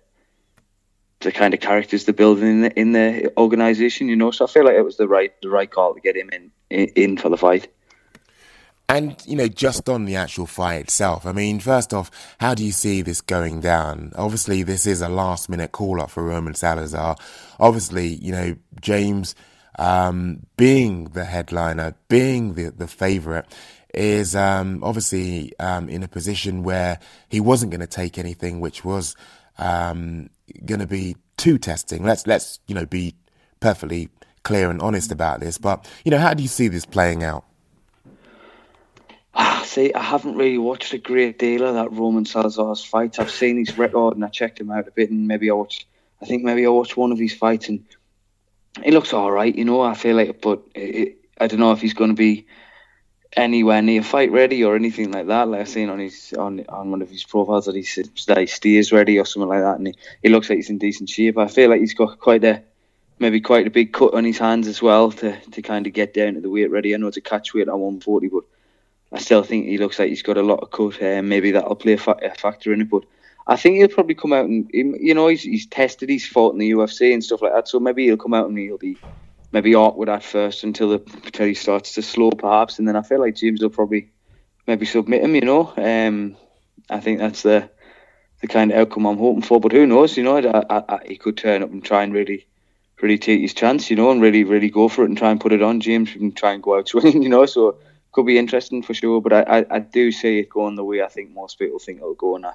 the 1.20 1.32
kind 1.32 1.52
of 1.52 1.60
characters 1.60 2.04
they're 2.04 2.14
building 2.14 2.46
in 2.46 2.60
the, 2.62 2.78
in 2.78 2.92
the 2.92 3.32
organization, 3.36 4.08
you 4.08 4.16
know. 4.16 4.30
So 4.30 4.44
I 4.44 4.48
feel 4.48 4.64
like 4.64 4.74
it 4.74 4.84
was 4.84 4.96
the 4.96 5.08
right 5.08 5.32
the 5.42 5.50
right 5.50 5.70
call 5.70 5.94
to 5.94 6.00
get 6.00 6.16
him 6.16 6.30
in 6.30 6.50
in, 6.94 7.16
for 7.16 7.28
the 7.28 7.36
fight. 7.36 7.68
And 8.88 9.16
you 9.26 9.36
know, 9.36 9.48
just 9.48 9.88
on 9.88 10.04
the 10.04 10.16
actual 10.16 10.46
fight 10.46 10.80
itself, 10.80 11.26
I 11.26 11.32
mean, 11.32 11.60
first 11.60 11.92
off, 11.92 12.10
how 12.40 12.54
do 12.54 12.64
you 12.64 12.72
see 12.72 13.02
this 13.02 13.20
going 13.20 13.60
down? 13.60 14.12
Obviously, 14.16 14.62
this 14.62 14.86
is 14.86 15.02
a 15.02 15.08
last 15.08 15.48
minute 15.48 15.72
call 15.72 16.00
up 16.00 16.10
for 16.10 16.22
Roman 16.22 16.54
Salazar. 16.54 17.16
Obviously, 17.60 18.06
you 18.06 18.32
know, 18.32 18.56
James 18.80 19.34
um, 19.78 20.46
being 20.56 21.04
the 21.04 21.24
headliner, 21.24 21.94
being 22.08 22.54
the 22.54 22.70
the 22.70 22.88
favorite, 22.88 23.46
is 23.92 24.36
um, 24.36 24.82
obviously 24.82 25.52
um, 25.58 25.88
in 25.88 26.02
a 26.02 26.08
position 26.08 26.62
where 26.62 26.98
he 27.28 27.40
wasn't 27.40 27.70
going 27.70 27.80
to 27.80 27.86
take 27.86 28.18
anything 28.18 28.60
which 28.60 28.84
was 28.84 29.16
um, 29.58 30.30
going 30.64 30.80
to 30.80 30.86
be 30.86 31.16
too 31.36 31.58
testing. 31.58 32.04
Let's 32.04 32.26
let's 32.26 32.60
you 32.66 32.74
know 32.74 32.86
be 32.86 33.14
perfectly 33.60 34.08
clear 34.42 34.70
and 34.70 34.80
honest 34.80 35.12
about 35.12 35.40
this. 35.40 35.58
But 35.58 35.88
you 36.04 36.10
know, 36.10 36.18
how 36.18 36.34
do 36.34 36.42
you 36.42 36.48
see 36.48 36.68
this 36.68 36.84
playing 36.84 37.22
out? 37.22 37.44
Ah, 39.34 39.62
see, 39.64 39.92
I 39.92 40.02
haven't 40.02 40.36
really 40.36 40.58
watched 40.58 40.92
a 40.92 40.98
great 40.98 41.38
deal 41.38 41.64
of 41.64 41.74
that 41.74 41.92
Roman 41.92 42.24
Salazar's 42.24 42.84
fight. 42.84 43.20
I've 43.20 43.30
seen 43.30 43.56
his 43.56 43.78
record 43.78 44.14
and 44.14 44.24
I 44.24 44.28
checked 44.28 44.60
him 44.60 44.70
out 44.70 44.88
a 44.88 44.90
bit, 44.90 45.10
and 45.10 45.28
maybe 45.28 45.50
I 45.50 45.54
watched. 45.54 45.86
I 46.20 46.26
think 46.26 46.42
maybe 46.42 46.66
I 46.66 46.70
watched 46.70 46.96
one 46.96 47.12
of 47.12 47.18
his 47.18 47.32
fights, 47.34 47.68
and 47.68 47.84
he 48.82 48.90
looks 48.90 49.12
all 49.12 49.30
right. 49.30 49.54
You 49.54 49.64
know, 49.64 49.80
I 49.80 49.94
feel 49.94 50.16
like, 50.16 50.40
but 50.40 50.62
it, 50.74 51.18
I 51.40 51.46
don't 51.46 51.60
know 51.60 51.72
if 51.72 51.80
he's 51.80 51.94
going 51.94 52.10
to 52.10 52.16
be 52.16 52.46
anywhere 53.36 53.82
near 53.82 54.02
fight 54.02 54.32
ready 54.32 54.64
or 54.64 54.74
anything 54.76 55.12
like 55.12 55.26
that. 55.26 55.48
Like 55.48 55.60
I've 55.62 55.68
seen 55.68 55.90
on 55.90 55.98
his 55.98 56.34
on 56.38 56.64
on 56.68 56.90
one 56.90 57.02
of 57.02 57.10
his 57.10 57.24
profiles 57.24 57.66
that 57.66 57.74
he 57.74 57.82
says 57.82 58.10
that 58.26 58.38
he 58.38 58.46
steers 58.46 58.92
ready 58.92 59.18
or 59.18 59.24
something 59.24 59.48
like 59.48 59.62
that, 59.62 59.78
and 59.78 59.88
he, 59.88 59.94
he 60.22 60.28
looks 60.28 60.48
like 60.48 60.56
he's 60.56 60.70
in 60.70 60.78
decent 60.78 61.08
shape. 61.08 61.38
I 61.38 61.48
feel 61.48 61.70
like 61.70 61.80
he's 61.80 61.94
got 61.94 62.18
quite 62.18 62.44
a 62.44 62.62
maybe 63.18 63.40
quite 63.40 63.66
a 63.66 63.70
big 63.70 63.92
cut 63.92 64.14
on 64.14 64.24
his 64.24 64.38
hands 64.38 64.68
as 64.68 64.80
well 64.80 65.10
to, 65.10 65.38
to 65.50 65.62
kind 65.62 65.86
of 65.86 65.92
get 65.92 66.14
down 66.14 66.34
to 66.34 66.40
the 66.40 66.50
weight 66.50 66.70
ready. 66.70 66.94
I 66.94 66.98
know 66.98 67.08
it's 67.08 67.16
a 67.16 67.20
catch 67.20 67.52
weight 67.52 67.68
at 67.68 67.78
140, 67.78 68.28
but 68.28 68.44
I 69.12 69.18
still 69.18 69.42
think 69.42 69.66
he 69.66 69.78
looks 69.78 69.98
like 69.98 70.08
he's 70.08 70.22
got 70.22 70.36
a 70.36 70.42
lot 70.42 70.60
of 70.60 70.70
cut. 70.70 71.02
Uh, 71.02 71.22
maybe 71.22 71.52
that'll 71.52 71.74
play 71.74 71.94
a, 71.94 71.98
fa- 71.98 72.18
a, 72.22 72.30
factor 72.34 72.72
in 72.72 72.82
it, 72.82 72.90
but 72.90 73.04
I 73.46 73.56
think 73.56 73.76
he'll 73.76 73.88
probably 73.88 74.14
come 74.14 74.32
out 74.32 74.46
and 74.46 74.70
you 74.72 75.14
know 75.14 75.28
he's, 75.28 75.42
he's 75.42 75.66
tested, 75.66 76.08
he's 76.08 76.26
fought 76.26 76.52
in 76.52 76.58
the 76.58 76.70
UFC 76.70 77.12
and 77.12 77.24
stuff 77.24 77.42
like 77.42 77.52
that, 77.52 77.68
so 77.68 77.80
maybe 77.80 78.04
he'll 78.04 78.16
come 78.16 78.34
out 78.34 78.48
and 78.48 78.58
he'll 78.58 78.78
be 78.78 78.98
maybe 79.52 79.74
awkward 79.74 80.08
at 80.08 80.22
first 80.22 80.64
until 80.64 80.90
the 80.90 81.02
until 81.24 81.46
he 81.46 81.54
starts 81.54 81.94
to 81.94 82.02
slow 82.02 82.30
perhaps, 82.30 82.78
and 82.78 82.86
then 82.86 82.96
I 82.96 83.02
feel 83.02 83.20
like 83.20 83.36
James 83.36 83.62
will 83.62 83.70
probably 83.70 84.10
maybe 84.66 84.86
submit 84.86 85.22
him. 85.22 85.34
You 85.34 85.42
know, 85.42 85.72
um, 85.76 86.36
I 86.90 87.00
think 87.00 87.18
that's 87.18 87.42
the 87.42 87.70
the 88.40 88.48
kind 88.48 88.70
of 88.70 88.78
outcome 88.78 89.06
I'm 89.06 89.18
hoping 89.18 89.42
for. 89.42 89.60
But 89.60 89.72
who 89.72 89.86
knows? 89.86 90.16
You 90.16 90.24
know, 90.24 90.36
I, 90.36 90.64
I, 90.70 90.84
I, 90.88 91.00
he 91.06 91.16
could 91.16 91.36
turn 91.36 91.62
up 91.62 91.70
and 91.70 91.84
try 91.84 92.02
and 92.02 92.12
really 92.12 92.46
really 93.00 93.18
take 93.18 93.40
his 93.40 93.54
chance. 93.54 93.90
You 93.90 93.96
know, 93.96 94.10
and 94.10 94.22
really 94.22 94.44
really 94.44 94.70
go 94.70 94.88
for 94.88 95.02
it 95.02 95.08
and 95.08 95.18
try 95.18 95.30
and 95.30 95.40
put 95.40 95.52
it 95.52 95.62
on 95.62 95.80
James 95.80 96.14
and 96.14 96.36
try 96.36 96.52
and 96.52 96.62
go 96.62 96.76
out 96.78 96.88
swinging. 96.88 97.22
You 97.28 97.28
know, 97.28 97.46
so. 97.46 97.78
Could 98.12 98.24
be 98.24 98.38
interesting 98.38 98.82
for 98.82 98.94
sure, 98.94 99.20
but 99.20 99.34
I, 99.34 99.66
I, 99.70 99.78
do 99.80 100.10
see 100.10 100.38
it 100.38 100.48
going 100.48 100.76
the 100.76 100.82
way 100.82 101.02
I 101.02 101.08
think 101.08 101.30
most 101.30 101.58
people 101.58 101.78
think 101.78 101.98
it'll 101.98 102.14
go, 102.14 102.36
and 102.36 102.46
I, 102.46 102.54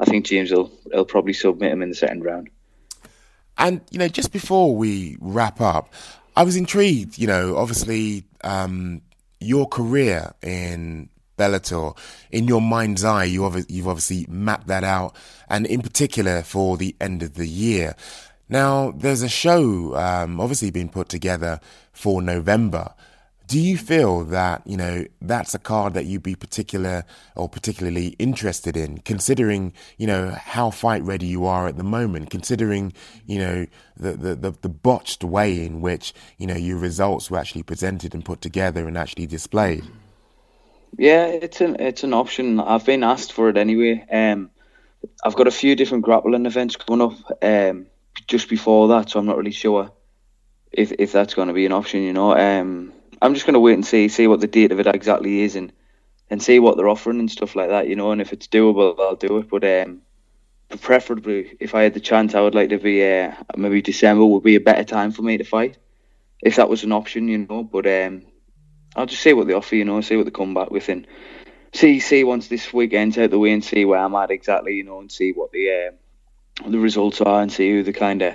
I 0.00 0.06
think 0.06 0.24
James 0.24 0.50
will, 0.50 0.72
will 0.86 1.04
probably 1.04 1.34
submit 1.34 1.72
him 1.72 1.82
in 1.82 1.90
the 1.90 1.94
second 1.94 2.24
round. 2.24 2.48
And 3.58 3.82
you 3.90 3.98
know, 3.98 4.08
just 4.08 4.32
before 4.32 4.74
we 4.74 5.16
wrap 5.20 5.60
up, 5.60 5.92
I 6.36 6.42
was 6.42 6.56
intrigued, 6.56 7.18
you 7.18 7.26
know, 7.26 7.56
obviously, 7.56 8.24
um, 8.42 9.02
your 9.40 9.68
career 9.68 10.32
in 10.42 11.08
Bellator, 11.38 11.96
in 12.30 12.48
your 12.48 12.60
mind's 12.60 13.04
eye, 13.04 13.24
you 13.24 13.44
have 13.44 13.64
you've 13.68 13.88
obviously 13.88 14.26
mapped 14.28 14.66
that 14.66 14.84
out, 14.84 15.14
and 15.48 15.66
in 15.66 15.80
particular 15.80 16.42
for 16.42 16.76
the 16.76 16.96
end 17.00 17.22
of 17.22 17.34
the 17.34 17.46
year. 17.46 17.94
Now, 18.48 18.92
there's 18.92 19.22
a 19.22 19.28
show, 19.28 19.96
um, 19.96 20.40
obviously 20.40 20.70
being 20.70 20.88
put 20.88 21.08
together 21.08 21.60
for 21.92 22.20
November 22.20 22.94
do 23.46 23.60
you 23.60 23.76
feel 23.76 24.24
that 24.24 24.66
you 24.66 24.76
know 24.76 25.04
that's 25.20 25.54
a 25.54 25.58
card 25.58 25.94
that 25.94 26.04
you'd 26.06 26.22
be 26.22 26.34
particular 26.34 27.04
or 27.36 27.48
particularly 27.48 28.08
interested 28.18 28.76
in 28.76 28.98
considering 28.98 29.72
you 29.98 30.06
know 30.06 30.30
how 30.30 30.70
fight 30.70 31.02
ready 31.02 31.26
you 31.26 31.44
are 31.44 31.66
at 31.66 31.76
the 31.76 31.84
moment 31.84 32.30
considering 32.30 32.92
you 33.26 33.38
know 33.38 33.66
the 33.96 34.12
the, 34.12 34.34
the, 34.34 34.50
the 34.62 34.68
botched 34.68 35.22
way 35.22 35.64
in 35.64 35.80
which 35.80 36.14
you 36.38 36.46
know 36.46 36.56
your 36.56 36.78
results 36.78 37.30
were 37.30 37.38
actually 37.38 37.62
presented 37.62 38.14
and 38.14 38.24
put 38.24 38.40
together 38.40 38.86
and 38.88 38.96
actually 38.96 39.26
displayed? 39.26 39.84
Yeah 40.96 41.26
it's 41.26 41.60
an 41.60 41.76
it's 41.80 42.04
an 42.04 42.14
option. 42.14 42.60
I've 42.60 42.86
been 42.86 43.04
asked 43.04 43.32
for 43.32 43.48
it 43.48 43.56
anyway. 43.56 44.04
Um 44.10 44.50
i've 45.22 45.36
got 45.36 45.46
a 45.46 45.50
few 45.50 45.76
different 45.76 46.02
grappling 46.02 46.46
events 46.46 46.76
coming 46.76 47.02
up 47.02 47.42
um 47.42 47.86
just 48.26 48.48
before 48.48 48.88
that 48.88 49.10
so 49.10 49.20
i'm 49.20 49.26
not 49.26 49.36
really 49.36 49.50
sure 49.50 49.90
if 50.72 50.92
if 50.92 51.12
that's 51.12 51.34
going 51.34 51.48
to 51.48 51.54
be 51.54 51.66
an 51.66 51.72
option 51.72 52.00
you 52.00 52.12
know. 52.14 52.34
Um 52.34 52.92
I'm 53.24 53.32
just 53.32 53.46
going 53.46 53.54
to 53.54 53.60
wait 53.60 53.72
and 53.72 53.86
see 53.86 54.08
see 54.08 54.26
what 54.26 54.40
the 54.40 54.46
date 54.46 54.70
of 54.70 54.80
it 54.80 54.86
exactly 54.86 55.40
is 55.40 55.56
and 55.56 55.72
and 56.28 56.42
see 56.42 56.58
what 56.58 56.76
they're 56.76 56.90
offering 56.90 57.20
and 57.20 57.30
stuff 57.30 57.56
like 57.56 57.70
that, 57.70 57.88
you 57.88 57.96
know. 57.96 58.12
And 58.12 58.20
if 58.20 58.34
it's 58.34 58.48
doable, 58.48 59.00
I'll 59.00 59.16
do 59.16 59.38
it. 59.38 59.48
But 59.48 59.64
um, 59.64 60.02
preferably, 60.80 61.56
if 61.58 61.74
I 61.74 61.84
had 61.84 61.94
the 61.94 62.00
chance, 62.00 62.34
I 62.34 62.42
would 62.42 62.54
like 62.54 62.68
to 62.68 62.78
be 62.78 63.02
uh, 63.02 63.32
maybe 63.56 63.80
December 63.80 64.26
would 64.26 64.42
be 64.42 64.56
a 64.56 64.60
better 64.60 64.84
time 64.84 65.10
for 65.10 65.22
me 65.22 65.38
to 65.38 65.44
fight, 65.44 65.78
if 66.42 66.56
that 66.56 66.68
was 66.68 66.84
an 66.84 66.92
option, 66.92 67.28
you 67.28 67.38
know. 67.38 67.62
But 67.62 67.86
um, 67.86 68.26
I'll 68.94 69.06
just 69.06 69.22
see 69.22 69.32
what 69.32 69.46
they 69.46 69.54
offer, 69.54 69.76
you 69.76 69.86
know, 69.86 70.02
see 70.02 70.16
what 70.16 70.26
they 70.26 70.30
come 70.30 70.52
back 70.52 70.70
with, 70.70 70.90
and 70.90 71.06
see 71.72 72.00
see 72.00 72.24
once 72.24 72.48
this 72.48 72.74
weekend's 72.74 73.16
out 73.16 73.30
the 73.30 73.38
way 73.38 73.52
and 73.52 73.64
see 73.64 73.86
where 73.86 74.00
I'm 74.00 74.14
at 74.16 74.32
exactly, 74.32 74.74
you 74.74 74.84
know, 74.84 75.00
and 75.00 75.10
see 75.10 75.32
what 75.32 75.50
the 75.50 75.70
uh, 75.70 76.68
the 76.68 76.78
results 76.78 77.22
are 77.22 77.40
and 77.40 77.50
see 77.50 77.70
who 77.70 77.82
the 77.82 77.94
kind 77.94 78.20
of 78.20 78.34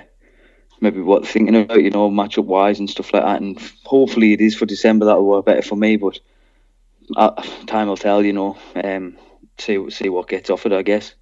maybe 0.80 1.00
what 1.00 1.26
thinking 1.26 1.56
about, 1.56 1.82
you 1.82 1.90
know, 1.90 2.10
matchup 2.10 2.44
wise 2.44 2.78
and 2.78 2.88
stuff 2.88 3.12
like 3.12 3.22
that. 3.22 3.40
And 3.40 3.58
hopefully 3.84 4.32
it 4.32 4.40
is 4.40 4.54
for 4.54 4.66
December 4.66 5.06
that'll 5.06 5.26
work 5.26 5.44
better 5.44 5.62
for 5.62 5.76
me. 5.76 5.96
But 5.96 6.18
uh, 7.16 7.42
time 7.66 7.88
will 7.88 7.96
tell, 7.96 8.24
you 8.24 8.32
know. 8.32 8.56
Um, 8.74 9.16
see 9.58 9.90
see 9.90 10.08
what 10.08 10.28
gets 10.28 10.50
offered, 10.50 10.72
I 10.72 10.82
guess. 10.82 11.14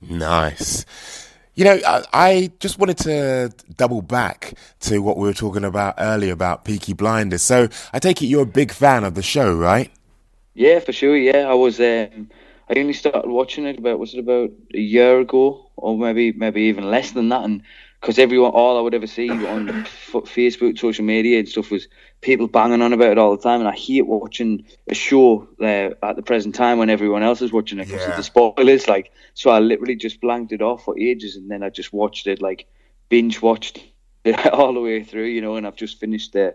Nice. 0.00 0.84
You 1.54 1.64
know, 1.64 1.80
I, 1.84 2.04
I, 2.12 2.52
just 2.60 2.78
wanted 2.78 2.98
to 2.98 3.52
double 3.76 4.00
back 4.00 4.54
to 4.80 5.00
what 5.00 5.16
we 5.16 5.26
were 5.26 5.34
talking 5.34 5.64
about 5.64 5.96
earlier 5.98 6.32
about 6.32 6.64
Peaky 6.64 6.92
Blinders. 6.92 7.42
So 7.42 7.68
I 7.92 7.98
take 7.98 8.22
it 8.22 8.26
you're 8.26 8.44
a 8.44 8.46
big 8.46 8.70
fan 8.70 9.02
of 9.02 9.14
the 9.14 9.22
show, 9.22 9.52
right? 9.56 9.90
Yeah, 10.54 10.78
for 10.78 10.92
sure. 10.92 11.16
Yeah, 11.16 11.48
I 11.48 11.54
was. 11.54 11.80
Um, 11.80 12.30
I 12.70 12.78
only 12.78 12.92
started 12.92 13.28
watching 13.28 13.66
it 13.66 13.78
about 13.78 13.98
was 13.98 14.14
it 14.14 14.20
about 14.20 14.50
a 14.72 14.78
year 14.78 15.18
ago, 15.20 15.70
or 15.76 15.98
maybe 15.98 16.32
maybe 16.32 16.62
even 16.62 16.90
less 16.90 17.10
than 17.12 17.28
that, 17.30 17.44
and 17.44 17.62
because 18.00 18.18
everyone, 18.18 18.52
all 18.52 18.78
I 18.78 18.80
would 18.80 18.94
ever 18.94 19.06
see 19.06 19.42
on 19.44 19.70
f- 19.84 20.12
Facebook, 20.26 20.78
social 20.78 21.04
media, 21.04 21.38
and 21.38 21.48
stuff 21.48 21.70
was 21.70 21.88
people 22.20 22.46
banging 22.46 22.82
on 22.82 22.92
about 22.92 23.12
it 23.12 23.18
all 23.18 23.36
the 23.36 23.42
time, 23.42 23.60
and 23.60 23.68
I 23.68 23.74
hate 23.76 24.06
watching 24.06 24.66
a 24.88 24.94
show 24.94 25.48
uh, 25.60 25.90
at 26.02 26.16
the 26.16 26.22
present 26.22 26.54
time 26.54 26.78
when 26.78 26.90
everyone 26.90 27.22
else 27.22 27.42
is 27.42 27.52
watching 27.52 27.78
it 27.80 27.86
because 27.88 28.04
Yeah. 28.04 28.10
of 28.10 28.16
the 28.16 28.22
spoilers. 28.22 28.86
Like, 28.88 29.10
so 29.34 29.50
I 29.50 29.58
literally 29.58 29.96
just 29.96 30.20
blanked 30.20 30.52
it 30.52 30.62
off 30.62 30.84
for 30.84 30.98
ages, 30.98 31.36
and 31.36 31.50
then 31.50 31.62
I 31.62 31.70
just 31.70 31.92
watched 31.92 32.26
it, 32.26 32.40
like 32.40 32.66
binge 33.08 33.42
watched 33.42 33.80
it 34.24 34.46
all 34.52 34.72
the 34.74 34.80
way 34.80 35.02
through, 35.02 35.26
you 35.26 35.40
know, 35.40 35.56
and 35.56 35.66
I've 35.66 35.76
just 35.76 35.98
finished 35.98 36.32
the. 36.32 36.54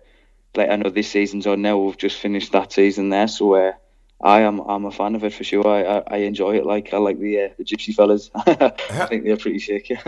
Like 0.56 0.70
I 0.70 0.76
know 0.76 0.90
this 0.92 1.10
season's 1.10 1.48
on 1.48 1.64
now. 1.64 1.78
We've 1.80 1.98
just 1.98 2.18
finished 2.20 2.52
that 2.52 2.72
season 2.72 3.10
there, 3.10 3.28
so 3.28 3.56
uh, 3.56 3.72
I 4.24 4.40
am 4.42 4.62
I'm 4.62 4.86
a 4.86 4.92
fan 4.92 5.16
of 5.16 5.24
it 5.26 5.34
for 5.34 5.44
sure. 5.44 5.68
I 5.68 5.84
I, 5.84 6.04
I 6.08 6.18
enjoy 6.20 6.56
it. 6.56 6.66
Like 6.66 6.94
I 6.94 6.98
like 6.98 7.20
the 7.20 7.42
uh, 7.42 7.50
the 7.58 7.66
Gypsy 7.66 7.94
fellas. 7.94 8.32
I 8.36 9.06
think 9.08 9.26
they're 9.26 9.38
pretty 9.38 9.60
sick. 9.60 9.92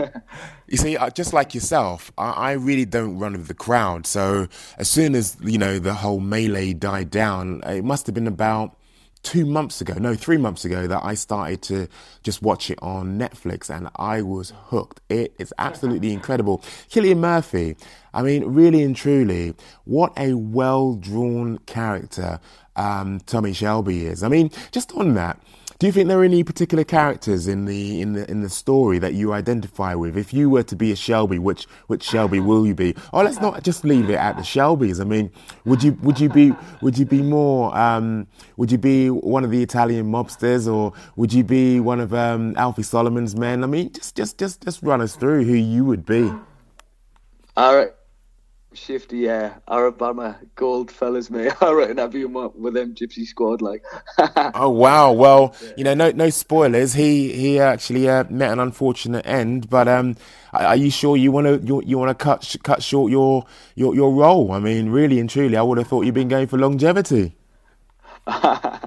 You 0.68 0.78
see, 0.78 0.96
uh, 0.96 1.10
just 1.10 1.32
like 1.32 1.54
yourself, 1.54 2.10
I, 2.18 2.30
I 2.32 2.52
really 2.52 2.84
don't 2.84 3.20
run 3.20 3.34
with 3.34 3.46
the 3.46 3.54
crowd. 3.54 4.04
So 4.04 4.48
as 4.78 4.90
soon 4.90 5.14
as 5.14 5.36
you 5.40 5.58
know 5.58 5.78
the 5.78 5.94
whole 5.94 6.18
melee 6.18 6.72
died 6.72 7.10
down, 7.10 7.62
it 7.66 7.84
must 7.84 8.06
have 8.06 8.14
been 8.16 8.26
about 8.26 8.76
two 9.22 9.46
months 9.46 9.80
ago, 9.80 9.94
no, 9.94 10.14
three 10.14 10.38
months 10.38 10.64
ago, 10.64 10.86
that 10.86 11.04
I 11.04 11.14
started 11.14 11.62
to 11.62 11.88
just 12.22 12.42
watch 12.42 12.70
it 12.70 12.78
on 12.82 13.18
Netflix, 13.18 13.70
and 13.70 13.88
I 13.96 14.22
was 14.22 14.52
hooked. 14.66 15.00
It 15.08 15.34
is 15.38 15.52
absolutely 15.58 16.12
incredible. 16.18 16.58
Cillian 16.90 17.18
Murphy, 17.18 17.76
I 18.14 18.22
mean, 18.22 18.44
really 18.44 18.82
and 18.82 18.96
truly, 18.96 19.54
what 19.84 20.12
a 20.16 20.34
well 20.34 20.94
drawn 20.94 21.58
character 21.66 22.40
um, 22.76 23.20
Tommy 23.26 23.52
Shelby 23.52 24.06
is. 24.06 24.22
I 24.22 24.28
mean, 24.28 24.50
just 24.72 24.92
on 24.92 25.14
that. 25.14 25.40
Do 25.78 25.86
you 25.86 25.92
think 25.92 26.08
there 26.08 26.18
are 26.18 26.24
any 26.24 26.42
particular 26.42 26.84
characters 26.84 27.46
in 27.46 27.66
the 27.66 28.00
in 28.00 28.14
the 28.14 28.30
in 28.30 28.40
the 28.40 28.48
story 28.48 28.98
that 28.98 29.12
you 29.12 29.34
identify 29.34 29.94
with? 29.94 30.16
If 30.16 30.32
you 30.32 30.48
were 30.48 30.62
to 30.62 30.74
be 30.74 30.90
a 30.90 30.96
Shelby, 30.96 31.38
which 31.38 31.64
which 31.88 32.02
Shelby 32.02 32.40
will 32.40 32.66
you 32.66 32.74
be? 32.74 32.94
Oh, 33.12 33.22
let's 33.22 33.42
not 33.42 33.62
just 33.62 33.84
leave 33.84 34.08
it 34.08 34.14
at 34.14 34.36
the 34.36 34.42
Shelbys. 34.42 35.02
I 35.02 35.04
mean, 35.04 35.30
would 35.66 35.82
you 35.82 35.92
would 36.00 36.18
you 36.18 36.30
be 36.30 36.54
would 36.80 36.96
you 36.96 37.04
be 37.04 37.20
more 37.20 37.76
um, 37.76 38.26
would 38.56 38.72
you 38.72 38.78
be 38.78 39.10
one 39.10 39.44
of 39.44 39.50
the 39.50 39.62
Italian 39.62 40.10
mobsters 40.10 40.66
or 40.66 40.94
would 41.16 41.34
you 41.34 41.44
be 41.44 41.78
one 41.78 42.00
of 42.00 42.14
um, 42.14 42.56
Alfie 42.56 42.82
Solomons' 42.82 43.36
men? 43.36 43.62
I 43.62 43.66
mean, 43.66 43.92
just 43.92 44.16
just 44.16 44.38
just 44.38 44.62
just 44.62 44.82
run 44.82 45.02
us 45.02 45.14
through 45.14 45.44
who 45.44 45.52
you 45.52 45.84
would 45.84 46.06
be. 46.06 46.32
All 47.54 47.76
right. 47.76 47.92
Shifty, 48.76 49.28
uh, 49.28 49.50
Aberama 49.68 50.36
Gold 50.54 50.90
fellas, 50.90 51.30
mate. 51.30 51.52
I 51.60 51.72
reckon 51.72 51.98
I'd 51.98 52.12
be 52.12 52.24
with 52.24 52.74
them 52.74 52.94
gypsy 52.94 53.24
squad, 53.24 53.62
like. 53.62 53.82
Oh 54.54 54.70
wow! 54.70 55.12
Well, 55.12 55.54
you 55.76 55.84
know, 55.84 55.94
no 55.94 56.10
no 56.12 56.30
spoilers. 56.30 56.92
He 56.92 57.32
he 57.32 57.58
actually 57.58 58.08
uh, 58.08 58.24
met 58.30 58.52
an 58.52 58.58
unfortunate 58.58 59.26
end. 59.26 59.68
But 59.68 59.88
um, 59.88 60.16
are 60.52 60.76
you 60.76 60.90
sure 60.90 61.16
you 61.16 61.32
want 61.32 61.46
to 61.46 61.66
you, 61.66 61.82
you 61.84 61.98
want 61.98 62.16
to 62.16 62.24
cut 62.24 62.44
sh- 62.44 62.56
cut 62.62 62.82
short 62.82 63.10
your 63.10 63.44
your 63.74 63.94
your 63.94 64.12
role? 64.12 64.52
I 64.52 64.58
mean, 64.58 64.90
really 64.90 65.18
and 65.18 65.28
truly, 65.28 65.56
I 65.56 65.62
would 65.62 65.78
have 65.78 65.88
thought 65.88 66.04
you'd 66.04 66.14
been 66.14 66.28
going 66.28 66.46
for 66.46 66.58
longevity. 66.58 67.36
I, 68.26 68.80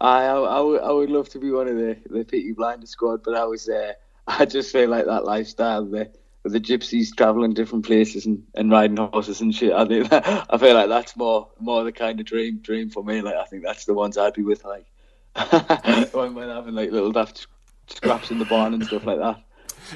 I, 0.00 0.24
I, 0.26 0.60
would, 0.60 0.80
I 0.80 0.90
would 0.90 1.10
love 1.10 1.28
to 1.30 1.38
be 1.38 1.50
one 1.50 1.68
of 1.68 1.76
the 1.76 1.96
the 2.10 2.24
Peaky 2.24 2.52
Blinders 2.52 2.90
squad, 2.90 3.22
but 3.22 3.34
I 3.34 3.44
was 3.44 3.68
uh, 3.68 3.92
I 4.26 4.44
just 4.44 4.72
feel 4.72 4.88
like 4.88 5.06
that 5.06 5.24
lifestyle, 5.24 5.84
the 5.84 5.90
with 5.98 6.19
the 6.44 6.60
gypsies 6.60 7.14
traveling 7.14 7.52
different 7.52 7.84
places 7.84 8.26
and, 8.26 8.42
and 8.54 8.70
riding 8.70 8.96
horses 8.96 9.40
and 9.40 9.54
shit. 9.54 9.72
I 9.72 9.84
think 9.84 10.08
I 10.12 10.56
feel 10.58 10.74
like 10.74 10.88
that's 10.88 11.16
more 11.16 11.48
more 11.58 11.84
the 11.84 11.92
kind 11.92 12.18
of 12.18 12.26
dream 12.26 12.58
dream 12.58 12.90
for 12.90 13.04
me. 13.04 13.20
Like 13.20 13.36
I 13.36 13.44
think 13.44 13.62
that's 13.62 13.84
the 13.84 13.94
ones 13.94 14.16
I'd 14.16 14.34
be 14.34 14.42
with, 14.42 14.64
like 14.64 14.86
when 16.14 16.48
having 16.48 16.74
like 16.74 16.90
little 16.90 17.12
daft 17.12 17.46
scraps 17.88 18.30
in 18.30 18.38
the 18.38 18.44
barn 18.46 18.74
and 18.74 18.84
stuff 18.84 19.04
like 19.04 19.18
that. 19.18 19.42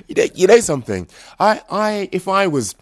You 0.09 0.15
know, 0.17 0.27
you 0.35 0.47
know 0.47 0.61
something. 0.61 1.09
I 1.39 1.63
I 1.71 2.09
if 2.13 2.29
I 2.29 2.47
was 2.47 2.75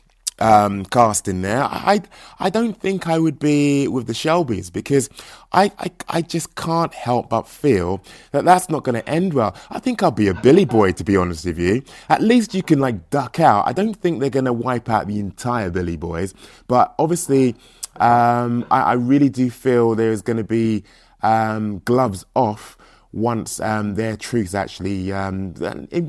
um, 0.43 0.85
cast 0.87 1.29
in 1.29 1.43
there, 1.43 1.63
I 1.63 2.03
I 2.41 2.51
don't 2.51 2.75
think 2.79 3.07
I 3.07 3.19
would 3.19 3.39
be 3.39 3.87
with 3.87 4.09
the 4.09 4.13
Shelbys 4.13 4.73
because 4.73 5.09
I, 5.53 5.71
I 5.79 5.91
I 6.09 6.23
just 6.23 6.57
can't 6.57 6.93
help 6.93 7.29
but 7.31 7.47
feel 7.47 8.03
that 8.33 8.45
that's 8.45 8.69
not 8.69 8.83
going 8.83 8.97
to 9.01 9.09
end 9.09 9.35
well. 9.35 9.55
I 9.71 9.79
think 9.79 10.03
I'll 10.03 10.11
be 10.11 10.27
a 10.27 10.35
Billy 10.35 10.65
Boy 10.65 10.93
to 10.93 11.05
be 11.05 11.17
honest 11.17 11.47
with 11.47 11.59
you. 11.59 11.83
At 12.09 12.23
least 12.23 12.55
you 12.55 12.63
can 12.63 12.81
like 12.81 13.11
duck 13.11 13.39
out. 13.39 13.69
I 13.69 13.73
don't 13.73 13.95
think 13.95 14.21
they're 14.21 14.31
going 14.31 14.47
to 14.47 14.53
wipe 14.53 14.91
out 14.91 15.07
the 15.07 15.21
entire 15.21 15.71
Billy 15.71 15.97
Boys, 15.97 16.35
but 16.67 16.95
obviously, 16.99 17.55
um, 18.01 18.67
I, 18.71 18.81
I 18.83 18.93
really 18.95 19.29
do 19.29 19.49
feel 19.49 19.95
there 19.95 20.13
is 20.13 20.23
going 20.23 20.39
to 20.39 20.45
be 20.45 20.83
um, 21.23 21.81
gloves 21.85 22.27
off 22.35 22.77
once 23.13 23.61
um, 23.61 23.95
their 23.95 24.17
truce 24.17 24.55
actually, 24.55 25.13
um, 25.13 25.55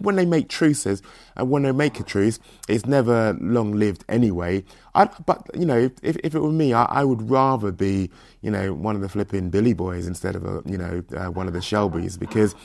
when 0.02 0.16
they 0.16 0.26
make 0.26 0.48
truces, 0.50 1.02
and 1.36 1.50
when 1.50 1.64
they 1.64 1.72
make 1.72 2.00
a 2.00 2.04
truce, 2.04 2.40
it's 2.68 2.86
never 2.86 3.38
long 3.42 3.74
lived 3.74 4.06
anyway. 4.08 4.64
I, 4.96 5.06
but 5.26 5.46
you 5.54 5.66
know, 5.66 5.90
if, 6.02 6.18
if 6.24 6.36
it 6.36 6.40
were 6.40 6.52
me, 6.52 6.74
I, 6.74 6.86
I 6.86 7.04
would 7.04 7.30
rather 7.30 7.72
be, 7.72 8.10
you 8.42 8.52
know, 8.52 8.74
one 8.74 8.96
of 8.96 9.02
the 9.02 9.10
flipping 9.10 9.50
Billy 9.50 9.74
Boys 9.74 10.08
instead 10.08 10.36
of 10.36 10.46
a, 10.46 10.62
you 10.66 10.78
know, 10.78 11.04
uh, 11.16 11.32
one 11.32 11.48
of 11.48 11.54
the 11.54 11.60
Shelbys 11.60 12.18
because, 12.18 12.56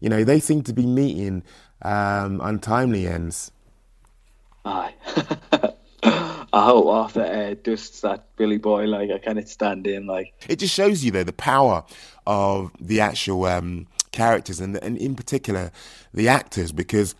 you 0.00 0.08
know, 0.08 0.24
they 0.24 0.40
seem 0.40 0.62
to 0.62 0.72
be 0.72 0.86
meeting 0.86 1.42
um, 1.82 2.40
untimely 2.42 3.06
ends. 3.06 3.52
Aye. 4.64 4.94
I 6.54 6.66
hope 6.66 6.86
Arthur 6.86 7.24
uh, 7.24 7.54
dusts 7.64 8.02
that 8.02 8.28
Billy 8.36 8.58
Boy. 8.58 8.84
Like 8.84 9.10
I 9.10 9.18
cannot 9.18 9.48
stand 9.48 9.88
him. 9.88 10.06
Like 10.06 10.32
It 10.48 10.60
just 10.60 10.72
shows 10.72 11.04
you 11.04 11.10
though 11.10 11.24
the 11.24 11.32
power 11.32 11.84
of 12.28 12.70
the 12.80 13.00
actual 13.00 13.44
um, 13.46 13.88
characters 14.12 14.60
and, 14.60 14.76
and 14.76 14.96
in 14.96 15.16
particular 15.16 15.72
the 16.12 16.28
actors 16.28 16.70
because 16.70 17.16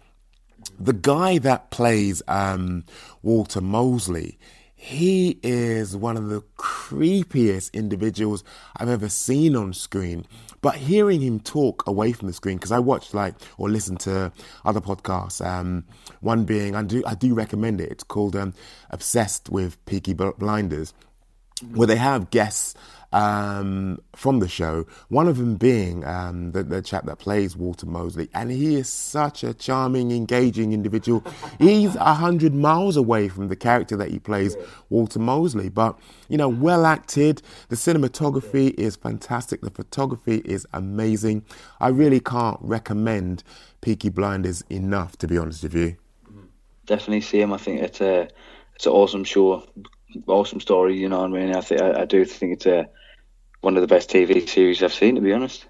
the 0.78 0.92
guy 0.92 1.38
that 1.38 1.72
plays 1.72 2.22
um, 2.28 2.84
Walter 3.22 3.60
Mosley, 3.60 4.38
he 4.76 5.40
is 5.42 5.96
one 5.96 6.16
of 6.16 6.28
the 6.28 6.42
creepiest 6.56 7.72
individuals 7.72 8.44
I've 8.76 8.88
ever 8.88 9.08
seen 9.08 9.56
on 9.56 9.72
screen. 9.72 10.26
But 10.64 10.76
hearing 10.76 11.20
him 11.20 11.40
talk 11.40 11.86
away 11.86 12.12
from 12.12 12.26
the 12.28 12.32
screen, 12.32 12.56
because 12.56 12.72
I 12.72 12.78
watched 12.78 13.12
like 13.12 13.34
or 13.58 13.68
listened 13.68 14.00
to 14.00 14.32
other 14.64 14.80
podcasts. 14.80 15.44
Um, 15.44 15.84
one 16.22 16.44
being 16.44 16.74
I 16.74 16.82
do 16.82 17.02
I 17.06 17.14
do 17.14 17.34
recommend 17.34 17.82
it. 17.82 17.92
It's 17.92 18.02
called 18.02 18.34
um, 18.34 18.54
Obsessed 18.88 19.50
with 19.50 19.84
Peaky 19.84 20.14
Blinders 20.14 20.94
where 21.72 21.86
they 21.86 21.96
have 21.96 22.30
guests 22.30 22.74
um, 23.14 24.00
from 24.14 24.40
the 24.40 24.48
show. 24.48 24.86
One 25.08 25.28
of 25.28 25.38
them 25.38 25.56
being 25.56 26.04
um, 26.04 26.52
the, 26.52 26.62
the 26.64 26.82
chap 26.82 27.06
that 27.06 27.18
plays 27.18 27.56
Walter 27.56 27.86
Mosley, 27.86 28.28
and 28.34 28.50
he 28.50 28.74
is 28.74 28.88
such 28.88 29.44
a 29.44 29.54
charming, 29.54 30.10
engaging 30.10 30.72
individual. 30.72 31.24
He's 31.58 31.94
a 31.96 32.14
hundred 32.14 32.54
miles 32.54 32.96
away 32.96 33.28
from 33.28 33.48
the 33.48 33.56
character 33.56 33.96
that 33.96 34.10
he 34.10 34.18
plays, 34.18 34.56
Walter 34.90 35.20
Mosley, 35.20 35.68
but 35.68 35.98
you 36.28 36.36
know, 36.36 36.48
well 36.48 36.84
acted. 36.86 37.40
The 37.68 37.76
cinematography 37.76 38.74
is 38.78 38.96
fantastic. 38.96 39.60
The 39.60 39.70
photography 39.70 40.42
is 40.44 40.66
amazing. 40.72 41.44
I 41.80 41.88
really 41.88 42.20
can't 42.20 42.58
recommend 42.60 43.44
Peaky 43.80 44.08
Blinders 44.08 44.62
enough, 44.70 45.16
to 45.18 45.28
be 45.28 45.38
honest 45.38 45.62
with 45.62 45.74
you. 45.74 45.96
definitely 46.86 47.20
see 47.20 47.40
him. 47.40 47.52
I 47.52 47.58
think 47.58 47.80
it's 47.82 48.00
a 48.00 48.28
it's 48.74 48.86
an 48.86 48.92
awesome 48.92 49.24
show, 49.24 49.64
awesome 50.26 50.60
story. 50.60 50.98
You 50.98 51.08
know 51.08 51.20
what 51.20 51.30
I 51.30 51.32
mean? 51.46 51.54
I 51.54 51.60
think 51.60 51.80
I, 51.80 52.02
I 52.02 52.04
do 52.06 52.24
think 52.24 52.54
it's 52.54 52.66
a 52.66 52.88
one 53.64 53.76
of 53.76 53.80
the 53.80 53.86
best 53.86 54.10
TV 54.10 54.48
series 54.48 54.82
I've 54.82 54.94
seen. 54.94 55.14
To 55.16 55.20
be 55.20 55.32
honest. 55.32 55.66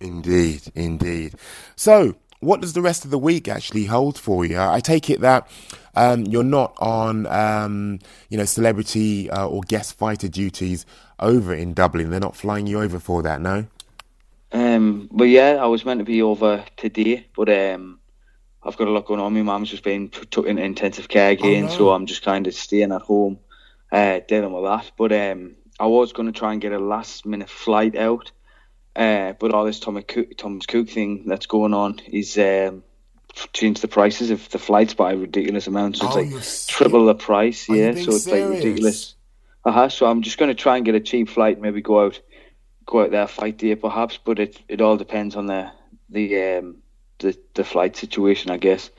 Indeed, 0.00 0.62
indeed. 0.74 1.34
So, 1.74 2.16
what 2.40 2.60
does 2.60 2.74
the 2.74 2.82
rest 2.82 3.04
of 3.04 3.10
the 3.10 3.18
week 3.18 3.48
actually 3.48 3.86
hold 3.86 4.18
for 4.18 4.44
you? 4.44 4.60
I 4.60 4.80
take 4.80 5.08
it 5.08 5.20
that 5.20 5.48
um, 5.94 6.24
you're 6.24 6.44
not 6.44 6.76
on, 6.78 7.26
um, 7.26 7.98
you 8.28 8.36
know, 8.36 8.44
celebrity 8.44 9.30
uh, 9.30 9.48
or 9.48 9.62
guest 9.62 9.96
fighter 9.96 10.28
duties 10.28 10.84
over 11.18 11.54
in 11.54 11.72
Dublin. 11.72 12.10
They're 12.10 12.20
not 12.20 12.36
flying 12.36 12.66
you 12.66 12.80
over 12.80 13.00
for 13.00 13.22
that, 13.22 13.40
no? 13.40 13.66
Um, 14.52 15.08
but 15.10 15.24
yeah, 15.24 15.56
I 15.60 15.66
was 15.66 15.84
meant 15.84 16.00
to 16.00 16.04
be 16.04 16.22
over 16.22 16.64
today, 16.76 17.26
but 17.34 17.48
um, 17.48 17.98
I've 18.62 18.76
got 18.76 18.88
a 18.88 18.90
lot 18.90 19.06
going 19.06 19.20
on. 19.20 19.34
My 19.34 19.42
mum's 19.42 19.70
just 19.70 19.82
been 19.82 20.08
t- 20.08 20.26
took 20.26 20.46
into 20.46 20.62
intensive 20.62 21.08
care 21.08 21.30
again, 21.30 21.64
no. 21.64 21.70
so 21.70 21.90
I'm 21.90 22.06
just 22.06 22.22
kind 22.22 22.46
of 22.46 22.54
staying 22.54 22.92
at 22.92 23.02
home, 23.02 23.38
uh, 23.90 24.20
dealing 24.28 24.52
with 24.52 24.64
that. 24.64 24.92
But 24.96 25.12
um, 25.12 25.56
I 25.78 25.86
was 25.86 26.12
going 26.12 26.32
to 26.32 26.38
try 26.38 26.52
and 26.52 26.60
get 26.60 26.72
a 26.72 26.78
last 26.78 27.26
minute 27.26 27.50
flight 27.50 27.96
out, 27.96 28.30
uh, 28.94 29.32
but 29.38 29.52
all 29.52 29.64
this 29.64 29.78
Thomas 29.80 30.04
Cook, 30.08 30.36
Thomas 30.36 30.66
Cook 30.66 30.88
thing 30.88 31.24
that's 31.26 31.46
going 31.46 31.74
on 31.74 32.00
is 32.06 32.38
um, 32.38 32.82
changed 33.52 33.82
the 33.82 33.88
prices 33.88 34.30
of 34.30 34.48
the 34.50 34.58
flights 34.58 34.94
by 34.94 35.12
a 35.12 35.16
ridiculous 35.16 35.66
amount. 35.66 35.98
So 35.98 36.08
Oh, 36.10 36.18
it's 36.18 36.66
like 36.68 36.74
triple 36.76 37.04
the 37.06 37.14
price. 37.14 37.68
Are 37.68 37.76
Yeah, 37.76 37.92
so 37.92 38.12
it's 38.14 38.24
serious? 38.24 38.26
like 38.28 38.64
ridiculous. 38.64 39.14
Uh 39.64 39.72
huh. 39.72 39.88
So 39.88 40.06
I'm 40.06 40.22
just 40.22 40.38
going 40.38 40.48
to 40.48 40.54
try 40.54 40.76
and 40.76 40.84
get 40.86 40.94
a 40.94 41.00
cheap 41.00 41.28
flight, 41.28 41.60
maybe 41.60 41.82
go 41.82 42.04
out, 42.06 42.20
go 42.86 43.02
out 43.02 43.10
there 43.10 43.26
fight 43.26 43.58
there 43.58 43.76
perhaps. 43.76 44.16
But 44.16 44.38
it 44.38 44.58
it 44.68 44.80
all 44.80 44.96
depends 44.96 45.36
on 45.36 45.46
the 45.46 45.70
the 46.08 46.42
um 46.58 46.76
the 47.18 47.36
the 47.54 47.64
flight 47.64 47.96
situation, 47.96 48.50
I 48.50 48.56
guess. 48.56 48.90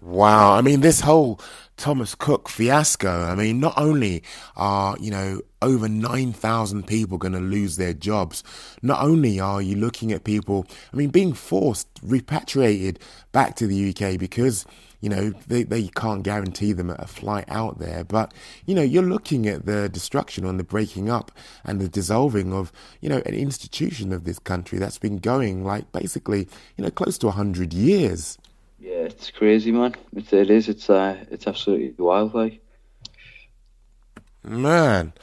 Wow. 0.00 0.54
I 0.54 0.60
mean, 0.60 0.80
this 0.80 1.00
whole 1.00 1.40
Thomas 1.76 2.14
Cook 2.14 2.48
fiasco. 2.48 3.10
I 3.10 3.34
mean, 3.34 3.60
not 3.60 3.74
only 3.76 4.22
are, 4.56 4.96
you 5.00 5.10
know, 5.10 5.40
over 5.62 5.88
9,000 5.88 6.86
people 6.86 7.18
going 7.18 7.32
to 7.32 7.40
lose 7.40 7.76
their 7.76 7.94
jobs, 7.94 8.42
not 8.82 9.02
only 9.02 9.40
are 9.40 9.62
you 9.62 9.76
looking 9.76 10.12
at 10.12 10.24
people, 10.24 10.66
I 10.92 10.96
mean, 10.96 11.10
being 11.10 11.32
forced, 11.32 11.88
repatriated 12.02 12.98
back 13.32 13.56
to 13.56 13.66
the 13.66 13.90
UK 13.90 14.18
because 14.18 14.66
you 15.04 15.10
know, 15.10 15.34
they, 15.48 15.64
they 15.64 15.88
can't 15.88 16.22
guarantee 16.22 16.72
them 16.72 16.88
a 16.88 17.06
flight 17.06 17.44
out 17.48 17.78
there. 17.78 18.04
But, 18.04 18.32
you 18.64 18.74
know, 18.74 18.80
you're 18.80 19.02
looking 19.02 19.46
at 19.46 19.66
the 19.66 19.86
destruction 19.90 20.46
and 20.46 20.58
the 20.58 20.64
breaking 20.64 21.10
up 21.10 21.30
and 21.62 21.78
the 21.78 21.90
dissolving 21.90 22.54
of, 22.54 22.72
you 23.02 23.10
know, 23.10 23.20
an 23.26 23.34
institution 23.34 24.14
of 24.14 24.24
this 24.24 24.38
country 24.38 24.78
that's 24.78 24.96
been 24.96 25.18
going 25.18 25.62
like 25.62 25.92
basically, 25.92 26.48
you 26.78 26.84
know, 26.84 26.90
close 26.90 27.18
to 27.18 27.26
100 27.26 27.74
years. 27.74 28.38
Yeah, 28.84 29.04
it's 29.06 29.30
crazy, 29.30 29.72
man. 29.72 29.94
It, 30.14 30.30
it 30.30 30.50
is. 30.50 30.68
It's 30.68 30.90
uh, 30.90 31.16
it's 31.30 31.46
absolutely 31.46 31.94
wild, 31.96 32.34
like. 32.34 32.60
Man, 34.42 35.14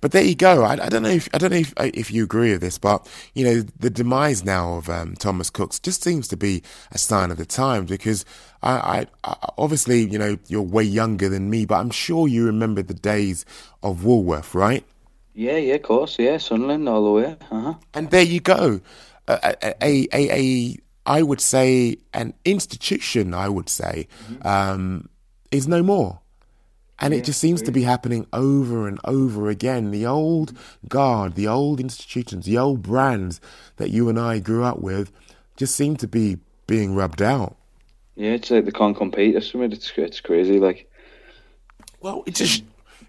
but 0.00 0.12
there 0.12 0.24
you 0.24 0.34
go. 0.34 0.62
I, 0.62 0.82
I, 0.82 0.88
don't 0.88 1.02
know 1.02 1.10
if 1.10 1.28
I 1.34 1.36
don't 1.38 1.50
know 1.50 1.58
if, 1.58 1.74
if 1.76 2.10
you 2.10 2.24
agree 2.24 2.52
with 2.52 2.62
this, 2.62 2.78
but 2.78 3.06
you 3.34 3.44
know 3.44 3.60
the 3.78 3.90
demise 3.90 4.46
now 4.46 4.76
of 4.76 4.88
um, 4.88 5.14
Thomas 5.14 5.50
Cook's 5.50 5.78
just 5.78 6.02
seems 6.02 6.26
to 6.28 6.38
be 6.38 6.62
a 6.90 6.96
sign 6.96 7.30
of 7.30 7.36
the 7.36 7.44
times 7.44 7.90
because 7.90 8.24
I, 8.62 9.06
I, 9.24 9.30
I, 9.30 9.48
obviously 9.58 10.08
you 10.10 10.18
know 10.18 10.38
you're 10.48 10.62
way 10.62 10.84
younger 10.84 11.28
than 11.28 11.50
me, 11.50 11.66
but 11.66 11.80
I'm 11.80 11.90
sure 11.90 12.26
you 12.26 12.46
remember 12.46 12.80
the 12.80 12.94
days 12.94 13.44
of 13.82 14.04
Woolworth, 14.04 14.54
right? 14.54 14.86
Yeah, 15.34 15.58
yeah, 15.58 15.74
of 15.74 15.82
course, 15.82 16.18
yeah, 16.18 16.38
Sunderland 16.38 16.88
all 16.88 17.04
the 17.04 17.10
way. 17.10 17.36
Uh-huh. 17.50 17.74
And 17.92 18.10
there 18.10 18.22
you 18.22 18.40
go, 18.40 18.80
a, 19.28 19.54
a, 19.82 20.08
a, 20.14 20.30
a 20.32 20.76
I 21.06 21.22
would 21.22 21.40
say 21.40 21.96
an 22.14 22.34
institution. 22.44 23.34
I 23.34 23.48
would 23.48 23.68
say 23.68 24.08
mm-hmm. 24.24 24.46
um, 24.46 25.08
is 25.50 25.66
no 25.66 25.82
more. 25.82 26.20
And 26.98 27.12
yeah, 27.12 27.18
it 27.18 27.24
just 27.24 27.40
seems 27.40 27.62
to 27.62 27.72
be 27.72 27.82
happening 27.82 28.26
over 28.32 28.86
and 28.86 29.00
over 29.04 29.48
again. 29.50 29.90
The 29.90 30.06
old 30.06 30.56
guard, 30.88 31.34
the 31.34 31.48
old 31.48 31.80
institutions, 31.80 32.46
the 32.46 32.58
old 32.58 32.82
brands 32.82 33.40
that 33.76 33.90
you 33.90 34.08
and 34.08 34.20
I 34.20 34.38
grew 34.38 34.62
up 34.62 34.78
with 34.78 35.10
just 35.56 35.74
seem 35.74 35.96
to 35.96 36.06
be 36.06 36.38
being 36.68 36.94
rubbed 36.94 37.20
out. 37.20 37.56
Yeah, 38.14 38.30
it's 38.32 38.50
like 38.50 38.66
they 38.66 38.70
can't 38.70 38.96
compete. 38.96 39.34
It's, 39.34 39.52
it's 39.96 40.20
crazy. 40.20 40.60
Like, 40.60 40.88
well, 42.00 42.22
it 42.26 42.36
just 42.36 42.62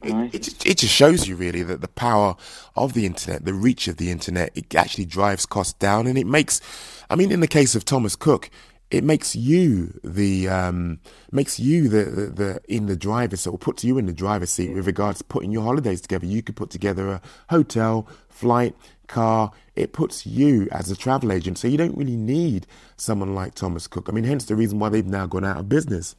it, 0.03 0.47
it, 0.47 0.65
it, 0.65 0.77
just 0.77 0.93
shows 0.93 1.27
you 1.27 1.35
really 1.35 1.63
that 1.63 1.81
the 1.81 1.87
power 1.87 2.35
of 2.75 2.93
the 2.93 3.05
internet, 3.05 3.45
the 3.45 3.53
reach 3.53 3.87
of 3.87 3.97
the 3.97 4.11
internet, 4.11 4.51
it 4.55 4.73
actually 4.75 5.05
drives 5.05 5.45
costs 5.45 5.73
down, 5.73 6.07
and 6.07 6.17
it 6.17 6.27
makes. 6.27 6.61
I 7.09 7.15
mean, 7.15 7.31
in 7.31 7.39
the 7.39 7.47
case 7.47 7.75
of 7.75 7.85
Thomas 7.85 8.15
Cook, 8.15 8.49
it 8.93 9.03
makes 9.03 9.35
you 9.35 9.99
the 10.03 10.47
um, 10.47 10.99
makes 11.31 11.59
you 11.59 11.89
the, 11.89 12.03
the, 12.05 12.25
the 12.27 12.61
in 12.67 12.85
the 12.85 12.95
driver's 12.95 13.41
seat 13.41 13.49
or 13.49 13.57
puts 13.57 13.83
you 13.83 13.97
in 13.97 14.05
the 14.05 14.13
driver's 14.13 14.51
seat 14.51 14.71
with 14.73 14.85
regards 14.85 15.17
to 15.17 15.23
putting 15.23 15.51
your 15.51 15.63
holidays 15.63 15.99
together. 15.99 16.25
You 16.25 16.43
could 16.43 16.55
put 16.55 16.69
together 16.69 17.09
a 17.09 17.21
hotel, 17.49 18.07
flight, 18.29 18.75
car. 19.07 19.51
It 19.75 19.93
puts 19.93 20.27
you 20.27 20.67
as 20.71 20.91
a 20.91 20.95
travel 20.95 21.31
agent, 21.31 21.57
so 21.57 21.67
you 21.67 21.77
don't 21.77 21.97
really 21.97 22.15
need 22.15 22.67
someone 22.95 23.33
like 23.33 23.55
Thomas 23.55 23.87
Cook. 23.87 24.09
I 24.09 24.11
mean, 24.11 24.25
hence 24.25 24.45
the 24.45 24.55
reason 24.55 24.77
why 24.77 24.89
they've 24.89 25.05
now 25.05 25.25
gone 25.25 25.43
out 25.43 25.57
of 25.57 25.69
business. 25.69 26.15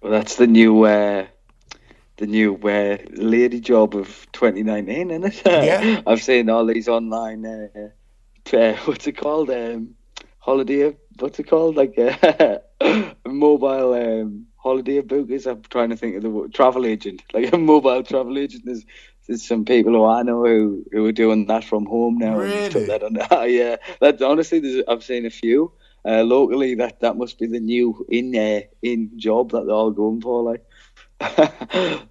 Well, 0.00 0.12
that's 0.12 0.36
the 0.36 0.46
new 0.46 0.82
uh, 0.84 1.26
the 2.18 2.26
new 2.26 2.56
uh, 2.56 2.98
lady 3.12 3.60
job 3.60 3.94
of 3.94 4.26
2019, 4.32 5.10
isn't 5.10 5.24
it? 5.24 5.42
Yeah. 5.46 6.02
I've 6.06 6.22
seen 6.22 6.50
all 6.50 6.66
these 6.66 6.88
online. 6.88 7.46
Uh, 7.46 7.90
uh, 8.52 8.76
what's 8.84 9.06
it 9.06 9.16
called? 9.16 9.50
Um, 9.50 9.94
holiday 10.38 10.96
what's 11.18 11.38
it 11.38 11.44
called? 11.44 11.76
Like 11.76 11.96
a 11.98 12.60
mobile 13.26 13.94
um, 13.94 14.46
holiday 14.56 15.00
bookers. 15.00 15.46
I'm 15.46 15.62
trying 15.62 15.90
to 15.90 15.96
think 15.96 16.16
of 16.16 16.22
the 16.22 16.30
word, 16.30 16.54
travel 16.54 16.86
agent, 16.86 17.22
like 17.32 17.52
a 17.52 17.58
mobile 17.58 18.02
travel 18.02 18.36
agent. 18.38 18.64
There's, 18.64 18.84
there's 19.26 19.46
some 19.46 19.64
people 19.64 19.92
who 19.92 20.04
I 20.04 20.22
know 20.22 20.44
who, 20.44 20.84
who 20.90 21.06
are 21.06 21.12
doing 21.12 21.46
that 21.46 21.64
from 21.64 21.86
home 21.86 22.18
now. 22.18 22.38
Really? 22.38 22.86
That 22.86 23.02
on, 23.02 23.50
yeah, 23.50 23.76
that 24.00 24.22
honestly, 24.22 24.84
I've 24.88 25.04
seen 25.04 25.26
a 25.26 25.30
few 25.30 25.72
uh, 26.04 26.22
locally. 26.22 26.74
That 26.74 27.00
that 27.00 27.16
must 27.16 27.38
be 27.38 27.46
the 27.46 27.60
new 27.60 28.06
in 28.08 28.34
uh, 28.34 28.60
in 28.82 29.12
job 29.18 29.52
that 29.52 29.66
they're 29.66 29.74
all 29.74 29.92
going 29.92 30.20
for. 30.20 30.42
Like. 30.42 30.64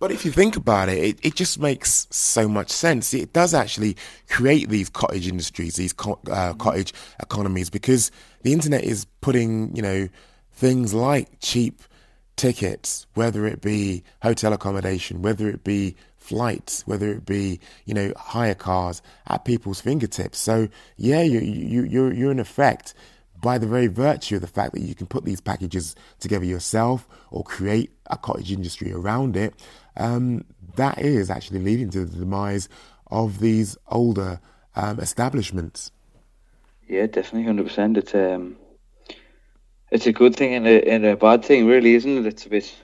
But 0.00 0.12
if 0.12 0.24
you 0.24 0.30
think 0.30 0.56
about 0.56 0.88
it, 0.88 0.98
it, 0.98 1.18
it 1.22 1.34
just 1.34 1.58
makes 1.58 2.06
so 2.10 2.48
much 2.48 2.70
sense. 2.70 3.12
It 3.12 3.32
does 3.32 3.52
actually 3.52 3.96
create 4.30 4.68
these 4.68 4.88
cottage 4.88 5.26
industries, 5.26 5.74
these 5.74 5.92
co- 5.92 6.20
uh, 6.30 6.52
cottage 6.54 6.94
economies, 7.20 7.68
because 7.68 8.12
the 8.42 8.52
internet 8.52 8.84
is 8.84 9.06
putting, 9.20 9.74
you 9.74 9.82
know, 9.82 10.08
things 10.52 10.94
like 10.94 11.40
cheap 11.40 11.82
tickets, 12.36 13.06
whether 13.14 13.44
it 13.44 13.60
be 13.60 14.04
hotel 14.22 14.52
accommodation, 14.52 15.20
whether 15.20 15.48
it 15.48 15.64
be 15.64 15.96
flights, 16.16 16.86
whether 16.86 17.10
it 17.10 17.24
be 17.26 17.58
you 17.84 17.94
know 17.94 18.12
hire 18.16 18.54
cars 18.54 19.02
at 19.26 19.44
people's 19.44 19.80
fingertips. 19.80 20.38
So 20.38 20.68
yeah, 20.96 21.22
you 21.22 21.40
you 21.40 21.82
you're 21.82 22.12
you're 22.12 22.30
in 22.30 22.38
effect 22.38 22.94
by 23.40 23.58
the 23.58 23.66
very 23.66 23.86
virtue 23.86 24.36
of 24.36 24.40
the 24.40 24.46
fact 24.46 24.72
that 24.74 24.80
you 24.80 24.94
can 24.94 25.06
put 25.06 25.24
these 25.24 25.40
packages 25.40 25.94
together 26.18 26.44
yourself 26.44 27.06
or 27.30 27.44
create 27.44 27.90
a 28.06 28.16
cottage 28.16 28.52
industry 28.52 28.92
around 28.92 29.36
it, 29.36 29.54
um, 29.96 30.44
that 30.76 30.98
is 30.98 31.30
actually 31.30 31.60
leading 31.60 31.90
to 31.90 32.04
the 32.04 32.18
demise 32.18 32.68
of 33.10 33.40
these 33.40 33.76
older 33.88 34.40
um, 34.76 34.98
establishments. 35.00 35.90
Yeah, 36.88 37.06
definitely, 37.06 37.44
hundred 37.44 37.66
percent. 37.66 37.96
It's 37.98 38.14
um, 38.14 38.56
it's 39.90 40.06
a 40.06 40.12
good 40.12 40.36
thing 40.36 40.54
and 40.54 40.66
a, 40.66 40.88
and 40.88 41.04
a 41.04 41.16
bad 41.16 41.44
thing, 41.44 41.66
really, 41.66 41.94
isn't 41.94 42.18
it? 42.18 42.26
It's 42.26 42.46
a 42.46 42.48
bit, 42.48 42.74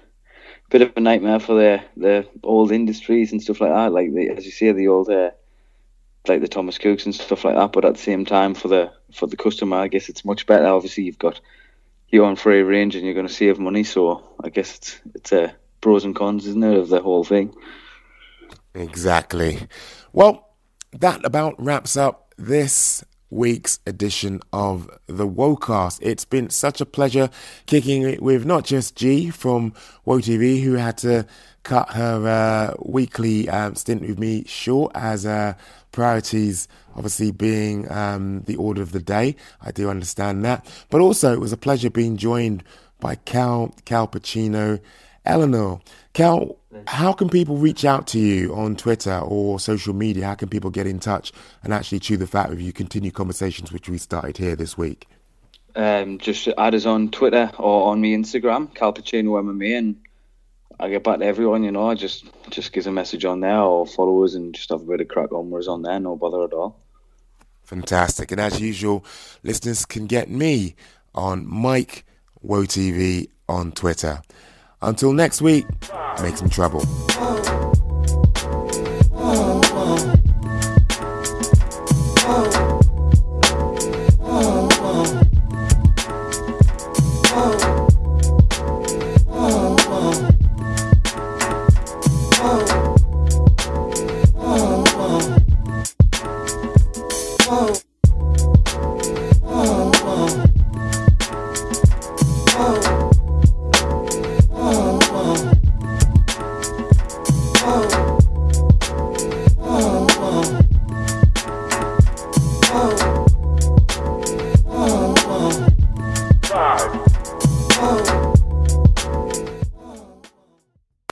bit 0.71 0.83
of 0.83 0.93
a 0.97 1.01
nightmare 1.01 1.41
for 1.41 1.55
the 1.55 1.83
the 1.97 2.29
old 2.43 2.73
industries 2.73 3.33
and 3.33 3.43
stuff 3.43 3.61
like 3.61 3.71
that. 3.71 3.93
Like 3.93 4.13
the, 4.13 4.31
as 4.31 4.45
you 4.45 4.51
say, 4.51 4.73
the 4.73 4.89
old, 4.89 5.09
uh, 5.09 5.31
like 6.27 6.41
the 6.41 6.49
Thomas 6.49 6.79
Cooks 6.79 7.05
and 7.05 7.15
stuff 7.15 7.45
like 7.45 7.57
that. 7.57 7.73
But 7.73 7.85
at 7.85 7.95
the 7.95 8.01
same 8.01 8.25
time, 8.25 8.55
for 8.55 8.69
the 8.69 8.93
for 9.13 9.27
the 9.27 9.37
customer, 9.37 9.77
I 9.77 9.89
guess 9.89 10.09
it's 10.09 10.25
much 10.25 10.47
better. 10.47 10.67
Obviously, 10.67 11.05
you've 11.05 11.19
got 11.19 11.41
your 12.09 12.25
own 12.25 12.37
free 12.37 12.63
range 12.63 12.97
and 12.97 13.05
you're 13.05 13.15
going 13.15 13.27
to 13.27 13.33
save 13.33 13.59
money. 13.59 13.85
So 13.85 14.25
I 14.43 14.49
guess 14.49 14.77
it's 14.77 15.01
it's 15.15 15.33
a 15.33 15.55
pros 15.81 16.05
and 16.05 16.17
cons, 16.17 16.47
isn't 16.47 16.65
it, 16.65 16.79
of 16.79 16.89
the 16.89 17.03
whole 17.03 17.25
thing? 17.25 17.55
Exactly. 18.75 19.69
Well, 20.13 20.49
that 20.93 21.25
about 21.25 21.63
wraps 21.63 21.97
up 21.97 22.35
this 22.37 23.05
week's 23.35 23.81
edition 23.87 24.41
of 24.53 24.89
the 25.07 25.27
Wocast. 25.27 25.99
It's 26.01 26.25
been 26.25 26.51
such 26.51 26.81
a 26.81 26.87
pleasure 26.87 27.29
kicking 27.67 28.03
it 28.03 28.23
with 28.23 28.47
not 28.47 28.65
just 28.65 28.97
G 28.97 29.31
from 29.31 29.73
WoTV, 30.07 30.63
who 30.63 30.75
had 30.75 30.97
to 30.99 31.27
cut 31.65 31.91
her 31.91 32.29
uh, 32.29 32.77
weekly 32.81 33.49
um, 33.49 33.75
stint 33.75 34.03
with 34.03 34.19
me 34.19 34.45
short 34.45 34.93
as 34.95 35.27
uh, 35.27 35.55
priorities 35.93 36.69
obviously 36.95 37.33
being 37.33 37.91
um, 37.91 38.43
the 38.43 38.57
order 38.57 38.83
of 38.83 38.93
the 38.93 39.03
day. 39.03 39.37
I 39.61 39.73
do 39.73 39.91
understand 39.91 40.45
that. 40.45 40.65
But 40.91 41.01
also, 41.01 41.33
it 41.33 41.41
was 41.41 41.53
a 41.53 41.57
pleasure 41.57 41.91
being 41.91 42.17
joined 42.17 42.63
by 43.01 43.17
Cal, 43.17 43.75
Cal 43.85 44.07
Pacino, 44.07 44.81
Ellenor. 45.27 45.81
Cal, 46.13 46.57
how 46.87 47.13
can 47.13 47.29
people 47.29 47.57
reach 47.57 47.85
out 47.85 48.07
to 48.09 48.19
you 48.19 48.55
on 48.55 48.77
Twitter 48.77 49.19
or 49.19 49.59
social 49.61 49.95
media? 49.95 50.27
How 50.27 50.35
can 50.35 50.49
people 50.49 50.71
get 50.71 50.87
in 50.87 50.99
touch 50.99 51.33
and 51.63 51.73
actually 51.73 52.01
chew 52.01 52.17
the 52.17 52.27
fat 52.27 52.51
with 52.51 52.61
you, 52.61 52.73
continue 52.73 53.11
conversations 53.11 53.73
which 53.73 53.89
we 53.89 53.99
started 53.99 54.37
here 54.37 54.57
this 54.57 54.77
week? 54.77 55.07
Um, 55.77 56.19
just 56.19 56.49
add 56.57 56.75
us 56.75 56.87
on 56.87 57.11
Twitter 57.11 57.51
or 57.59 57.91
on 57.91 58.01
me 58.01 58.17
Instagram, 58.17 58.73
Cal 58.75 58.93
Pacino 58.93 59.43
MMA, 59.43 59.77
and 59.77 59.97
I 60.79 60.89
get 60.89 61.03
back 61.03 61.19
to 61.19 61.25
everyone. 61.25 61.65
You 61.65 61.73
know, 61.73 61.91
I 61.91 61.95
just 61.95 62.27
just 62.51 62.73
give 62.73 62.87
a 62.87 62.93
message 62.93 63.25
on 63.25 63.41
there 63.41 63.61
or 63.61 63.87
follow 63.87 64.25
us 64.25 64.35
and 64.35 64.55
just 64.55 64.71
have 64.71 64.83
a 64.83 64.85
bit 64.85 65.01
of 65.01 65.09
crack 65.09 65.33
on. 65.33 65.51
Whereas 65.51 65.69
on 65.69 65.83
there, 65.83 65.99
no 65.99 66.17
bother 66.17 66.45
at 66.45 66.53
all. 66.53 66.79
Fantastic, 67.65 68.31
and 68.31 68.41
as 68.41 68.61
usual, 68.61 69.05
listeners 69.43 69.85
can 69.85 70.07
get 70.07 70.31
me 70.31 70.77
on 71.15 71.47
Mike 71.47 72.05
Woe 72.43 72.65
TV 72.65 73.29
on 73.49 73.73
Twitter. 73.73 74.23
Until 74.85 75.13
next 75.15 75.41
week, 75.41 75.67
make 76.23 76.37
some 76.37 76.51
trouble. 76.51 76.81